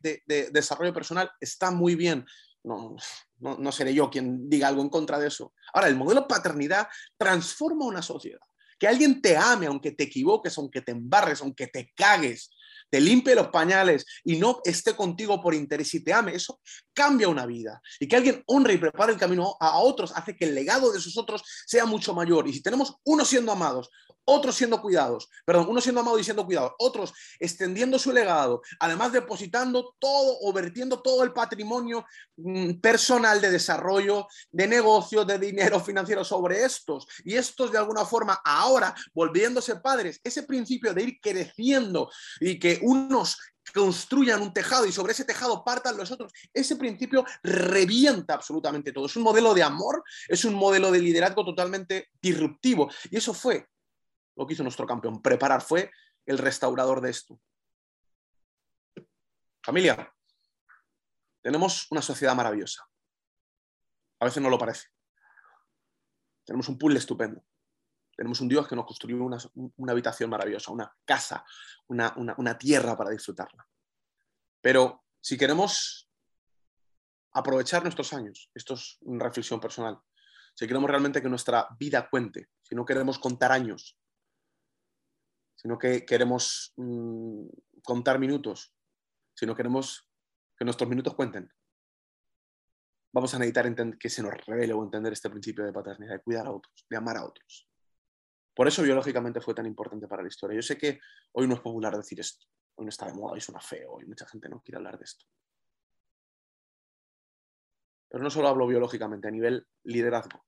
desarrollo 0.52 0.92
personal 0.92 1.30
está 1.40 1.70
muy 1.70 1.94
bien. 1.94 2.26
No, 2.62 2.96
no, 3.38 3.72
seré 3.72 3.94
yo 3.94 4.10
quien 4.10 4.50
diga 4.50 4.68
algo 4.68 4.82
en 4.82 4.90
contra 4.90 5.18
de 5.18 5.28
eso. 5.28 5.54
Ahora, 5.72 5.88
el 5.88 5.96
modelo 5.96 6.28
paternidad 6.28 6.86
transforma 7.16 7.86
una 7.86 8.02
sociedad. 8.02 8.40
Que 8.78 8.86
alguien 8.86 9.22
te 9.22 9.38
ame, 9.38 9.66
aunque 9.68 9.92
te 9.92 10.04
equivoques, 10.04 10.58
aunque 10.58 10.82
te 10.82 10.92
embarres, 10.92 11.40
aunque 11.40 11.68
te 11.68 11.94
cagues, 11.96 12.50
te 12.90 13.00
limpie 13.00 13.34
los 13.34 13.48
pañales 13.48 14.04
y 14.24 14.36
no 14.36 14.60
esté 14.64 14.94
contigo 14.94 15.42
por 15.42 15.54
interés 15.54 15.92
y 15.94 16.04
te 16.04 16.12
ame, 16.12 16.34
eso 16.34 16.60
cambia 16.92 17.28
una 17.28 17.46
vida. 17.46 17.80
Y 18.00 18.08
que 18.08 18.16
alguien 18.16 18.42
honre 18.46 18.74
y 18.74 18.78
prepare 18.78 19.12
el 19.12 19.18
camino 19.18 19.56
a 19.60 19.78
otros 19.78 20.12
hace 20.14 20.36
que 20.36 20.46
el 20.46 20.54
legado 20.54 20.92
de 20.92 20.98
esos 20.98 21.16
otros 21.16 21.42
sea 21.66 21.86
mucho 21.86 22.14
mayor. 22.14 22.48
Y 22.48 22.52
si 22.52 22.62
tenemos 22.62 22.96
unos 23.04 23.28
siendo 23.28 23.52
amados, 23.52 23.90
otros 24.28 24.56
siendo 24.56 24.82
cuidados, 24.82 25.30
perdón, 25.44 25.68
unos 25.68 25.84
siendo 25.84 26.00
amados 26.00 26.20
y 26.20 26.24
siendo 26.24 26.44
cuidados, 26.44 26.72
otros 26.78 27.14
extendiendo 27.38 27.98
su 27.98 28.12
legado, 28.12 28.60
además 28.80 29.12
depositando 29.12 29.94
todo 30.00 30.38
o 30.42 30.52
vertiendo 30.52 31.00
todo 31.00 31.22
el 31.22 31.32
patrimonio 31.32 32.04
mm, 32.36 32.80
personal 32.80 33.40
de 33.40 33.52
desarrollo, 33.52 34.26
de 34.50 34.66
negocio, 34.66 35.24
de 35.24 35.38
dinero 35.38 35.78
financiero 35.78 36.24
sobre 36.24 36.64
estos. 36.64 37.06
Y 37.24 37.36
estos 37.36 37.70
de 37.70 37.78
alguna 37.78 38.04
forma 38.04 38.40
ahora 38.44 38.94
volviéndose 39.14 39.76
padres, 39.76 40.20
ese 40.24 40.42
principio 40.42 40.92
de 40.92 41.04
ir 41.04 41.20
creciendo 41.20 42.10
y 42.40 42.58
que 42.58 42.75
unos 42.82 43.38
construyan 43.72 44.40
un 44.42 44.52
tejado 44.52 44.86
y 44.86 44.92
sobre 44.92 45.12
ese 45.12 45.24
tejado 45.24 45.64
partan 45.64 45.96
los 45.96 46.10
otros. 46.10 46.32
Ese 46.52 46.76
principio 46.76 47.24
revienta 47.42 48.34
absolutamente 48.34 48.92
todo. 48.92 49.06
Es 49.06 49.16
un 49.16 49.22
modelo 49.22 49.54
de 49.54 49.62
amor, 49.62 50.02
es 50.28 50.44
un 50.44 50.54
modelo 50.54 50.90
de 50.90 51.00
liderazgo 51.00 51.44
totalmente 51.44 52.10
disruptivo. 52.20 52.90
Y 53.10 53.16
eso 53.16 53.34
fue 53.34 53.68
lo 54.36 54.46
que 54.46 54.54
hizo 54.54 54.62
nuestro 54.62 54.86
campeón. 54.86 55.20
Preparar 55.20 55.62
fue 55.62 55.90
el 56.24 56.38
restaurador 56.38 57.00
de 57.00 57.10
esto. 57.10 57.40
Familia, 59.62 60.12
tenemos 61.42 61.86
una 61.90 62.02
sociedad 62.02 62.34
maravillosa. 62.34 62.88
A 64.20 64.24
veces 64.24 64.42
no 64.42 64.48
lo 64.48 64.58
parece. 64.58 64.86
Tenemos 66.44 66.68
un 66.68 66.78
pool 66.78 66.96
estupendo. 66.96 67.44
Tenemos 68.16 68.40
un 68.40 68.48
Dios 68.48 68.66
que 68.66 68.74
nos 68.74 68.86
construyó 68.86 69.22
una, 69.22 69.92
habitación 69.92 70.30
maravillosa, 70.30 70.72
una 70.72 70.90
casa, 71.04 71.44
una, 71.86 72.58
tierra 72.58 72.96
para 72.96 73.10
disfrutarla. 73.10 73.68
Pero 74.60 75.04
si 75.20 75.36
queremos 75.36 76.10
aprovechar 77.32 77.82
nuestros 77.82 78.14
años, 78.14 78.50
esto 78.54 78.74
es 78.74 78.96
una 79.02 79.24
reflexión 79.24 79.60
personal, 79.60 80.00
si 80.54 80.66
queremos 80.66 80.88
realmente 80.88 81.20
que 81.20 81.28
nuestra 81.28 81.68
vida 81.78 82.08
cuente, 82.08 82.48
si 82.62 82.74
no 82.74 82.86
queremos 82.86 83.18
contar 83.18 83.52
años, 83.52 83.98
si 85.54 85.68
no 85.68 85.78
que 85.78 86.06
queremos 86.06 86.72
mm, 86.76 87.46
contar 87.82 88.18
minutos, 88.18 88.74
si 89.34 89.44
no 89.44 89.54
queremos 89.54 90.08
que 90.56 90.64
nuestros 90.64 90.88
minutos 90.88 91.14
cuenten, 91.14 91.52
vamos 93.12 93.34
a 93.34 93.38
necesitar 93.38 93.98
que 93.98 94.08
se 94.08 94.22
nos 94.22 94.32
revele 94.46 94.72
o 94.72 94.82
entender 94.82 95.12
este 95.12 95.28
principio 95.28 95.66
de 95.66 95.72
paternidad, 95.72 96.14
de 96.14 96.22
cuidar 96.22 96.46
a 96.46 96.52
otros, 96.52 96.86
de 96.88 96.96
amar 96.96 97.18
a 97.18 97.26
otros. 97.26 97.68
Por 98.56 98.66
eso 98.66 98.82
biológicamente 98.82 99.42
fue 99.42 99.54
tan 99.54 99.66
importante 99.66 100.08
para 100.08 100.22
la 100.22 100.28
historia. 100.28 100.56
Yo 100.56 100.62
sé 100.62 100.78
que 100.78 100.98
hoy 101.32 101.46
no 101.46 101.56
es 101.56 101.60
popular 101.60 101.94
decir 101.94 102.18
esto, 102.18 102.46
hoy 102.76 102.86
no 102.86 102.88
está 102.88 103.04
de 103.04 103.12
moda, 103.12 103.34
hoy 103.34 103.40
suena 103.42 103.60
feo, 103.60 104.00
y 104.00 104.06
mucha 104.06 104.26
gente 104.26 104.48
no 104.48 104.62
quiere 104.62 104.78
hablar 104.78 104.96
de 104.96 105.04
esto. 105.04 105.26
Pero 108.08 108.24
no 108.24 108.30
solo 108.30 108.48
hablo 108.48 108.66
biológicamente, 108.66 109.28
a 109.28 109.30
nivel 109.30 109.68
liderazgo. 109.82 110.42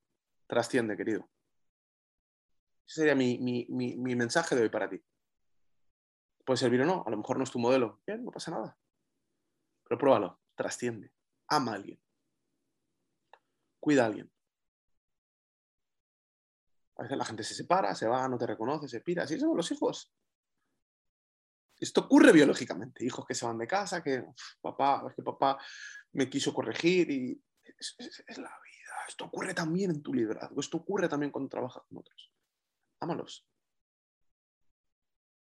Trasciende, 0.47 0.97
querido. 0.97 1.29
Ese 2.87 3.03
sería 3.03 3.15
mi, 3.15 3.67
mi 3.69 4.17
mensaje 4.17 4.57
de 4.57 4.63
hoy 4.63 4.71
para 4.71 4.89
ti. 4.89 5.05
Puede 6.47 6.57
servir 6.57 6.81
o 6.81 6.87
no, 6.87 7.05
a 7.07 7.11
lo 7.11 7.19
mejor 7.19 7.37
no 7.37 7.45
es 7.45 7.51
tu 7.51 7.59
modelo. 7.59 8.01
Bien, 8.07 8.25
no 8.25 8.31
pasa 8.31 8.51
nada. 8.51 8.79
Pero 9.87 9.99
pruébalo, 9.99 10.41
trasciende. 10.55 11.13
Ama 11.49 11.73
a 11.73 11.75
alguien. 11.75 12.01
Cuida 13.79 14.05
a 14.05 14.07
alguien. 14.07 14.33
A 16.99 17.03
veces 17.03 17.17
la 17.17 17.25
gente 17.25 17.45
se 17.45 17.55
separa, 17.55 17.95
se 17.95 18.09
va, 18.09 18.29
no 18.29 18.37
te 18.37 18.47
reconoce, 18.47 18.89
se 18.89 19.01
pira. 19.01 19.23
Así 19.23 19.39
son 19.39 19.57
los 19.57 19.71
hijos. 19.71 20.13
Esto 21.79 22.01
ocurre 22.03 22.33
biológicamente. 22.33 23.05
Hijos 23.05 23.25
que 23.25 23.35
se 23.35 23.47
van 23.47 23.59
de 23.59 23.69
casa, 23.69 24.03
que 24.03 24.25
papá, 24.61 25.05
es 25.09 25.15
que 25.15 25.23
papá 25.23 25.59
me 26.13 26.29
quiso 26.29 26.53
corregir 26.53 27.09
y 27.11 27.41
es, 27.63 28.39
la 28.39 28.51
vida. 28.51 28.95
Esto 29.07 29.27
ocurre 29.27 29.55
también 29.55 29.93
en 29.93 30.03
tu 30.03 30.13
liderazgo. 30.13 30.61
Esto 30.61 30.79
ocurre 30.79 31.09
también 31.09 31.31
cuando 31.31 31.49
trabajas 31.49 31.85
con 31.89 31.99
otros. 31.99 32.33
Ámalos. 32.99 33.47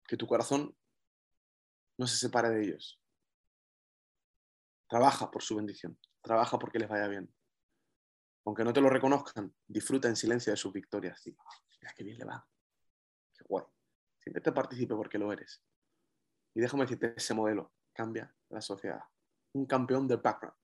Que 0.05 0.17
tu 0.17 0.27
corazón 0.27 0.75
no 1.97 2.05
se 2.05 2.17
separe 2.17 2.49
de 2.49 2.63
ellos. 2.63 3.01
Trabaja 4.89 5.31
por 5.31 5.41
su 5.41 5.55
bendición. 5.55 5.97
Trabaja 6.21 6.59
porque 6.59 6.79
les 6.79 6.89
vaya 6.89 7.07
bien 7.07 7.33
aunque 8.49 8.63
no 8.63 8.73
te 8.73 8.81
lo 8.81 8.89
reconozcan, 8.89 9.53
disfruta 9.67 10.07
en 10.07 10.15
silencio 10.15 10.51
de 10.51 10.57
sus 10.57 10.73
victorias. 10.73 11.21
Mira 11.23 11.93
qué 11.95 12.03
bien 12.03 12.17
le 12.17 12.25
va, 12.25 12.47
qué 13.37 13.43
guay. 13.47 13.63
Siempre 14.17 14.41
te 14.41 14.51
participe 14.51 14.95
porque 14.95 15.19
lo 15.19 15.31
eres. 15.31 15.63
Y 16.55 16.59
déjame 16.59 16.85
decirte, 16.85 17.13
ese 17.15 17.35
modelo 17.35 17.71
cambia 17.93 18.35
la 18.49 18.59
sociedad. 18.59 19.03
Un 19.53 19.67
campeón 19.67 20.07
del 20.07 20.17
background. 20.17 20.57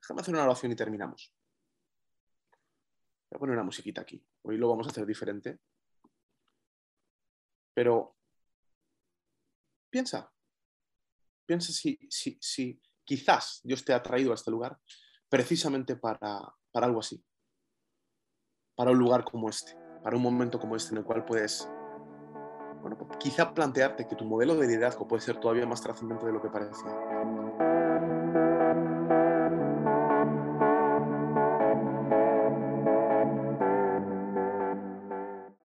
Déjame 0.00 0.20
hacer 0.20 0.34
una 0.34 0.44
oración 0.44 0.70
y 0.70 0.76
terminamos. 0.76 1.34
Voy 3.28 3.36
a 3.36 3.38
poner 3.40 3.54
una 3.54 3.64
musiquita 3.64 4.02
aquí. 4.02 4.24
Hoy 4.42 4.56
lo 4.56 4.68
vamos 4.68 4.86
a 4.86 4.90
hacer 4.90 5.04
diferente. 5.04 5.58
Pero 7.74 8.16
piensa, 9.90 10.32
piensa 11.44 11.72
si, 11.72 11.98
si, 12.08 12.38
si 12.40 12.80
quizás 13.02 13.62
Dios 13.64 13.84
te 13.84 13.92
ha 13.92 14.00
traído 14.00 14.30
a 14.30 14.36
este 14.36 14.52
lugar 14.52 14.78
precisamente 15.28 15.96
para, 15.96 16.54
para 16.72 16.86
algo 16.86 17.00
así, 17.00 17.22
para 18.76 18.90
un 18.90 18.98
lugar 18.98 19.24
como 19.24 19.48
este, 19.48 19.76
para 20.02 20.16
un 20.16 20.22
momento 20.22 20.58
como 20.58 20.76
este 20.76 20.92
en 20.92 20.98
el 20.98 21.04
cual 21.04 21.24
puedes, 21.24 21.68
bueno, 22.80 22.96
quizá 23.18 23.52
plantearte 23.52 24.06
que 24.06 24.16
tu 24.16 24.24
modelo 24.24 24.54
de 24.56 24.66
liderazgo 24.66 25.06
puede 25.06 25.22
ser 25.22 25.38
todavía 25.38 25.66
más 25.66 25.82
trascendente 25.82 26.26
de 26.26 26.32
lo 26.32 26.40
que 26.40 26.48
parecía. 26.48 26.90